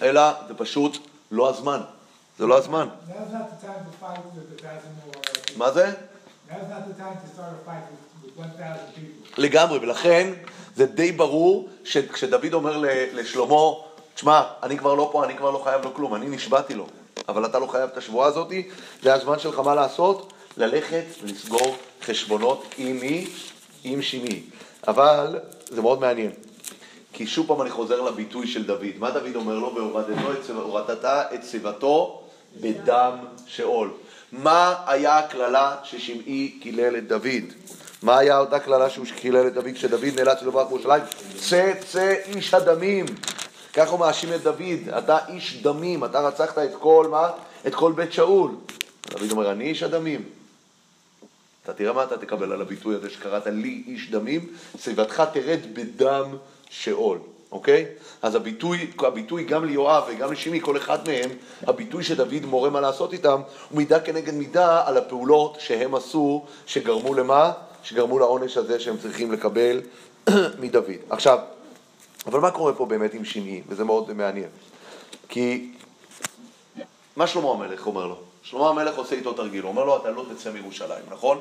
אלא 0.02 0.22
זה 0.48 0.54
פשוט 0.54 0.98
לא 1.30 1.50
הזמן. 1.50 1.80
זה 2.38 2.46
לא 2.46 2.58
הזמן. 2.58 2.88
Now's 2.88 3.12
not 3.12 3.50
the 3.50 3.66
time 3.66 3.82
to 3.86 4.04
fight 4.04 4.18
with 4.18 4.58
a 4.58 4.62
thousand 4.62 4.94
more. 5.06 5.58
מה 5.58 5.72
זה? 5.72 5.92
Now's 6.50 6.52
not 6.52 6.88
the 6.88 7.00
time 7.00 7.16
to 7.22 7.34
start 7.34 7.52
a 7.52 7.68
fight 7.68 7.84
with, 7.90 8.24
with 8.24 8.44
one 8.44 8.50
thousand 8.58 8.94
people. 8.94 9.40
לגמרי, 9.40 9.78
ולכן 9.78 10.32
זה 10.76 10.86
די 10.86 11.12
ברור 11.12 11.68
שכשדוד 11.84 12.54
אומר 12.54 12.82
לשלמה, 13.12 13.72
תשמע, 14.14 14.42
אני 14.62 14.78
כבר 14.78 14.94
לא 14.94 15.08
פה, 15.12 15.24
אני 15.24 15.36
כבר 15.36 15.50
לא 15.50 15.60
חייב 15.64 15.84
לו 15.84 15.94
כלום, 15.94 16.14
אני 16.14 16.26
נשבעתי 16.28 16.74
לו, 16.74 16.86
אבל 17.28 17.46
אתה 17.46 17.58
לא 17.58 17.66
חייב 17.66 17.90
את 17.92 17.96
השבועה 17.96 18.28
הזאתי, 18.28 18.68
זה 19.02 19.14
הזמן 19.14 19.38
שלך 19.38 19.58
מה 19.58 19.74
לעשות? 19.74 20.32
ללכת 20.56 21.04
ולסגור 21.22 21.76
חשבונות 22.02 22.64
עם 22.78 22.96
מי? 22.96 23.26
עם 23.84 24.02
שמעי. 24.02 24.42
אבל 24.88 25.38
זה 25.68 25.82
מאוד 25.82 26.00
מעניין, 26.00 26.30
כי 27.12 27.26
שוב 27.26 27.46
פעם 27.46 27.62
אני 27.62 27.70
חוזר 27.70 28.00
לביטוי 28.00 28.46
של 28.46 28.66
דוד. 28.66 28.98
מה 28.98 29.10
דוד 29.10 29.36
אומר 29.36 29.54
לו? 29.54 29.74
הורדת 30.48 31.04
את 31.04 31.44
שיבתו 31.50 32.22
בדם 32.60 33.16
שאול. 33.46 33.90
מה 34.32 34.74
היה 34.86 35.18
הקללה 35.18 35.76
ששמעי 35.84 36.58
קילל 36.62 36.96
את 36.96 37.08
דוד? 37.08 37.44
מה 38.02 38.18
היה 38.18 38.38
אותה 38.38 38.58
קללה 38.58 38.90
שהוא 38.90 39.06
קילל 39.16 39.46
את 39.46 39.54
דוד 39.54 39.70
כשדוד 39.74 40.04
נאלץ 40.16 40.42
לברוח 40.42 40.68
בירושלים? 40.68 41.02
צא 41.38 41.72
צא 41.90 42.14
איש 42.26 42.54
הדמים. 42.54 43.06
ככה 43.72 43.90
הוא 43.90 44.00
מאשים 44.00 44.34
את 44.34 44.42
דוד, 44.42 44.88
אתה 44.98 45.18
איש 45.28 45.62
דמים, 45.62 46.04
אתה 46.04 46.20
רצחת 46.20 46.58
את 46.58 46.70
כל 46.80 47.06
מה? 47.10 47.30
את 47.66 47.74
כל 47.74 47.92
בית 47.92 48.12
שאול. 48.12 48.50
דוד 49.10 49.30
אומר, 49.30 49.52
אני 49.52 49.64
איש 49.64 49.82
הדמים. 49.82 50.22
אתה 51.64 51.72
תראה 51.72 51.92
מה 51.92 52.04
אתה 52.04 52.18
תקבל 52.18 52.52
על 52.52 52.60
הביטוי 52.62 52.94
הזה 52.94 53.10
שקראת 53.10 53.46
לי 53.46 53.82
איש 53.86 54.10
דמים, 54.10 54.46
שיבתך 54.78 55.22
תרד 55.32 55.58
בדם 55.72 56.36
שאול, 56.70 57.18
אוקיי? 57.52 57.86
אז 58.22 58.34
הביטוי, 58.34 58.90
הביטוי 58.98 59.44
גם 59.44 59.64
ליואב 59.64 60.04
וגם 60.08 60.32
לשימי, 60.32 60.60
כל 60.60 60.76
אחד 60.76 61.08
מהם, 61.08 61.30
הביטוי 61.62 62.04
שדוד 62.04 62.44
מורה 62.44 62.70
מה 62.70 62.80
לעשות 62.80 63.12
איתם, 63.12 63.40
הוא 63.70 63.78
מידה 63.78 64.00
כנגד 64.00 64.34
מידה 64.34 64.82
על 64.86 64.96
הפעולות 64.96 65.56
שהם 65.60 65.94
עשו, 65.94 66.44
שגרמו 66.66 67.14
למה? 67.14 67.52
שגרמו 67.82 68.18
לעונש 68.18 68.56
הזה 68.56 68.80
שהם 68.80 68.96
צריכים 68.96 69.32
לקבל 69.32 69.80
מדוד. 70.60 70.84
עכשיו, 71.10 71.38
אבל 72.26 72.40
מה 72.40 72.50
קורה 72.50 72.72
פה 72.72 72.86
באמת 72.86 73.14
עם 73.14 73.24
שמעי? 73.24 73.62
וזה 73.68 73.84
מאוד 73.84 74.12
מעניין. 74.12 74.48
כי 75.28 75.72
מה 77.16 77.26
שלמה 77.26 77.50
המלך 77.50 77.86
אומר 77.86 78.06
לו? 78.06 78.16
שלמה 78.42 78.68
המלך 78.68 78.96
עושה 78.96 79.14
איתו 79.14 79.32
תרגיל, 79.32 79.62
הוא 79.62 79.70
אומר 79.70 79.84
לו, 79.84 79.96
אתה 79.96 80.10
לא 80.10 80.24
תצא 80.34 80.50
מירושלים, 80.50 81.04
נכון? 81.10 81.40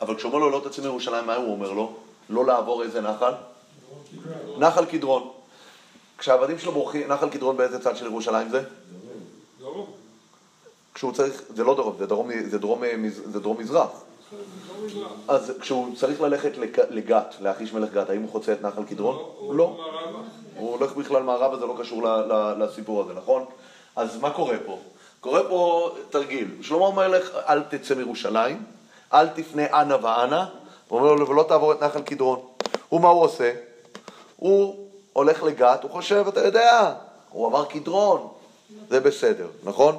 אבל 0.00 0.16
כשהוא 0.16 0.32
אומר 0.32 0.46
לו, 0.46 0.50
לא 0.50 0.68
תצא 0.68 0.82
מירושלים, 0.82 1.26
מה 1.26 1.36
הוא 1.36 1.52
אומר 1.52 1.72
לו? 1.72 1.94
לא 2.30 2.46
לעבור 2.46 2.82
איזה 2.82 3.00
נחל? 3.00 3.32
נחל 4.58 4.84
קדרון. 4.84 5.30
כשהעבדים 6.18 6.58
שלו 6.58 6.72
בורחים, 6.72 7.08
נחל 7.08 7.28
קדרון 7.28 7.56
באיזה 7.56 7.82
צד 7.82 7.96
של 7.96 8.06
ירושלים 8.06 8.48
זה? 8.48 8.62
דרום. 9.60 9.90
כשהוא 10.94 11.12
צריך, 11.12 11.42
זה 11.54 11.64
לא 11.64 11.74
דרום, 11.74 11.96
זה 11.98 12.06
דרום, 12.06 12.30
זה 12.50 12.58
דרום, 12.58 12.82
זה 13.08 13.40
דרום 13.40 13.58
מזרח. 13.58 13.90
לא. 14.94 15.06
אז 15.28 15.52
כשהוא 15.60 15.96
צריך 15.96 16.20
ללכת 16.20 16.58
לג- 16.58 16.80
לגת, 16.90 17.34
לאחיש 17.40 17.72
מלך 17.72 17.92
גת, 17.92 18.10
האם 18.10 18.22
הוא 18.22 18.30
חוצה 18.30 18.52
את 18.52 18.62
נחל 18.62 18.84
קדרון? 18.84 19.18
לא. 19.56 19.76
הוא 20.56 20.70
הולך 20.78 20.92
בכלל 20.92 21.22
מערבה, 21.22 21.56
זה 21.58 21.66
לא 21.66 21.74
קשור 21.80 22.02
לסיפור 22.58 23.00
הזה, 23.00 23.12
נכון? 23.14 23.44
אז 23.96 24.16
מה 24.20 24.30
קורה 24.30 24.56
פה? 24.66 24.78
קורה 25.20 25.40
פה 25.48 25.90
תרגיל. 26.10 26.48
שלמה 26.62 26.86
המלך, 26.86 27.30
אל 27.48 27.62
תצא 27.62 27.94
מירושלים, 27.94 28.62
אל 29.12 29.28
תפנה 29.28 29.66
אנה 29.80 29.96
ואנה, 30.02 30.46
הוא 30.88 30.98
אומר 31.00 31.12
לו, 31.14 31.28
ולא 31.28 31.42
תעבור 31.48 31.72
את 31.72 31.82
נחל 31.82 32.02
קדרון. 32.02 32.40
הוא, 32.88 33.00
מה 33.00 33.08
הוא 33.08 33.22
עושה? 33.22 33.52
הוא 34.36 34.86
הולך 35.12 35.42
לגת, 35.42 35.82
הוא 35.82 35.90
חושב, 35.90 36.24
אתה 36.28 36.40
יודע, 36.46 36.94
הוא 37.30 37.46
עבר 37.46 37.64
קדרון, 37.64 38.28
זה 38.88 39.00
בסדר, 39.00 39.46
נכון? 39.64 39.98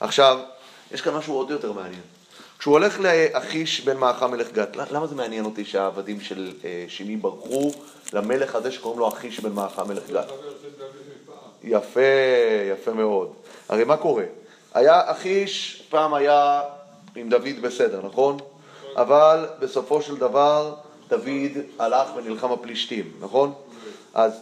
עכשיו, 0.00 0.38
יש 0.92 1.00
כאן 1.00 1.14
משהו 1.14 1.34
עוד 1.34 1.50
יותר 1.50 1.72
מעניין. 1.72 2.00
כשהוא 2.62 2.72
הולך 2.72 3.00
לאחיש 3.00 3.80
בן 3.80 3.96
מעכה 3.96 4.26
מלך 4.26 4.52
גת, 4.52 4.76
למה 4.76 5.06
זה 5.06 5.14
מעניין 5.14 5.44
אותי 5.44 5.64
שהעבדים 5.64 6.20
של 6.20 6.52
אה, 6.64 6.84
שימי 6.88 7.16
ברחו 7.16 7.70
למלך 8.12 8.54
הזה 8.54 8.72
שקוראים 8.72 9.00
לו 9.00 9.08
אחיש 9.08 9.40
בן 9.40 9.52
מעכה 9.52 9.84
מלך 9.84 10.10
גת? 10.10 10.26
יפה, 11.64 12.00
יפה 12.72 12.92
מאוד. 12.92 13.32
הרי 13.68 13.84
מה 13.84 13.96
קורה? 13.96 14.24
היה 14.74 15.10
אחיש, 15.10 15.82
פעם 15.90 16.14
היה 16.14 16.62
עם 17.16 17.28
דוד 17.28 17.62
בסדר, 17.62 18.00
נכון? 18.04 18.36
אבל 18.96 19.46
בסופו 19.60 20.02
של 20.02 20.16
דבר 20.16 20.74
דוד 21.08 21.52
הלך 21.78 22.08
ונלחם 22.16 22.52
הפלישתים, 22.52 23.12
נכון? 23.20 23.52
אז 24.14 24.32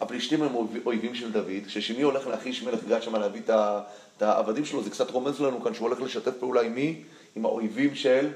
הפלישתים 0.00 0.42
הם 0.42 0.54
אויב- 0.54 0.86
אויבים 0.86 1.14
של 1.14 1.32
דוד, 1.32 1.66
כששמעי 1.66 2.02
הולך 2.02 2.26
לאחיש 2.26 2.62
מלך 2.62 2.84
גת 2.88 3.02
שם 3.02 3.16
להביא 3.16 3.40
את 4.16 4.22
העבדים 4.22 4.64
שלו, 4.64 4.82
זה 4.82 4.90
קצת 4.90 5.10
רומז 5.10 5.40
לנו 5.40 5.64
כאן 5.64 5.74
שהוא 5.74 5.88
הולך 5.88 6.00
לשתף 6.00 6.32
פעולה 6.40 6.60
עם 6.60 6.74
מי? 6.74 7.02
עם 7.36 7.44
האויבים 7.44 7.94
של, 7.94 8.28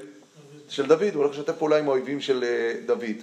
של 0.69 0.85
דוד, 0.85 1.13
הוא 1.13 1.23
הולך 1.23 1.31
לשתף 1.31 1.57
פעולה 1.57 1.77
עם 1.77 1.87
האויבים 1.87 2.21
של 2.21 2.43
אה, 2.43 2.73
דוד. 2.85 3.15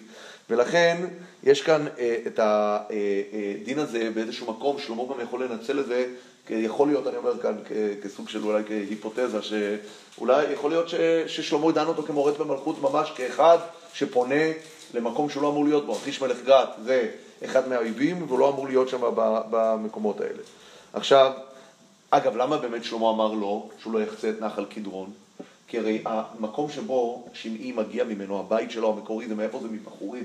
ולכן 0.51 0.97
יש 1.43 1.63
כאן 1.63 1.87
אה, 1.99 2.17
את 2.27 2.41
הדין 2.43 3.79
הזה 3.79 4.11
באיזשהו 4.15 4.53
מקום, 4.53 4.79
שלמה 4.79 5.03
גם 5.15 5.21
יכול 5.21 5.45
לנצל 5.45 5.81
את 5.81 5.87
זה, 5.87 6.07
יכול 6.51 6.89
להיות, 6.89 7.07
אני 7.07 7.17
אומר 7.17 7.41
כאן, 7.43 7.55
כסוג 8.03 8.29
של 8.29 8.45
אולי 8.45 8.63
כהיפותזה, 8.67 9.39
שאולי 9.43 10.53
יכול 10.53 10.71
להיות 10.71 10.89
ש, 10.89 10.95
ששלמה 11.27 11.73
דן 11.73 11.87
אותו 11.87 12.03
כמורד 12.03 12.39
במלכות 12.39 12.83
ממש 12.83 13.13
כאחד 13.17 13.59
שפונה 13.95 14.45
למקום 14.95 15.31
שהוא 15.31 15.43
לא 15.43 15.49
אמור 15.49 15.65
להיות 15.65 15.87
בו. 15.87 15.97
אחיש 15.97 16.23
מלך 16.23 16.37
גת 16.47 16.69
זה 16.85 17.09
אחד 17.45 17.69
מהאויבים, 17.69 18.23
והוא 18.29 18.39
לא 18.39 18.49
אמור 18.49 18.69
להיות 18.69 18.89
שם 18.89 19.01
במקומות 19.51 20.21
האלה. 20.21 20.43
עכשיו, 20.93 21.33
אגב, 22.11 22.37
למה 22.37 22.57
באמת 22.57 22.85
שלמה 22.85 23.11
אמר 23.11 23.33
לא, 23.33 23.69
שהוא 23.83 23.93
לא 23.93 24.03
יחצה 24.03 24.31
את 24.31 24.41
נחל 24.41 24.65
קדרון? 24.65 25.13
כי 25.73 25.79
הרי 25.79 26.03
המקום 26.05 26.71
שבו 26.71 27.25
שמעי 27.33 27.73
מגיע 27.73 28.05
ממנו, 28.05 28.41
הבית 28.41 28.71
שלו 28.71 28.93
המקורי, 28.93 29.29
זה 29.29 29.35
מאיפה 29.35 29.59
זה 29.63 29.69
מבחורים. 29.69 30.25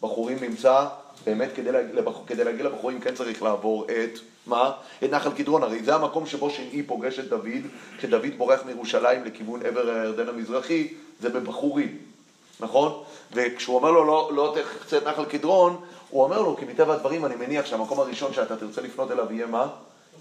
בחורים 0.00 0.38
נמצא, 0.40 0.86
באמת 1.26 1.48
כדי, 1.54 1.72
לבח... 1.72 2.12
כדי 2.26 2.44
להגיע 2.44 2.64
לבחורים 2.64 3.00
כן 3.00 3.14
צריך 3.14 3.42
לעבור 3.42 3.84
את, 3.84 4.18
מה? 4.46 4.72
את 5.04 5.10
נחל 5.10 5.32
קדרון, 5.32 5.62
הרי 5.62 5.82
זה 5.82 5.94
המקום 5.94 6.26
שבו 6.26 6.50
שמעי 6.50 6.82
פוגש 6.82 7.18
את 7.18 7.28
דוד, 7.28 7.62
כשדוד 7.98 8.38
בורח 8.38 8.60
מירושלים 8.66 9.24
לכיוון 9.24 9.62
עבר 9.62 9.90
הירדן 9.90 10.28
המזרחי, 10.28 10.94
זה 11.20 11.28
בבחורים, 11.28 11.96
נכון? 12.60 13.02
וכשהוא 13.32 13.76
אומר 13.76 13.90
לו 13.90 14.04
לא, 14.04 14.30
לא 14.34 14.56
תחצה 14.62 14.98
את 14.98 15.06
נחל 15.06 15.24
קדרון, 15.24 15.76
הוא 16.10 16.22
אומר 16.22 16.42
לו, 16.42 16.56
כי 16.56 16.64
מטבע 16.64 16.94
הדברים 16.94 17.24
אני 17.24 17.36
מניח 17.36 17.66
שהמקום 17.66 18.00
הראשון 18.00 18.32
שאתה 18.32 18.56
תרצה 18.56 18.80
לפנות 18.80 19.10
אליו 19.10 19.32
יהיה 19.32 19.46
מה? 19.46 19.68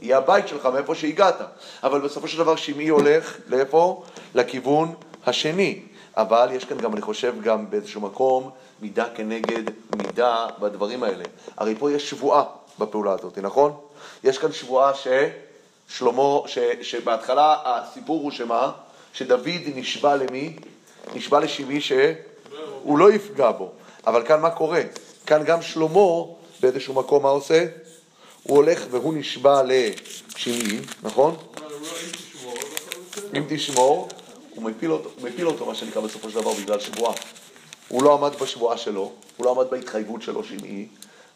יהיה 0.01 0.17
הבית 0.17 0.47
שלך 0.47 0.65
מאיפה 0.65 0.95
שהגעת. 0.95 1.41
אבל 1.83 2.01
בסופו 2.01 2.27
של 2.27 2.37
דבר 2.37 2.55
שמעי 2.55 2.87
הולך 2.87 3.37
לאיפה? 3.47 4.03
לכיוון 4.35 4.93
השני. 5.25 5.81
אבל 6.17 6.49
יש 6.51 6.65
כאן 6.65 6.77
גם, 6.77 6.93
אני 6.93 7.01
חושב, 7.01 7.41
גם 7.43 7.69
באיזשהו 7.69 8.01
מקום, 8.01 8.49
מידה 8.81 9.05
כנגד 9.15 9.63
מידה 9.97 10.47
בדברים 10.59 11.03
האלה. 11.03 11.23
הרי 11.57 11.75
פה 11.79 11.91
יש 11.91 12.09
שבועה 12.09 12.43
בפעולה 12.79 13.11
הזאת, 13.11 13.37
נכון? 13.37 13.73
יש 14.23 14.37
כאן 14.37 14.51
שבועה 14.51 14.91
ששלמה, 14.93 16.39
ש, 16.45 16.57
שבהתחלה 16.81 17.55
הסיפור 17.65 18.21
הוא 18.21 18.31
שמה? 18.31 18.71
שדוד 19.13 19.47
נשבע 19.75 20.15
למי? 20.15 20.55
נשבע 21.15 21.39
לשמעי 21.39 21.81
שהוא 21.81 22.99
לא 22.99 23.11
יפגע 23.11 23.51
בו. 23.51 23.71
אבל 24.07 24.25
כאן 24.25 24.41
מה 24.41 24.49
קורה? 24.49 24.81
כאן 25.25 25.43
גם 25.43 25.61
שלמה 25.61 26.23
באיזשהו 26.59 26.93
מקום 26.93 27.23
מה 27.23 27.29
עושה? 27.29 27.65
הוא 28.47 28.57
הולך 28.57 28.85
והוא 28.91 29.13
נשבע 29.13 29.61
לשמעי, 29.63 30.79
נכון? 31.03 31.35
אם 33.37 33.43
תשמור, 33.49 34.09
הוא 34.55 34.63
מפיל 34.63 34.91
אותו, 34.91 35.09
מפיל 35.21 35.47
אותו 35.47 35.65
מה 35.65 35.75
שנקרא 35.75 36.01
בסופו 36.01 36.29
של 36.29 36.35
דבר 36.35 36.53
בגלל 36.53 36.79
שבועה. 36.79 37.13
הוא 37.87 38.03
לא 38.03 38.13
עמד 38.13 38.31
בשבועה 38.41 38.77
שלו, 38.77 39.11
הוא 39.37 39.45
לא 39.45 39.51
עמד 39.51 39.65
בהתחייבות 39.69 40.21
שלו 40.21 40.43
שמעי, 40.43 40.87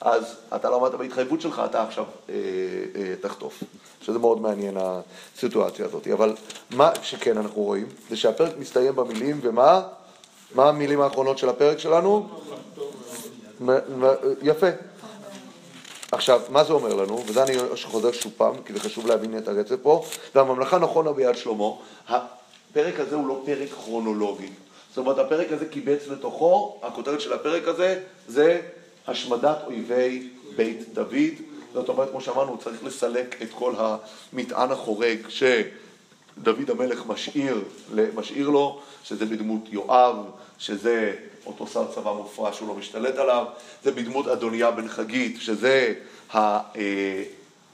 אז 0.02 0.24
אתה 0.56 0.70
לא 0.70 0.86
עמדת 0.86 1.00
בהתחייבות 1.00 1.42
שלך, 1.42 1.62
אתה 1.66 1.84
עכשיו 1.84 2.06
אה, 2.30 2.36
אה, 2.96 3.14
תחטוף. 3.22 3.64
שזה 4.02 4.20
מאוד 4.20 4.42
מעניין 4.42 4.78
הסיטואציה 4.80 5.86
הזאת. 5.86 6.08
אבל 6.08 6.36
מה 6.72 6.92
שכן 7.02 7.38
אנחנו 7.38 7.62
רואים, 7.62 7.88
זה 8.10 8.18
שהפרק 8.18 8.58
מסתיים 8.58 8.96
במילים, 8.96 9.40
ומה? 9.42 9.82
מה 10.56 10.70
המילים 10.70 11.02
האחרונות 11.02 11.38
של 11.38 11.50
הפרק 11.50 11.80
שלנו? 11.80 12.30
יפה. 14.42 14.68
עכשיו, 16.12 16.42
מה 16.50 16.64
זה 16.64 16.74
אומר 16.74 16.94
לנו? 16.96 17.24
וזה 17.28 17.44
אני 17.44 17.54
חוזר 17.84 18.12
שוב 18.12 18.34
פעם, 18.38 18.54
כי 18.66 18.74
זה 18.74 18.80
חשוב 18.80 19.08
להבין 19.08 19.38
את 19.38 19.48
הרצף 19.48 19.76
פה. 19.82 20.06
והממלכה 20.36 20.80
נכונה 20.80 21.12
ביד 21.12 21.38
שלמה. 21.38 21.70
הפרק 22.10 23.00
הזה 23.00 23.16
הוא 23.16 23.28
לא 23.28 23.42
פרק 23.46 23.70
כרונולוגי. 23.70 24.50
זאת 24.90 24.98
אומרת, 24.98 25.18
הפרק 25.18 25.52
הזה 25.52 25.66
קיבץ 25.66 26.08
לתוכו, 26.08 26.80
הכותרת 26.84 27.22
של 27.22 27.34
הפרק 27.34 27.68
הזה 27.68 28.00
זה 28.28 28.62
השמדת 29.08 29.58
אויבי 29.66 30.30
בית 30.56 30.94
דוד. 30.94 31.16
זאת 31.74 31.90
אומרת, 31.90 32.10
כמו 32.10 32.22
שאמרנו, 32.22 32.52
הוא 32.52 32.58
צריך 32.58 32.84
לסלק 32.84 33.42
את 33.42 33.48
כל 33.52 33.74
המטען 33.78 34.72
החורג 34.72 35.18
שדוד 35.30 36.70
המלך 36.70 37.06
משאיר, 37.08 37.62
משאיר 38.16 38.50
לו, 38.50 38.80
שזה 39.04 39.26
בדמות 39.26 39.62
יואב, 39.70 40.16
שזה 40.58 41.14
אותו 41.46 41.68
שר 41.68 41.86
צבא 41.96 42.12
מופרע 42.14 42.54
שהוא 42.54 42.68
לא 42.68 42.76
משתלט 42.76 43.16
עליו, 43.16 43.46
זה 43.84 43.92
בדמות 43.92 44.28
אדוניה 44.28 44.72
בן 44.72 44.88
חגית, 44.88 45.38
שזה 45.40 45.94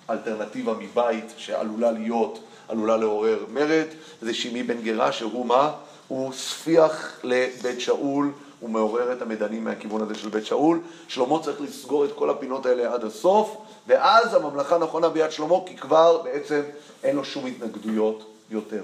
האלטרנטיבה 0.07 0.73
מבית 0.79 1.33
שעלולה 1.37 1.91
להיות, 1.91 2.39
עלולה 2.67 2.97
לעורר 2.97 3.45
מרד, 3.53 3.87
זה 4.21 4.33
שימי 4.33 4.63
בן 4.63 4.81
גרה 4.81 5.11
שהוא 5.11 5.45
מה? 5.45 5.71
הוא 6.07 6.33
ספיח 6.33 7.19
לבית 7.23 7.81
שאול, 7.81 8.31
הוא 8.59 8.69
מעורר 8.69 9.13
את 9.13 9.21
המדנים 9.21 9.63
מהכיוון 9.63 10.01
הזה 10.01 10.15
של 10.15 10.29
בית 10.29 10.45
שאול. 10.45 10.79
שלמה 11.07 11.39
צריך 11.43 11.61
לסגור 11.61 12.05
את 12.05 12.09
כל 12.15 12.29
הפינות 12.29 12.65
האלה 12.65 12.93
עד 12.93 13.03
הסוף, 13.03 13.57
ואז 13.87 14.33
הממלכה 14.33 14.77
נכונה 14.77 15.09
ביד 15.09 15.31
שלמה, 15.31 15.55
כי 15.65 15.77
כבר 15.77 16.21
בעצם 16.21 16.61
אין 17.03 17.15
לו 17.15 17.25
שום 17.25 17.45
התנגדויות 17.45 18.33
יותר. 18.51 18.83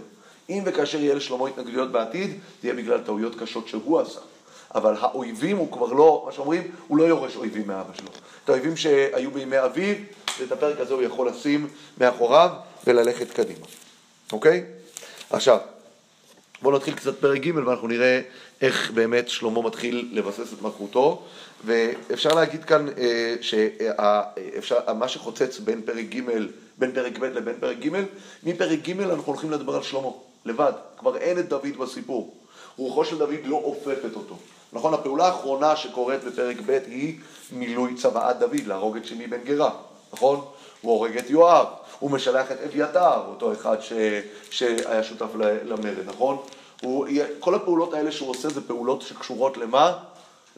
אם 0.50 0.64
וכאשר 0.66 1.00
יהיה 1.00 1.16
לשלמה 1.16 1.48
התנגדויות 1.48 1.92
בעתיד, 1.92 2.32
זה 2.32 2.68
יהיה 2.68 2.74
בגלל 2.74 3.00
טעויות 3.02 3.36
קשות 3.40 3.68
שהוא 3.68 4.00
עשה. 4.00 4.20
אבל 4.76 4.96
האויבים 5.00 5.58
הוא 5.58 5.72
כבר 5.72 5.94
לא, 5.94 6.24
מה 6.26 6.32
שאומרים, 6.32 6.72
הוא 6.88 6.98
לא 6.98 7.04
יורש 7.04 7.36
אויבים 7.36 7.68
מאבא 7.68 7.94
שלו. 7.94 8.10
את 8.44 8.50
האויבים 8.50 8.78
שהיו 8.78 9.32
בימי 9.32 9.66
אביו, 9.66 9.96
ואת 10.40 10.52
הפרק 10.52 10.80
הזה 10.80 10.94
הוא 10.94 11.02
יכול 11.02 11.28
לשים 11.28 11.68
מאחוריו 11.98 12.50
וללכת 12.88 13.32
קדימה. 13.32 13.66
אוקיי? 14.32 14.64
עכשיו, 15.30 15.58
בואו 16.62 16.76
נתחיל 16.76 16.94
קצת 16.94 17.20
פרק 17.20 17.42
ג' 17.42 17.56
ואנחנו 17.56 17.88
נראה 17.88 18.22
איך 18.62 18.92
באמת 18.92 19.30
שלמה 19.30 19.62
מתחיל 19.62 20.10
לבסס 20.12 20.54
את 20.54 20.62
מלכותו. 20.62 21.24
ואפשר 21.66 22.34
להגיד 22.34 22.64
כאן 22.64 22.86
אה, 22.98 23.36
שמה 24.62 25.08
שחוצץ 25.08 25.60
בין 25.60 25.82
פרק 25.82 26.06
ג', 26.06 26.22
בין 26.78 26.92
פרק 26.92 27.18
ב' 27.18 27.24
לבין 27.24 27.56
פרק 27.60 27.78
ג', 27.78 27.90
מפרק 28.44 28.80
ג' 28.80 29.02
אנחנו 29.02 29.26
הולכים 29.26 29.52
לדבר 29.52 29.76
על 29.76 29.84
שלמה, 29.84 30.10
לבד. 30.46 30.72
כבר 30.98 31.18
אין 31.18 31.40
את 31.40 31.50
דוד 31.50 31.78
בסיפור. 31.80 32.43
רוחו 32.78 33.06
של 33.06 33.18
דוד 33.18 33.40
לא 33.46 33.56
אופפת 33.56 34.16
אותו. 34.16 34.36
נכון, 34.74 34.94
הפעולה 34.94 35.26
האחרונה 35.26 35.76
שקורית 35.76 36.24
בפרק 36.24 36.58
ב' 36.66 36.80
היא 36.88 37.20
מילוי 37.52 37.96
צוואת 37.96 38.40
דוד, 38.40 38.68
להרוג 38.68 38.98
את 38.98 39.06
שמי 39.06 39.28
בן 39.28 39.44
גרה, 39.44 39.72
נכון? 40.14 40.42
הוא 40.82 40.92
הורג 40.92 41.18
את 41.18 41.30
יואב, 41.30 41.68
הוא 42.00 42.12
משלח 42.12 42.52
את 42.52 42.58
אביתר, 42.66 43.22
אותו 43.30 43.54
אחד 43.54 43.78
ש... 43.82 43.94
שהיה 44.52 45.04
שותף 45.04 45.36
למרד, 45.64 46.06
נכון? 46.06 46.38
הוא... 46.82 47.08
כל 47.40 47.56
הפעולות 47.56 47.94
האלה 47.94 48.12
שהוא 48.12 48.30
עושה 48.30 48.50
זה 48.50 48.68
פעולות 48.68 49.02
שקשורות 49.02 49.58
למה? 49.58 49.94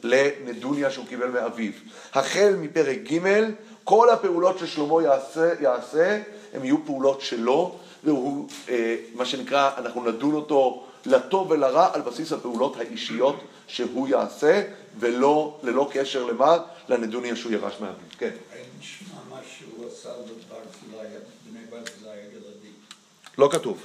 לנדוניה 0.02 0.90
שהוא 0.90 1.06
קיבל 1.06 1.30
מאביו. 1.30 1.72
החל 2.14 2.54
מפרק 2.58 2.98
ג', 3.12 3.44
כל 3.84 4.10
הפעולות 4.10 4.58
ששלמה 4.58 5.02
יעשה, 5.02 5.52
יעשה, 5.60 6.22
הם 6.54 6.64
יהיו 6.64 6.86
פעולות 6.86 7.20
שלו, 7.20 7.74
והוא, 8.04 8.48
אה, 8.68 8.96
מה 9.14 9.24
שנקרא, 9.24 9.70
אנחנו 9.78 10.04
נדון 10.04 10.34
אותו 10.34 10.85
לטוב 11.06 11.50
ולרע 11.50 11.94
על 11.94 12.00
בסיס 12.00 12.32
הפעולות 12.32 12.76
האישיות 12.76 13.36
שהוא 13.68 14.08
יעשה, 14.08 14.62
ולא, 14.98 15.58
ללא 15.62 15.88
קשר 15.92 16.24
למה? 16.24 16.58
לנדוניה 16.88 17.36
שהוא 17.36 17.52
ירש 17.52 17.74
מאביו. 17.80 17.94
כן. 18.18 18.30
האם 18.52 18.64
נשמע 18.78 19.18
מה 19.30 19.40
שהוא 19.58 19.86
עשה 19.88 20.10
לבני 20.10 21.66
ברזילי 21.70 22.10
הילדים? 22.10 22.72
לא 23.38 23.48
כתוב. 23.52 23.82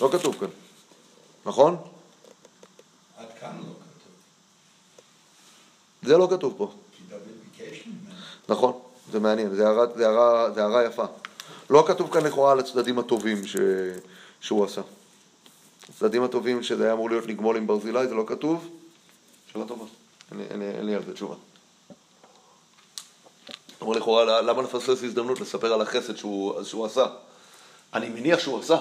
לא 0.00 0.08
כתוב 0.12 0.36
כאן. 0.40 0.48
נכון? 1.46 1.76
עד 3.16 3.26
כאן 3.40 3.56
לא 3.58 3.62
כתוב. 3.62 4.12
זה 6.02 6.18
לא 6.18 6.28
כתוב 6.30 6.54
פה. 6.56 6.72
נכון, 8.48 8.80
זה 9.12 9.20
מעניין, 9.20 9.54
זה 9.54 9.66
הערה, 9.66 9.86
זה 9.96 10.08
הערה, 10.08 10.50
זה 10.50 10.62
הערה 10.62 10.84
יפה. 10.84 11.04
לא 11.70 11.84
כתוב 11.88 12.12
כאן 12.12 12.26
לכאורה 12.26 12.52
על 12.52 12.58
הצדדים 12.58 12.98
הטובים 12.98 13.46
ש... 13.46 13.56
שהוא 14.40 14.64
עשה. 14.64 14.80
הצדדים 15.90 16.22
הטובים 16.22 16.62
שזה 16.62 16.84
היה 16.84 16.92
אמור 16.92 17.10
להיות 17.10 17.26
לגמול 17.26 17.56
עם 17.56 17.66
ברזילי, 17.66 18.08
זה 18.08 18.14
לא 18.14 18.24
כתוב? 18.26 18.68
שאלה 19.52 19.64
טובה, 19.64 19.84
אין 20.32 20.86
לי, 20.86 20.94
על 20.94 21.04
זה 21.06 21.14
תשובה. 21.14 21.34
אמרו 23.82 23.94
לכאורה, 23.94 24.42
למה 24.42 24.62
לפספס 24.62 25.04
הזדמנות 25.04 25.40
לספר 25.40 25.72
על 25.72 25.80
החסד 25.80 26.16
שהוא, 26.16 26.62
שהוא 26.62 26.86
עשה? 26.86 27.06
אני 27.94 28.08
מניח 28.08 28.38
שהוא 28.38 28.60
עשה, 28.60 28.76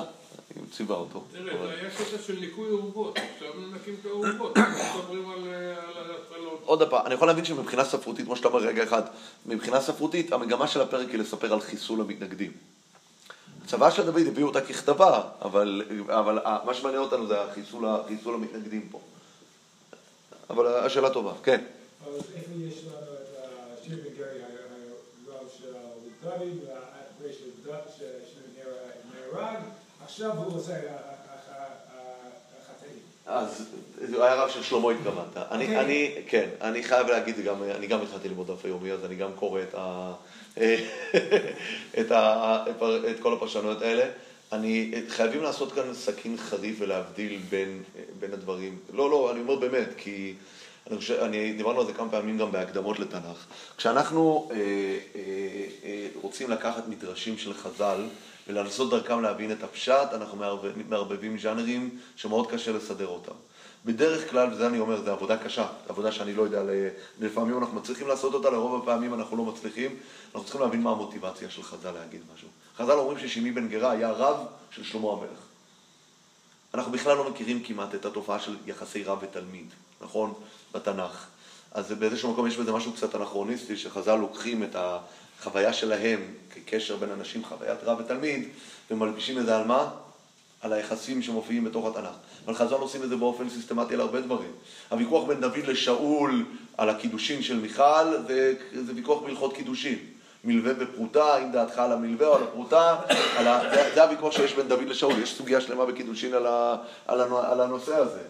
אני 0.57 0.67
ציווה 0.71 0.95
אותו. 0.95 1.23
תראה, 1.31 1.71
היה 1.71 1.89
קטע 1.89 2.17
של 2.25 2.39
ניקוי 2.39 2.71
אורוות, 2.71 3.17
עכשיו 3.17 3.53
מנקים 3.57 3.95
את 4.01 4.05
האורוות, 4.05 4.57
אנחנו 4.57 4.99
מדברים 4.99 5.29
על 5.29 6.11
ההטרלות. 6.11 6.61
עוד 6.65 6.89
פעם, 6.89 7.05
אני 7.05 7.13
יכול 7.13 7.27
להבין 7.27 7.45
שמבחינה 7.45 7.85
ספרותית, 7.85 8.25
כמו 8.25 8.35
שאתה 8.35 8.47
אומר 8.47 8.59
רגע 8.59 8.83
אחד, 8.83 9.01
מבחינה 9.45 9.81
ספרותית, 9.81 10.31
המגמה 10.33 10.67
של 10.67 10.81
הפרק 10.81 11.09
היא 11.09 11.19
לספר 11.19 11.53
על 11.53 11.61
חיסול 11.61 12.01
המתנגדים. 12.01 12.51
הצבא 13.69 13.91
של 13.91 14.05
דוד 14.05 14.27
הביאו 14.27 14.47
אותה 14.47 14.61
ככתבה, 14.61 15.21
אבל, 15.41 15.81
אבל 16.07 16.39
מה 16.65 16.73
שמעניין 16.73 17.01
אותנו 17.01 17.27
זה 17.27 17.41
החיסול, 17.41 17.85
החיסול 17.85 18.35
המתנגדים 18.35 18.89
פה. 18.91 18.99
אבל 20.49 20.85
השאלה 20.85 21.09
טובה, 21.09 21.33
כן. 21.43 21.63
אז 22.07 22.13
איפה 22.35 22.51
יש 22.57 22.83
לנו 22.85 22.95
את 22.95 23.79
השיר 23.81 23.97
בגרי, 23.97 24.41
הרב 25.27 25.47
של 25.57 25.73
דוד, 26.23 26.41
והאחרי 26.67 27.33
שנהרג, 29.33 29.57
עכשיו 30.03 30.37
הוא 30.37 30.57
עושה 30.57 30.73
החטאים. 30.73 31.18
אז 33.29 33.65
זה 34.01 34.25
היה 34.25 34.35
רב 34.35 34.49
של 34.49 34.63
שלמה 34.63 34.91
התכוונת. 34.91 35.37
אני, 35.51 35.63
אוקיי. 35.63 35.79
אני, 35.79 36.11
כן, 36.27 36.49
אני 36.61 36.83
חייב 36.83 37.07
להגיד, 37.07 37.39
גם, 37.45 37.63
אני 37.63 37.87
גם 37.87 38.01
התחלתי 38.01 38.29
ללמוד 38.29 38.51
דף 38.51 38.65
היומי, 38.65 38.91
אז 38.91 39.05
אני 39.05 39.15
גם 39.15 39.31
קורא 39.35 39.61
את, 39.61 39.75
ה, 39.77 40.11
את, 41.99 42.11
ה, 42.11 42.63
את 43.11 43.19
כל 43.19 43.33
הפרשנויות 43.33 43.81
האלה. 43.81 44.05
אני, 44.51 44.91
חייבים 45.09 45.43
לעשות 45.43 45.71
כאן 45.71 45.93
סכין 45.93 46.37
חריף 46.37 46.75
ולהבדיל 46.79 47.39
בין, 47.49 47.83
בין 48.19 48.33
הדברים. 48.33 48.77
לא, 48.93 49.09
לא, 49.09 49.31
אני 49.31 49.39
אומר 49.39 49.55
באמת, 49.55 49.89
כי 49.97 50.33
אני 50.89 50.97
חושב, 50.97 51.19
אני, 51.21 51.53
דיברנו 51.53 51.79
על 51.79 51.85
זה 51.85 51.93
כמה 51.93 52.09
פעמים 52.09 52.37
גם 52.37 52.51
בהקדמות 52.51 52.99
לתנ"ך. 52.99 53.45
כשאנחנו 53.77 54.49
אה, 54.51 54.55
אה, 54.57 55.21
אה, 55.83 56.07
רוצים 56.21 56.49
לקחת 56.49 56.87
מדרשים 56.87 57.37
של 57.37 57.53
חז"ל 57.53 58.01
ולנסות 58.49 58.89
דרכם 58.89 59.21
להבין 59.21 59.51
את 59.51 59.63
הפשט, 59.63 60.13
אנחנו 60.13 60.37
מערבב, 60.37 60.71
מערבבים 60.89 61.39
ז'אנרים 61.39 61.99
שמאוד 62.15 62.51
קשה 62.51 62.71
לסדר 62.71 63.07
אותם. 63.07 63.33
בדרך 63.85 64.31
כלל, 64.31 64.53
וזה 64.53 64.67
אני 64.67 64.79
אומר, 64.79 65.01
זו 65.03 65.11
עבודה 65.11 65.37
קשה, 65.37 65.67
עבודה 65.89 66.11
שאני 66.11 66.33
לא 66.33 66.43
יודע, 66.43 66.63
לפעמים 67.19 67.57
אנחנו 67.57 67.79
מצליחים 67.79 68.07
לעשות 68.07 68.33
אותה, 68.33 68.49
לרוב 68.49 68.83
הפעמים 68.83 69.13
אנחנו 69.13 69.37
לא 69.37 69.43
מצליחים. 69.45 69.95
אנחנו 70.25 70.43
צריכים 70.43 70.61
להבין 70.61 70.81
מה 70.81 70.91
המוטיבציה 70.91 71.49
של 71.49 71.63
חז"ל 71.63 71.91
להגיד 71.91 72.21
משהו. 72.35 72.47
חז"ל 72.77 72.91
אומרים 72.91 73.19
ששימי 73.19 73.51
בן 73.51 73.67
גרה 73.67 73.91
היה 73.91 74.11
רב 74.11 74.37
של 74.71 74.83
שלמה 74.83 75.11
המלך. 75.11 75.39
אנחנו 76.73 76.91
בכלל 76.91 77.17
לא 77.17 77.29
מכירים 77.29 77.63
כמעט 77.63 77.95
את 77.95 78.05
התופעה 78.05 78.39
של 78.39 78.55
יחסי 78.65 79.03
רב 79.03 79.17
ותלמיד, 79.21 79.67
נכון? 80.01 80.33
בתנ"ך. 80.73 81.25
אז 81.71 81.91
באיזשהו 81.91 82.31
מקום 82.31 82.47
יש 82.47 82.57
בזה 82.57 82.71
משהו 82.71 82.93
קצת 82.93 83.15
אנכרוניסטי, 83.15 83.77
שחז"ל 83.77 84.15
לוקחים 84.15 84.63
את 84.63 84.75
החוויה 85.39 85.73
שלהם 85.73 86.19
כקשר 86.53 86.95
בין 86.95 87.09
אנשים, 87.11 87.45
חוויית 87.45 87.79
רב 87.83 87.99
ותלמיד, 87.99 88.49
ומלבישים 88.91 89.37
את 89.37 89.45
זה 89.45 89.57
על 89.57 89.63
מה? 89.63 89.89
על 90.61 90.73
היחסים 90.73 91.21
שמופיעים 91.21 91.63
בתוך 91.63 91.85
התנ"ך. 91.85 92.13
אבל 92.45 92.53
חז"ל 92.53 92.75
עושים 92.75 93.03
את 93.03 93.09
זה 93.09 93.15
באופן 93.15 93.49
סיסטמטי 93.49 93.93
על 93.93 94.01
הרבה 94.01 94.21
דברים. 94.21 94.51
הוויכוח 94.89 95.27
בין 95.27 95.41
דוד 95.41 95.65
לשאול 95.67 96.45
על 96.77 96.89
הקידושין 96.89 97.41
של 97.41 97.59
מיכל, 97.59 98.17
זה, 98.27 98.53
זה 98.73 98.93
ויכוח 98.95 99.23
בהלכות 99.23 99.55
קידושין. 99.55 99.99
מלווה 100.43 100.73
ופרוטה, 100.79 101.23
האם 101.23 101.51
דעתך 101.51 101.79
על 101.79 101.91
המלווה 101.91 102.27
או 102.27 102.35
על 102.35 102.43
הפרוטה, 102.43 102.95
על 103.37 103.47
ה... 103.47 103.61
זה, 103.73 103.91
זה 103.95 104.03
הוויכוח 104.03 104.33
שיש 104.33 104.53
בין 104.53 104.67
דוד 104.67 104.87
לשאול, 104.87 105.13
יש 105.23 105.37
סוגיה 105.37 105.61
שלמה 105.61 105.85
בקידושין 105.85 106.33
על, 106.33 106.45
ה... 106.45 106.75
על, 107.07 107.21
הנו... 107.21 107.37
על 107.37 107.61
הנושא 107.61 107.95
הזה. 107.95 108.21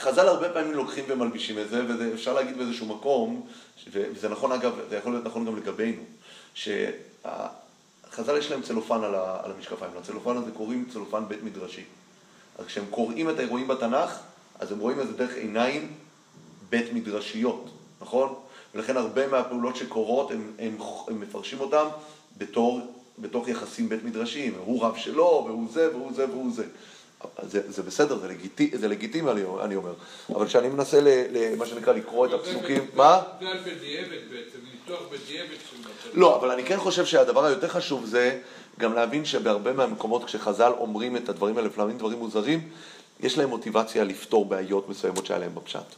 חז"ל 0.00 0.28
הרבה 0.28 0.48
פעמים 0.48 0.72
לוקחים 0.72 1.04
ומלבישים 1.08 1.58
את 1.58 1.68
זה, 1.68 1.82
ואפשר 1.98 2.32
להגיד 2.32 2.58
באיזשהו 2.58 2.86
מקום, 2.86 3.46
וזה 3.92 4.28
נכון 4.28 4.52
אגב, 4.52 4.72
זה 4.90 4.96
יכול 4.96 5.12
להיות 5.12 5.24
נכון 5.24 5.46
גם 5.46 5.56
לגבינו, 5.56 6.02
שחז"ל 6.54 8.38
יש 8.38 8.50
להם 8.50 8.62
צלופן 8.62 9.04
על, 9.04 9.14
המשקפיים, 9.54 9.92
לצלופן 10.00 10.36
הזה 10.36 10.50
קוראים 10.50 10.86
צלופן 10.92 11.28
בית 11.28 11.42
מדרשי. 11.42 11.84
אז 12.58 12.66
כשהם 12.66 12.84
קוראים 12.90 13.30
את 13.30 13.38
האירועים 13.38 13.68
בתנ"ך, 13.68 14.18
אז 14.58 14.72
הם 14.72 14.78
רואים 14.78 15.00
את 15.00 15.06
זה 15.06 15.12
דרך 15.12 15.34
עיניים 15.36 15.92
בית 16.70 16.92
מדרשיות, 16.92 17.70
נכון? 18.00 18.34
ולכן 18.74 18.96
הרבה 18.96 19.28
מהפעולות 19.28 19.76
שקורות, 19.76 20.30
הם, 20.30 20.52
הם, 20.58 20.78
הם 21.08 21.20
מפרשים 21.20 21.60
אותם 21.60 21.86
בתור, 22.38 22.80
בתוך 23.18 23.48
יחסים 23.48 23.88
בית 23.88 24.04
מדרשיים. 24.04 24.54
הוא 24.64 24.84
רב 24.84 24.96
שלו, 24.96 25.44
והוא 25.46 25.68
זה, 25.72 25.96
והוא 25.96 26.12
זה, 26.12 26.30
והוא 26.30 26.52
זה. 26.52 26.64
זה, 27.42 27.60
זה 27.68 27.82
בסדר, 27.82 28.18
זה, 28.18 28.28
לגיטי, 28.28 28.70
זה 28.74 28.88
לגיטימי, 28.88 29.30
אני, 29.60 29.76
אומר. 29.76 29.92
אבל 30.34 30.46
כשאני 30.46 30.68
מנסה, 30.68 31.00
ל, 31.00 31.08
ל, 31.08 31.56
מה 31.56 31.66
שנקרא, 31.66 31.92
לקרוא 31.92 32.26
את 32.26 32.32
הפסוקים... 32.32 32.86
מה? 32.94 33.22
זה 33.40 33.48
על 33.48 33.58
בדיעבד 33.58 34.08
בעצם, 34.30 34.58
ניתוח 34.72 35.02
בדיעבד 35.06 35.56
של. 35.70 36.20
לא, 36.20 36.36
אבל 36.36 36.50
אני 36.50 36.64
כן 36.64 36.76
חושב 36.76 37.06
שהדבר 37.06 37.44
היותר 37.44 37.68
חשוב 37.68 38.04
זה 38.06 38.38
גם 38.78 38.94
להבין 38.94 39.24
שבהרבה 39.24 39.72
מהמקומות 39.72 40.24
כשחז"ל 40.24 40.72
אומרים 40.78 41.16
את 41.16 41.28
הדברים 41.28 41.56
האלה, 41.56 41.68
לפעמים 41.68 41.98
דברים 41.98 42.18
מוזרים, 42.18 42.68
יש 43.20 43.38
להם 43.38 43.48
מוטיבציה 43.48 44.04
לפתור 44.04 44.44
בעיות 44.44 44.88
מסוימות 44.88 45.26
שהיה 45.26 45.38
להם 45.38 45.54
בפשט. 45.54 45.94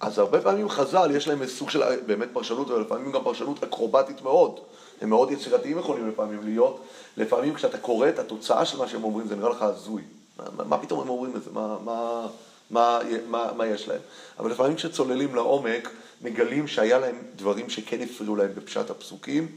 אז 0.00 0.18
הרבה 0.18 0.40
פעמים 0.40 0.68
חז"ל 0.68 1.10
יש 1.14 1.28
להם 1.28 1.46
סוג 1.46 1.70
של 1.70 1.82
באמת 2.06 2.28
פרשנות, 2.32 2.70
ולפעמים 2.70 3.12
גם 3.12 3.24
פרשנות 3.24 3.64
אקרובטית 3.64 4.22
מאוד. 4.22 4.60
הם 5.00 5.08
מאוד 5.08 5.30
יצירתיים 5.30 5.78
יכולים 5.78 6.08
לפעמים 6.08 6.40
להיות. 6.44 6.84
לפעמים 7.16 7.54
כשאתה 7.54 7.78
קורא 7.78 8.08
את 8.08 8.18
התוצאה 8.18 8.64
של 8.64 8.78
מה 8.78 8.88
שהם 8.88 9.04
אומרים, 9.04 9.28
זה 9.28 9.36
נראה 9.36 9.50
לך 9.50 9.62
הזוי. 9.62 10.02
מה, 10.38 10.64
מה 10.64 10.78
פתאום 10.78 11.00
הם 11.00 11.08
אומרים 11.08 11.36
את 11.36 11.42
זה? 11.44 11.50
מה, 11.52 11.76
מה, 11.84 12.26
מה, 12.70 12.98
מה, 13.28 13.52
מה 13.56 13.66
יש 13.66 13.88
להם? 13.88 14.00
אבל 14.38 14.50
לפעמים 14.50 14.76
כשצוללים 14.76 15.34
לעומק, 15.34 15.90
מגלים 16.22 16.68
שהיה 16.68 16.98
להם 16.98 17.22
דברים 17.36 17.70
שכן 17.70 18.02
הפריעו 18.02 18.36
להם 18.36 18.50
בפשט 18.54 18.90
הפסוקים, 18.90 19.48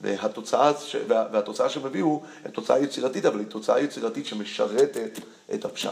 והתוצאה, 0.00 0.72
והתוצאה 1.08 1.68
שהם 1.68 1.86
הביאו 1.86 2.22
היא 2.44 2.52
תוצאה 2.52 2.78
יצירתית, 2.78 3.24
אבל 3.24 3.38
היא 3.38 3.46
תוצאה 3.46 3.80
יצירתית 3.80 4.26
שמשרתת 4.26 5.18
את 5.54 5.64
הפשט. 5.64 5.90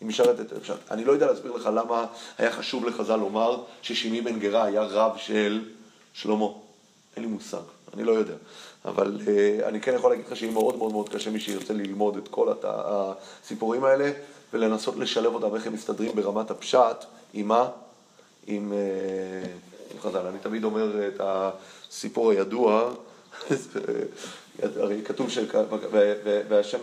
היא 0.00 0.08
משרתת 0.08 0.40
את 0.40 0.52
הפשט. 0.56 0.74
אני 0.90 1.04
לא 1.04 1.12
יודע 1.12 1.26
להסביר 1.26 1.52
לך 1.52 1.66
למה 1.74 2.06
היה 2.38 2.52
חשוב 2.52 2.84
לחז"ל 2.84 3.16
לומר 3.16 3.62
ששימי 3.82 4.20
בן 4.20 4.38
גרה 4.38 4.64
היה 4.64 4.82
רב 4.82 5.16
של 5.16 5.64
שלמה. 6.12 6.46
אין 7.16 7.24
לי 7.24 7.30
מושג, 7.30 7.58
אני 7.94 8.04
לא 8.04 8.12
יודע. 8.12 8.34
אבל 8.86 9.18
uh, 9.20 9.64
אני 9.64 9.80
כן 9.80 9.94
יכול 9.94 10.10
להגיד 10.10 10.26
לך 10.26 10.36
שיהיה 10.36 10.52
מאוד 10.52 10.76
מאוד 10.76 10.92
מאוד 10.92 11.08
קשה 11.08 11.30
מי 11.30 11.40
שירצה 11.40 11.72
ללמוד 11.72 12.16
את 12.16 12.28
כל 12.28 12.48
הת... 12.48 12.64
הסיפורים 12.64 13.84
האלה 13.84 14.10
ולנסות 14.52 14.96
לשלב 14.96 15.34
אותם, 15.34 15.54
איך 15.54 15.66
הם 15.66 15.72
מסתדרים 15.72 16.12
ברמת 16.14 16.50
הפשט, 16.50 17.04
עם 17.34 17.48
מה? 17.48 17.68
עם, 18.46 18.72
uh, 18.72 19.94
עם 19.94 20.00
חז"ל. 20.00 20.26
אני 20.26 20.38
תמיד 20.38 20.64
אומר 20.64 21.08
את 21.08 21.20
הסיפור 21.20 22.30
הידוע, 22.30 22.90
הרי 24.62 25.02
כתוב 25.04 25.30
שהשם, 25.30 26.78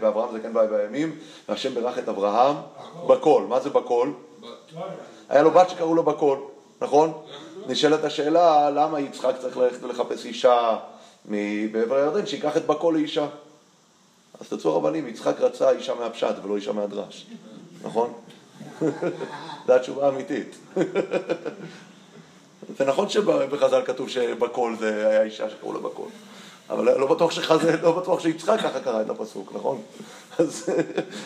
ואברהם 0.00 0.38
זקן 0.38 0.52
בא 0.52 0.66
בימים, 0.66 1.18
והשם 1.48 1.74
ברך 1.74 1.98
את 1.98 2.08
אברהם 2.08 2.56
בקול. 3.06 3.42
מה 3.42 3.60
זה 3.60 3.70
בקול? 3.70 4.12
היה 5.28 5.42
לו 5.42 5.50
בת 5.50 5.70
שקראו 5.70 5.94
לו 5.94 6.02
בקול, 6.02 6.38
נכון? 6.80 7.12
נשאלת 7.66 8.04
השאלה, 8.04 8.70
למה 8.70 9.00
יצחק 9.00 9.34
צריך 9.40 9.56
ללכת 9.56 9.82
ולחפש 9.82 10.26
אישה 10.26 10.76
בעבר 11.72 11.96
הירדן, 11.96 12.26
שייקח 12.26 12.56
את 12.56 12.66
בקול 12.66 12.94
לאישה. 12.94 13.26
אז 14.40 14.48
תצאו 14.48 14.70
הרבנים, 14.70 15.08
יצחק 15.08 15.40
רצה 15.40 15.70
אישה 15.70 15.94
מהפשט 15.94 16.34
ולא 16.42 16.56
אישה 16.56 16.72
מהדרש, 16.72 17.26
נכון? 17.82 18.12
זו 19.66 19.74
התשובה 19.74 20.06
האמיתית. 20.06 20.56
זה 22.78 22.84
נכון 22.84 23.08
שבחז"ל 23.08 23.82
כתוב 23.86 24.08
שבקול 24.08 24.76
זה 24.78 25.08
היה 25.08 25.22
אישה 25.22 25.50
שקראו 25.50 25.72
לה 25.72 25.78
בקול. 25.78 26.08
אבל 26.70 26.98
לא 26.98 27.06
בטוח, 27.06 27.30
שחזה, 27.30 27.76
לא 27.82 28.00
בטוח 28.00 28.20
שיצחק 28.20 28.60
ככה 28.60 28.80
קרא 28.80 29.02
את 29.02 29.10
הפסוק, 29.10 29.52
נכון? 29.54 29.82
אז, 30.38 30.70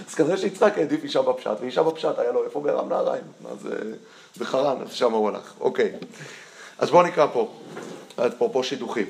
אז 0.09 0.15
כנראה 0.15 0.37
שיצחק 0.37 0.79
העדיף 0.79 1.05
אישה 1.05 1.23
בפשט, 1.23 1.51
ואישה 1.61 1.83
בפשט 1.83 2.19
היה 2.19 2.33
לו 2.33 2.45
איפה 2.45 2.61
בארם 2.61 2.89
נהריים, 2.89 3.25
אז 3.51 3.69
בחרן, 4.39 4.77
אז 4.83 4.93
שם 4.93 5.13
הוא 5.13 5.29
הלך. 5.29 5.53
אוקיי, 5.61 5.93
אז 6.79 6.91
בואו 6.91 7.03
נקרא 7.03 7.27
פה, 7.33 7.51
אפרופו 8.27 8.65
שידוכים. 8.65 9.07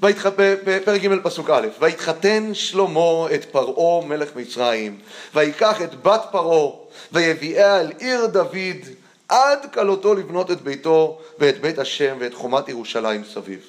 בפרק 0.00 1.00
ג' 1.02 1.22
פסוק 1.22 1.50
א', 1.50 1.66
ויתחתן 1.80 2.54
שלמה 2.54 3.26
את 3.34 3.44
פרעה 3.44 4.06
מלך 4.06 4.36
מצרים, 4.36 4.98
ויקח 5.34 5.82
את 5.82 6.02
בת 6.02 6.22
פרעה, 6.32 6.72
ויביאה 7.12 7.80
אל 7.80 7.92
עיר 7.98 8.26
דוד, 8.26 8.86
עד 9.28 9.72
כלותו 9.74 10.14
לבנות 10.14 10.50
את 10.50 10.60
ביתו 10.60 11.18
ואת 11.38 11.60
בית 11.60 11.78
השם 11.78 12.16
ואת 12.20 12.34
חומת 12.34 12.68
ירושלים 12.68 13.24
סביב. 13.24 13.60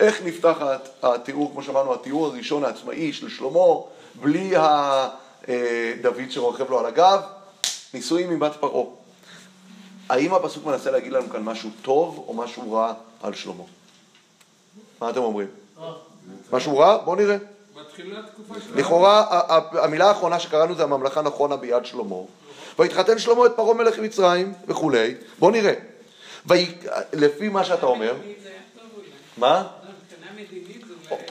איך 0.00 0.22
נפתח 0.24 0.56
התיאור, 1.02 1.50
כמו 1.52 1.62
שאמרנו, 1.62 1.94
התיאור 1.94 2.26
הראשון 2.26 2.64
העצמאי 2.64 3.12
של 3.12 3.28
שלמה, 3.28 3.74
בלי 4.14 4.52
הדוד 4.56 6.30
שרוכב 6.30 6.70
לו 6.70 6.78
על 6.78 6.86
הגב, 6.86 7.20
נישואים 7.94 8.30
עם 8.30 8.38
בת 8.38 8.52
פרעה. 8.60 8.84
האם 10.08 10.34
הפסוק 10.34 10.66
מנסה 10.66 10.90
להגיד 10.90 11.12
לנו 11.12 11.30
כאן 11.30 11.42
משהו 11.42 11.70
טוב 11.82 12.24
או 12.28 12.34
משהו 12.34 12.72
רע 12.72 12.92
על 13.22 13.34
שלמה? 13.34 13.64
מה 15.00 15.10
אתם 15.10 15.20
אומרים? 15.20 15.48
משהו 16.52 16.78
רע? 16.78 16.96
בואו 17.04 17.16
נראה. 17.16 17.36
לכאורה, 18.74 19.40
המילה 19.72 20.08
האחרונה 20.08 20.40
שקראנו 20.40 20.74
זה 20.74 20.82
הממלכה 20.82 21.22
נכונה 21.22 21.56
ביד 21.56 21.86
שלמה. 21.86 22.16
ויתחתן 22.78 23.18
שלמה 23.18 23.46
את 23.46 23.52
פרעה 23.56 23.74
מלך 23.74 23.98
מצרים 23.98 24.52
וכולי. 24.68 25.14
בואו 25.38 25.50
נראה. 25.50 25.72
לפי 27.12 27.48
מה 27.48 27.64
שאתה 27.64 27.86
אומר... 27.86 28.14
מה? 29.36 29.66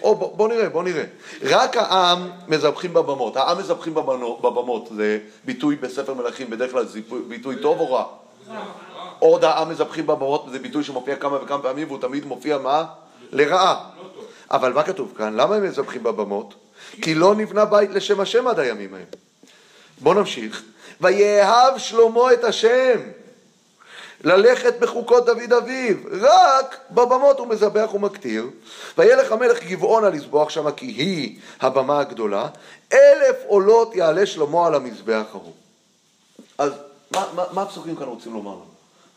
או, 0.01 0.15
בוא, 0.15 0.37
בוא 0.37 0.47
נראה, 0.47 0.69
בוא 0.69 0.83
נראה. 0.83 1.03
רק 1.43 1.77
העם 1.77 2.29
מזבחים 2.47 2.93
בבמות. 2.93 3.37
העם 3.37 3.57
מזבחים 3.57 3.93
בבמות, 3.93 4.89
זה 4.95 5.19
ביטוי 5.45 5.75
בספר 5.75 6.13
מלכים, 6.13 6.49
בדרך 6.49 6.71
כלל 6.71 6.85
זה 6.85 6.99
ביטוי 7.27 7.55
טוב 7.61 7.79
או 7.79 7.93
רע? 7.93 8.03
עוד 9.19 9.43
העם 9.43 9.69
מזבחים 9.69 10.07
בבמות, 10.07 10.45
זה 10.51 10.59
ביטוי 10.59 10.83
שמופיע 10.83 11.15
כמה 11.15 11.43
וכמה 11.43 11.61
פעמים, 11.63 11.87
והוא 11.87 12.01
תמיד 12.01 12.25
מופיע 12.25 12.57
מה? 12.57 12.85
לרעה. 13.31 13.89
אבל 14.51 14.73
מה 14.73 14.83
כתוב 14.83 15.13
כאן? 15.17 15.33
למה 15.33 15.55
הם 15.55 15.63
מזבחים 15.63 16.03
בבמות? 16.03 16.53
כי 17.01 17.15
לא 17.15 17.35
נבנה 17.35 17.65
בית 17.65 17.89
לשם 17.89 18.19
השם 18.19 18.47
עד 18.47 18.59
הימים 18.59 18.93
ההם. 18.93 19.05
בואו 20.01 20.13
נמשיך. 20.13 20.63
ויאהב 21.01 21.77
שלמה 21.77 22.33
את 22.33 22.43
השם. 22.43 22.99
ללכת 24.23 24.79
בחוקות 24.79 25.25
דוד 25.25 25.53
אביו, 25.53 25.95
רק 26.11 26.79
בבמות 26.91 27.39
הוא 27.39 27.47
מזבח 27.47 27.93
ומקטיר. 27.93 28.49
וילך 28.97 29.31
המלך 29.31 29.63
גבעונה 29.63 30.09
לזבוח 30.09 30.49
שמה 30.49 30.71
כי 30.71 30.85
היא 30.85 31.39
הבמה 31.61 31.99
הגדולה, 31.99 32.47
אלף 32.93 33.35
עולות 33.47 33.95
יעלה 33.95 34.25
שלמה 34.25 34.67
על 34.67 34.75
המזבח 34.75 35.25
ההוא. 35.31 35.53
אז 36.57 36.71
מה, 37.11 37.25
מה, 37.35 37.43
מה 37.51 37.61
הפסוקים 37.61 37.95
כאן 37.95 38.05
רוצים 38.05 38.33
לומר 38.33 38.51
לנו? 38.51 38.65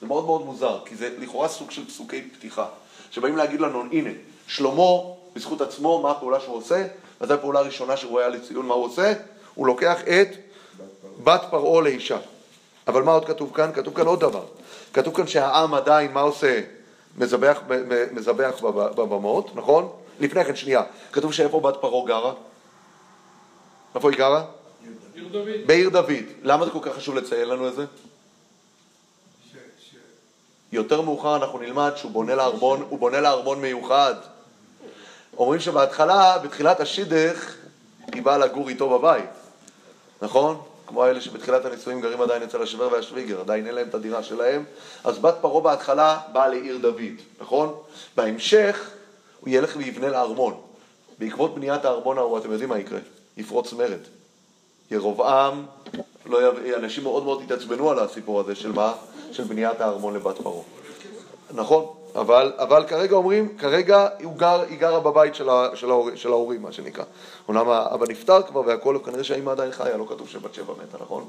זה 0.00 0.06
מאוד 0.06 0.24
מאוד 0.24 0.44
מוזר, 0.44 0.80
כי 0.84 0.96
זה 0.96 1.10
לכאורה 1.18 1.48
סוג 1.48 1.70
של 1.70 1.86
פסוקי 1.86 2.22
פתיחה, 2.22 2.66
שבאים 3.10 3.36
להגיד 3.36 3.60
לנו, 3.60 3.84
הנה, 3.92 4.10
שלמה 4.46 4.92
בזכות 5.34 5.60
עצמו, 5.60 6.02
מה 6.02 6.10
הפעולה 6.10 6.40
שהוא 6.40 6.56
עושה, 6.56 6.86
וזו 7.20 7.34
הפעולה 7.34 7.60
הראשונה 7.60 7.96
שהוא 7.96 8.20
היה 8.20 8.28
לציון, 8.28 8.66
מה 8.66 8.74
הוא 8.74 8.84
עושה? 8.84 9.12
הוא 9.54 9.66
לוקח 9.66 10.00
את 10.02 10.28
בת 11.24 11.40
פרעה 11.50 11.82
לאישה. 11.82 12.18
אבל 12.88 13.02
מה 13.02 13.12
עוד 13.12 13.24
כתוב 13.24 13.52
כאן? 13.54 13.70
כתוב 13.74 13.94
כאן 13.94 14.06
עוד 14.06 14.20
דבר. 14.20 14.44
כתוב 14.92 15.16
כאן 15.16 15.26
שהעם 15.26 15.74
עדיין, 15.74 16.12
מה 16.12 16.20
עושה? 16.20 16.60
מזבח, 17.16 17.60
מזבח 18.12 18.54
בבמות, 18.62 19.56
נכון? 19.56 19.88
לפני 20.20 20.44
כן, 20.44 20.56
שנייה. 20.56 20.82
כתוב 21.12 21.32
שאיפה 21.32 21.60
בת 21.60 21.76
פרעה 21.80 22.06
גרה? 22.06 22.32
איפה 23.94 24.10
היא 24.10 24.18
גרה? 24.18 24.44
עיר 25.14 25.28
דוד. 25.28 25.66
בעיר 25.66 25.88
דוד. 25.88 26.24
למה 26.42 26.64
זה 26.64 26.70
כל 26.70 26.78
כך 26.82 26.96
חשוב 26.96 27.14
לציין 27.14 27.48
לנו 27.48 27.68
את 27.68 27.74
זה? 27.74 27.84
יותר 30.72 31.00
מאוחר 31.00 31.36
אנחנו 31.36 31.58
נלמד 31.58 31.92
שהוא 31.96 32.10
בונה 32.10 32.34
לארמון, 32.34 32.86
הוא 32.88 32.98
בונה 32.98 33.20
לארמון 33.20 33.60
מיוחד. 33.60 34.14
אומרים 35.38 35.60
שבהתחלה, 35.60 36.38
בתחילת 36.38 36.80
השידך, 36.80 37.54
היא 38.12 38.22
באה 38.22 38.38
לגור 38.38 38.68
איתו 38.68 38.98
בבית, 38.98 39.30
נכון? 40.22 40.60
כמו 40.86 41.06
אלה 41.06 41.20
שבתחילת 41.20 41.64
הנישואים 41.64 42.00
גרים 42.00 42.20
עדיין 42.20 42.42
אצל 42.42 42.62
השוור 42.62 42.92
והשוויגר, 42.92 43.40
עדיין 43.40 43.66
אין 43.66 43.74
להם 43.74 43.88
את 43.88 43.94
הדירה 43.94 44.22
שלהם, 44.22 44.64
אז 45.04 45.18
בת 45.18 45.34
פרעה 45.40 45.60
בהתחלה 45.60 46.18
באה 46.32 46.48
לעיר 46.48 46.78
דוד, 46.78 47.00
נכון? 47.40 47.74
בהמשך 48.16 48.90
הוא 49.40 49.48
ילך 49.48 49.76
ויבנה 49.76 50.08
לארמון. 50.08 50.60
בעקבות 51.18 51.54
בניית 51.54 51.84
הארמון 51.84 52.18
ההוא, 52.18 52.38
אתם 52.38 52.52
יודעים 52.52 52.68
מה 52.68 52.78
יקרה? 52.78 52.98
יפרוץ 53.36 53.72
מרד. 53.72 53.98
ירבעם, 54.90 55.66
לא 56.26 56.48
יב... 56.48 56.74
אנשים 56.74 57.04
מאוד 57.04 57.24
מאוד 57.24 57.42
התעצבנו 57.42 57.90
על 57.90 57.98
הסיפור 57.98 58.40
הזה 58.40 58.54
של 58.54 58.72
מה? 58.72 58.94
של 59.32 59.44
בניית 59.44 59.80
הארמון 59.80 60.14
לבת 60.14 60.38
פרעה. 60.38 60.62
נכון, 61.54 61.86
אבל, 62.14 62.52
אבל 62.56 62.84
כרגע 62.88 63.16
אומרים, 63.16 63.56
כרגע 63.58 64.08
הוא 64.22 64.36
גר, 64.36 64.62
היא 64.68 64.78
גרה 64.78 65.00
בבית 65.00 65.34
של, 65.34 65.48
ה, 65.48 65.68
של, 65.74 65.90
ההור, 65.90 66.10
של 66.14 66.28
ההורים, 66.28 66.62
מה 66.62 66.72
שנקרא. 66.72 67.04
אומנם 67.48 67.68
האבא 67.68 68.06
נפטר 68.08 68.42
כבר 68.42 68.60
והכל, 68.66 68.98
כנראה 69.04 69.24
שהאימא 69.24 69.50
עדיין 69.50 69.72
חיה, 69.72 69.96
לא 69.96 70.06
כתוב 70.08 70.28
שבת 70.28 70.54
שבע 70.54 70.72
מתה, 70.72 70.96
נכון? 71.02 71.24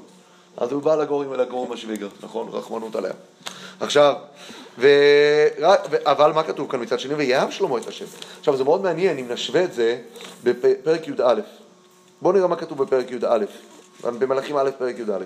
אז 0.56 0.72
הוא 0.72 0.82
בא 0.82 0.94
לגור 0.94 1.22
עם, 1.22 1.32
לגור 1.32 1.66
עם 1.66 1.72
השוויגר, 1.72 2.08
נכון? 2.22 2.48
רחמנות 2.52 2.96
עליה. 2.96 3.12
עכשיו, 3.80 4.14
ו... 4.78 4.88
ו... 5.90 5.96
אבל 6.04 6.32
מה 6.32 6.42
כתוב 6.42 6.70
כאן 6.70 6.82
מצד 6.82 7.00
שני? 7.00 7.14
ויאהב 7.14 7.50
שלמה 7.50 7.78
את 7.78 7.88
השם. 7.88 8.04
עכשיו, 8.38 8.56
זה 8.56 8.64
מאוד 8.64 8.82
מעניין 8.82 9.18
אם 9.18 9.28
נשווה 9.28 9.64
את 9.64 9.72
זה 9.72 9.98
בפרק 10.44 11.08
י"א. 11.08 11.34
בואו 12.22 12.34
נראה 12.34 12.46
מה 12.46 12.56
כתוב 12.56 12.82
בפרק 12.82 13.10
י"א, 13.10 13.44
במלאכים 14.04 14.56
א', 14.56 14.70
פרק 14.78 14.98
י"א. 14.98 15.24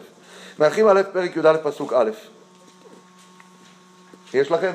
מלאכים 0.58 0.88
א', 0.88 1.02
פרק 1.12 1.36
י"א, 1.36 1.56
פסוק 1.62 1.92
א'. 1.92 2.10
יש 4.34 4.50
לכם? 4.50 4.72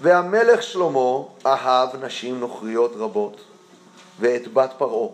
והמלך 0.00 0.62
שלמה 0.62 1.22
אהב 1.46 2.04
נשים 2.04 2.40
נוכריות 2.40 2.92
רבות, 2.96 3.40
ואת 4.20 4.52
בת 4.52 4.70
פרעה. 4.78 5.08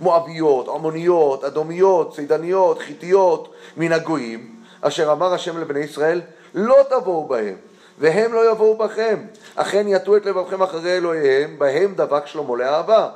מואביות, 0.00 0.68
עמוניות, 0.68 1.44
אדומיות, 1.44 2.14
צידניות, 2.14 2.78
חיתיות, 2.78 3.54
מן 3.76 3.92
הגויים, 3.92 4.56
אשר 4.80 5.12
אמר 5.12 5.34
השם 5.34 5.58
לבני 5.58 5.80
ישראל, 5.80 6.20
לא 6.54 6.76
תבואו 6.90 7.28
בהם, 7.28 7.54
והם 7.98 8.32
לא 8.32 8.50
יבואו 8.50 8.76
בכם. 8.76 9.18
אכן 9.54 9.86
יטו 9.88 10.16
את 10.16 10.26
לבבכם 10.26 10.62
אחרי 10.62 10.96
אלוהיהם, 10.96 11.58
בהם 11.58 11.94
דבק 11.94 12.26
שלמה 12.26 12.56
לאהבה. 12.56 13.08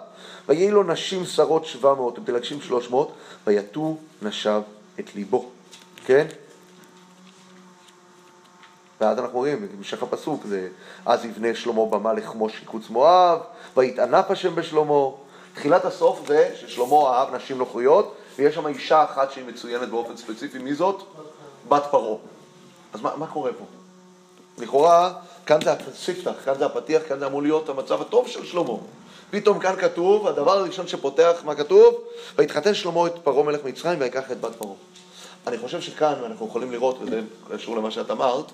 ויהי 0.48 0.70
לו 0.70 0.82
נשים 0.82 1.24
שרות 1.24 1.64
שבע 1.64 1.94
מאות, 1.94 2.18
ותלגשים 2.18 2.60
שלוש 2.60 2.90
מאות, 2.90 3.12
ויטו 3.46 3.96
נשב 4.22 4.60
את 5.00 5.14
ליבו. 5.14 5.50
כן? 6.04 6.26
ואז 9.00 9.18
אנחנו 9.18 9.38
רואים, 9.38 9.68
המשך 9.78 10.02
הפסוק, 10.02 10.44
זה 10.46 10.68
אז 11.06 11.24
יבנה 11.24 11.54
שלמה 11.54 11.86
במה 11.86 12.12
לכמוש 12.12 12.58
שיקוץ 12.58 12.90
מואב, 12.90 13.38
ויתענף 13.76 14.30
השם 14.30 14.54
בשלמה. 14.54 15.08
תחילת 15.54 15.84
הסוף 15.84 16.20
זה 16.26 16.50
ששלמה 16.60 16.96
אהב 16.96 17.34
נשים 17.34 17.58
נוכריות, 17.58 18.14
ויש 18.38 18.54
שם 18.54 18.66
אישה 18.66 19.04
אחת 19.04 19.32
שהיא 19.32 19.44
מצוינת 19.44 19.88
באופן 19.88 20.16
ספציפי, 20.16 20.58
מי 20.58 20.74
זאת? 20.74 21.02
בת 21.68 21.82
פרעה. 21.90 22.16
אז 22.92 23.00
מה, 23.02 23.16
מה 23.16 23.26
קורה 23.26 23.50
פה? 23.58 23.64
לכאורה, 24.58 25.12
כאן 25.46 25.60
זה 25.64 25.72
הספתח, 25.72 26.32
כאן 26.44 26.54
זה 26.58 26.66
הפתיח, 26.66 27.02
כאן 27.08 27.18
זה 27.18 27.26
אמור 27.26 27.42
להיות 27.42 27.68
המצב 27.68 28.00
הטוב 28.00 28.28
של 28.28 28.46
שלמה. 28.46 28.72
פתאום 29.30 29.58
כאן 29.58 29.76
כתוב, 29.76 30.26
הדבר 30.26 30.58
הראשון 30.58 30.86
שפותח, 30.86 31.36
מה 31.44 31.54
כתוב? 31.54 31.94
ויתחתן 32.36 32.74
שלמה 32.74 33.06
את 33.06 33.12
פרעה 33.24 33.42
מלך 33.42 33.64
מצרים 33.64 34.00
ויקח 34.00 34.32
את 34.32 34.40
בת 34.40 34.54
פרעה. 34.58 34.74
אני 35.46 35.58
חושב 35.58 35.80
שכאן 35.80 36.14
אנחנו 36.24 36.46
יכולים 36.46 36.72
לראות, 36.72 36.98
וזה 37.02 37.20
קשור 37.50 37.76
למה 37.76 37.90
שאת 37.90 38.10
אמרת, 38.10 38.44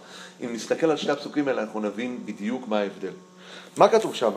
אם 0.45 0.53
נסתכל 0.53 0.91
על 0.91 0.97
שני 0.97 1.13
הפסוקים 1.13 1.49
האלה 1.49 1.63
אנחנו 1.63 1.81
נבין 1.81 2.19
בדיוק 2.25 2.69
מה 2.69 2.79
ההבדל. 2.79 3.13
מה 3.77 3.89
כתוב 3.89 4.15
שם? 4.15 4.33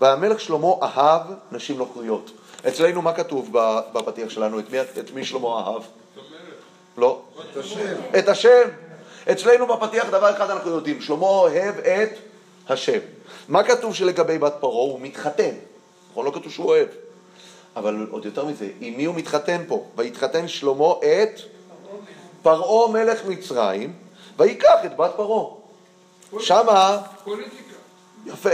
והמלך 0.00 0.40
שלמה 0.40 0.68
אהב 0.82 1.22
נשים 1.52 1.78
נוכריות. 1.78 2.30
אצלנו 2.68 3.02
מה 3.02 3.12
כתוב 3.12 3.50
בפתיח 3.92 4.30
שלנו? 4.30 4.58
את 4.58 4.70
מי, 4.70 4.80
את 4.80 5.10
מי 5.14 5.24
שלמה 5.24 5.48
אהב? 5.48 5.82
לא. 6.98 7.22
את 7.52 7.56
השם. 7.56 7.94
את 8.18 8.28
השם. 8.28 8.68
אצלנו 9.32 9.66
בפתיח 9.66 10.08
דבר 10.08 10.30
אחד 10.30 10.50
אנחנו 10.50 10.70
יודעים, 10.70 11.00
שלמה 11.00 11.26
אוהב 11.26 11.78
את 11.78 12.10
השם. 12.68 12.98
מה 13.48 13.62
כתוב 13.62 13.94
שלגבי 13.94 14.38
בת 14.38 14.54
פרעה? 14.60 14.92
הוא 14.92 15.00
מתחתן. 15.00 15.54
נכון? 16.10 16.26
לא 16.26 16.30
כתוב 16.30 16.52
שהוא 16.52 16.66
אוהב. 16.66 16.88
אבל 17.76 18.06
עוד 18.10 18.24
יותר 18.24 18.44
מזה, 18.44 18.68
עם 18.80 18.96
מי 18.96 19.04
הוא 19.04 19.14
מתחתן 19.14 19.62
פה? 19.68 19.86
ויתחתן 19.96 20.48
שלמה 20.48 20.92
את 21.00 21.40
פרעה 22.46 22.88
מלך 22.92 23.24
מצרים, 23.24 23.92
ויקח 24.38 24.84
את 24.84 24.96
בת 24.96 25.10
פרעה. 25.16 25.54
שמה... 26.38 26.98
פוליטיקה. 27.24 27.74
יפה. 28.26 28.50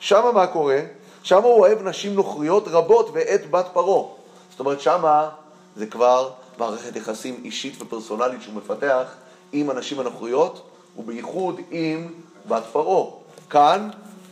שמה 0.00 0.32
מה 0.32 0.46
קורה? 0.46 0.80
שמה 1.22 1.38
הוא 1.46 1.58
אוהב 1.58 1.82
נשים 1.82 2.14
נוכריות 2.14 2.68
רבות 2.68 3.10
ואת 3.12 3.50
בת 3.50 3.66
פרעה. 3.72 4.08
זאת 4.50 4.60
אומרת, 4.60 4.80
שמה 4.80 5.28
זה 5.76 5.86
כבר 5.86 6.30
מערכת 6.58 6.96
יחסים 6.96 7.40
אישית 7.44 7.82
ופרסונלית 7.82 8.42
שהוא 8.42 8.54
מפתח 8.54 9.14
עם 9.52 9.70
הנשים 9.70 10.00
הנוכריות, 10.00 10.62
ובייחוד 10.96 11.60
עם 11.70 12.12
בת 12.48 12.62
פרעה. 12.72 13.10
כאן 13.50 13.90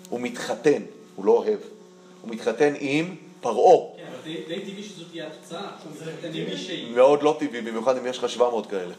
הוא 0.09 0.21
מתחתן, 0.21 0.83
הוא 1.17 1.25
לא 1.25 1.33
אוהב. 1.33 1.59
הוא 2.23 2.31
מתחתן 2.31 2.73
עם 2.79 3.15
פרעה. 3.41 3.98
כן, 4.29 4.55
די 4.55 4.61
טבעי 4.61 4.83
שזאת 4.83 5.07
תהיה 5.11 5.27
התוצאה, 5.27 5.61
מישהי. 6.49 6.91
מאוד 6.95 7.23
לא 7.23 7.37
טבעי, 7.39 7.61
במיוחד 7.61 7.97
אם 7.97 8.07
יש 8.07 8.19
לך 8.19 8.29
700 8.29 8.67
כאלה. 8.67 8.95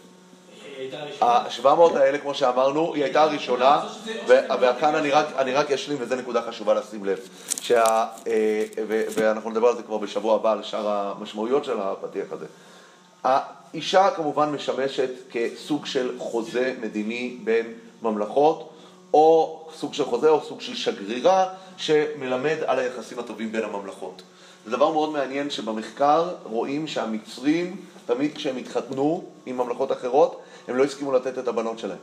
היא 0.64 0.78
הייתה 0.78 1.02
הראשונה. 1.02 1.32
ה-700 1.32 1.98
האלה, 1.98 2.18
כמו 2.18 2.34
שאמרנו, 2.34 2.94
היא 2.94 3.04
הייתה 3.04 3.24
הראשונה, 3.24 3.86
ו- 4.28 4.40
וכאן 4.62 4.96
אני 5.38 5.54
רק, 5.54 5.72
אשלים, 5.72 5.98
וזו 6.02 6.16
נקודה 6.16 6.42
חשובה 6.42 6.74
לשים 6.74 7.06
לב, 7.06 7.20
אה, 7.72 8.64
ואנחנו 8.90 9.50
נדבר 9.50 9.68
על 9.68 9.76
זה 9.76 9.84
כבר 9.84 9.98
בשבוע 9.98 10.36
הבא, 10.36 10.52
על 10.52 10.64
שאר 10.64 10.88
המשמעויות 10.88 11.66
של 11.66 11.80
הפתיח 11.80 12.26
הזה. 12.32 12.46
האישה 13.24 14.10
כמובן 14.16 14.50
משמשת 14.50 15.10
כסוג 15.32 15.86
של 15.86 16.16
חוזה 16.20 16.74
מדיני 16.82 17.38
בין 17.44 17.74
ממלכות, 18.02 18.70
או 19.14 19.60
סוג 19.76 19.94
של 19.94 20.06
חוזה 20.06 20.30
או 20.30 20.42
סוג 20.42 20.62
של 20.62 20.76
שגרירה 20.76 21.50
שמלמד 21.78 22.58
על 22.66 22.80
היחסים 22.80 23.20
הטובים 23.20 23.52
בין 23.52 23.64
הממלכות. 23.64 24.22
זה 24.66 24.72
דבר 24.72 24.92
מאוד 24.92 25.12
מעניין 25.12 25.50
שבמחקר 25.50 26.30
רואים 26.44 26.88
שהמצרים, 26.88 27.76
תמיד 28.06 28.36
כשהם 28.36 28.58
התחתנו 28.58 29.24
עם 29.46 29.58
ממלכות 29.58 29.92
אחרות, 29.92 30.42
הם 30.68 30.76
לא 30.76 30.84
הסכימו 30.84 31.12
לתת 31.12 31.38
את 31.38 31.48
הבנות 31.48 31.80
שלהם. 31.80 31.98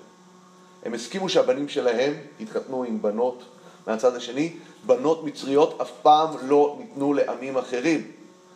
הם 0.85 0.95
הסכימו 0.95 1.29
שהבנים 1.29 1.69
שלהם 1.69 2.15
יתחתנו 2.41 2.85
עם 2.85 3.03
בנות 3.03 3.43
מהצד 3.87 4.17
השני, 4.17 4.53
בנות 4.87 5.25
מצריות 5.25 5.81
אף 5.81 5.91
פעם 6.03 6.29
לא 6.43 6.77
ניתנו 6.79 7.15
לעמים 7.15 7.59
אחרים. 7.59 8.11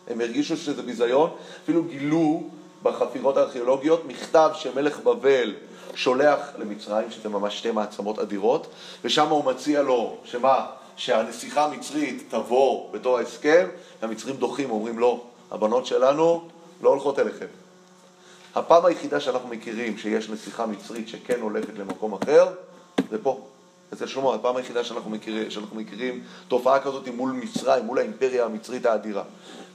הם 0.07 0.21
הרגישו 0.21 0.57
שזה 0.57 0.81
ביזיון, 0.81 1.29
אפילו 1.63 1.83
גילו 1.83 2.43
בחפירות 2.83 3.37
הארכיאולוגיות 3.37 4.05
מכתב 4.05 4.49
שמלך 4.53 4.99
בבל 4.99 5.53
שולח 5.95 6.39
למצרים, 6.57 7.11
שזה 7.11 7.29
ממש 7.29 7.57
שתי 7.57 7.71
מעצמות 7.71 8.19
אדירות, 8.19 8.67
ושם 9.03 9.29
הוא 9.29 9.45
מציע 9.45 9.81
לו, 9.81 10.17
שמה? 10.23 10.65
שהנסיכה 11.01 11.65
המצרית 11.65 12.23
תבוא 12.29 12.91
בתור 12.91 13.17
ההסכם, 13.17 13.67
והמצרים 14.01 14.35
דוחים, 14.35 14.71
אומרים 14.71 14.99
לא, 14.99 15.23
הבנות 15.51 15.85
שלנו 15.85 16.49
לא 16.81 16.89
הולכות 16.89 17.19
אליכם. 17.19 17.45
הפעם 18.55 18.85
היחידה 18.85 19.19
שאנחנו 19.19 19.49
מכירים 19.49 19.97
שיש 19.97 20.29
נסיכה 20.29 20.65
מצרית 20.65 21.07
שכן 21.07 21.39
הולכת 21.39 21.77
למקום 21.77 22.13
אחר, 22.13 22.47
זה 23.09 23.23
פה. 23.23 23.47
אצל 23.93 24.07
שלמה, 24.07 24.35
הפעם 24.35 24.57
היחידה 24.57 24.83
שאנחנו 24.83 25.09
מכירים, 25.09 25.51
שאנחנו 25.51 25.75
מכירים 25.75 26.23
תופעה 26.47 26.79
כזאת 26.79 27.07
מול 27.07 27.31
מצרים, 27.31 27.85
מול 27.85 27.99
האימפריה 27.99 28.45
המצרית 28.45 28.85
האדירה. 28.85 29.23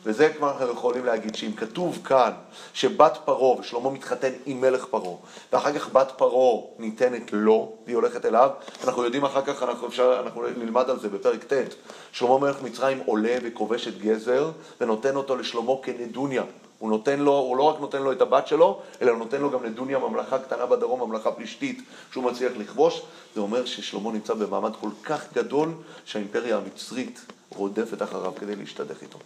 וזה 0.07 0.33
כבר 0.37 0.51
אנחנו 0.51 0.73
יכולים 0.73 1.05
להגיד 1.05 1.35
שאם 1.35 1.53
כתוב 1.53 1.99
כאן 2.05 2.31
שבת 2.73 3.19
פרעה, 3.25 3.61
ושלמה 3.61 3.91
מתחתן 3.91 4.33
עם 4.47 4.61
מלך 4.61 4.85
פרעה, 4.85 5.17
ואחר 5.53 5.73
כך 5.73 5.93
בת 5.93 6.13
פרעה 6.17 6.63
ניתנת 6.79 7.33
לו, 7.33 7.73
והיא 7.85 7.97
הולכת 7.97 8.27
אליו, 8.27 8.51
אנחנו 8.85 9.05
יודעים 9.05 9.25
אחר 9.25 9.43
כך, 9.43 9.63
אנחנו, 9.63 9.87
אפשר, 9.89 10.21
אנחנו 10.25 10.43
נלמד 10.57 10.91
על 10.91 10.99
זה 10.99 11.09
בפרק 11.09 11.53
ט', 11.53 11.75
שלמה 12.13 12.39
מלך 12.39 12.63
מצרים 12.63 13.03
עולה 13.07 13.37
וכובש 13.43 13.89
את 13.89 13.99
גזר, 13.99 14.51
ונותן 14.81 15.17
אותו 15.17 15.37
לשלמה 15.37 15.73
כנדוניה. 15.83 16.43
הוא 16.79 16.91
נותן 16.91 17.21
לו, 17.21 17.33
הוא 17.33 17.57
לא 17.57 17.63
רק 17.63 17.81
נותן 17.81 18.03
לו 18.03 18.13
את 18.13 18.21
הבת 18.21 18.47
שלו, 18.47 18.81
אלא 19.03 19.11
הוא 19.11 19.19
נותן 19.19 19.41
לו 19.41 19.51
גם 19.51 19.67
נדוניה, 19.67 19.99
ממלכה 19.99 20.39
קטנה 20.39 20.67
בדרום, 20.67 21.03
ממלכה 21.03 21.33
פלישתית, 21.33 21.83
שהוא 22.13 22.25
מצליח 22.25 22.53
לכבוש. 22.59 23.03
זה 23.35 23.41
אומר 23.41 23.65
ששלמה 23.65 24.13
נמצא 24.13 24.35
במעמד 24.35 24.73
כל 24.81 24.91
כך 25.05 25.33
גדול, 25.33 25.69
שהאימפריה 26.05 26.57
המצרית 26.57 27.21
רודפת 27.51 28.03
אחריו 28.03 28.33
כדי 28.35 28.57
להשתדך 28.57 29.03
איתו. 29.03 29.19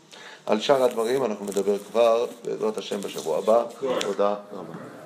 על 0.46 0.60
שאר 0.60 0.82
הדברים 0.84 1.24
אנחנו 1.24 1.46
נדבר 1.46 1.78
כבר, 1.78 2.26
בעזרת 2.44 2.78
השם, 2.78 3.00
בשבוע 3.00 3.38
הבא. 3.38 3.64
תודה 4.00 4.34
רבה. 4.52 4.99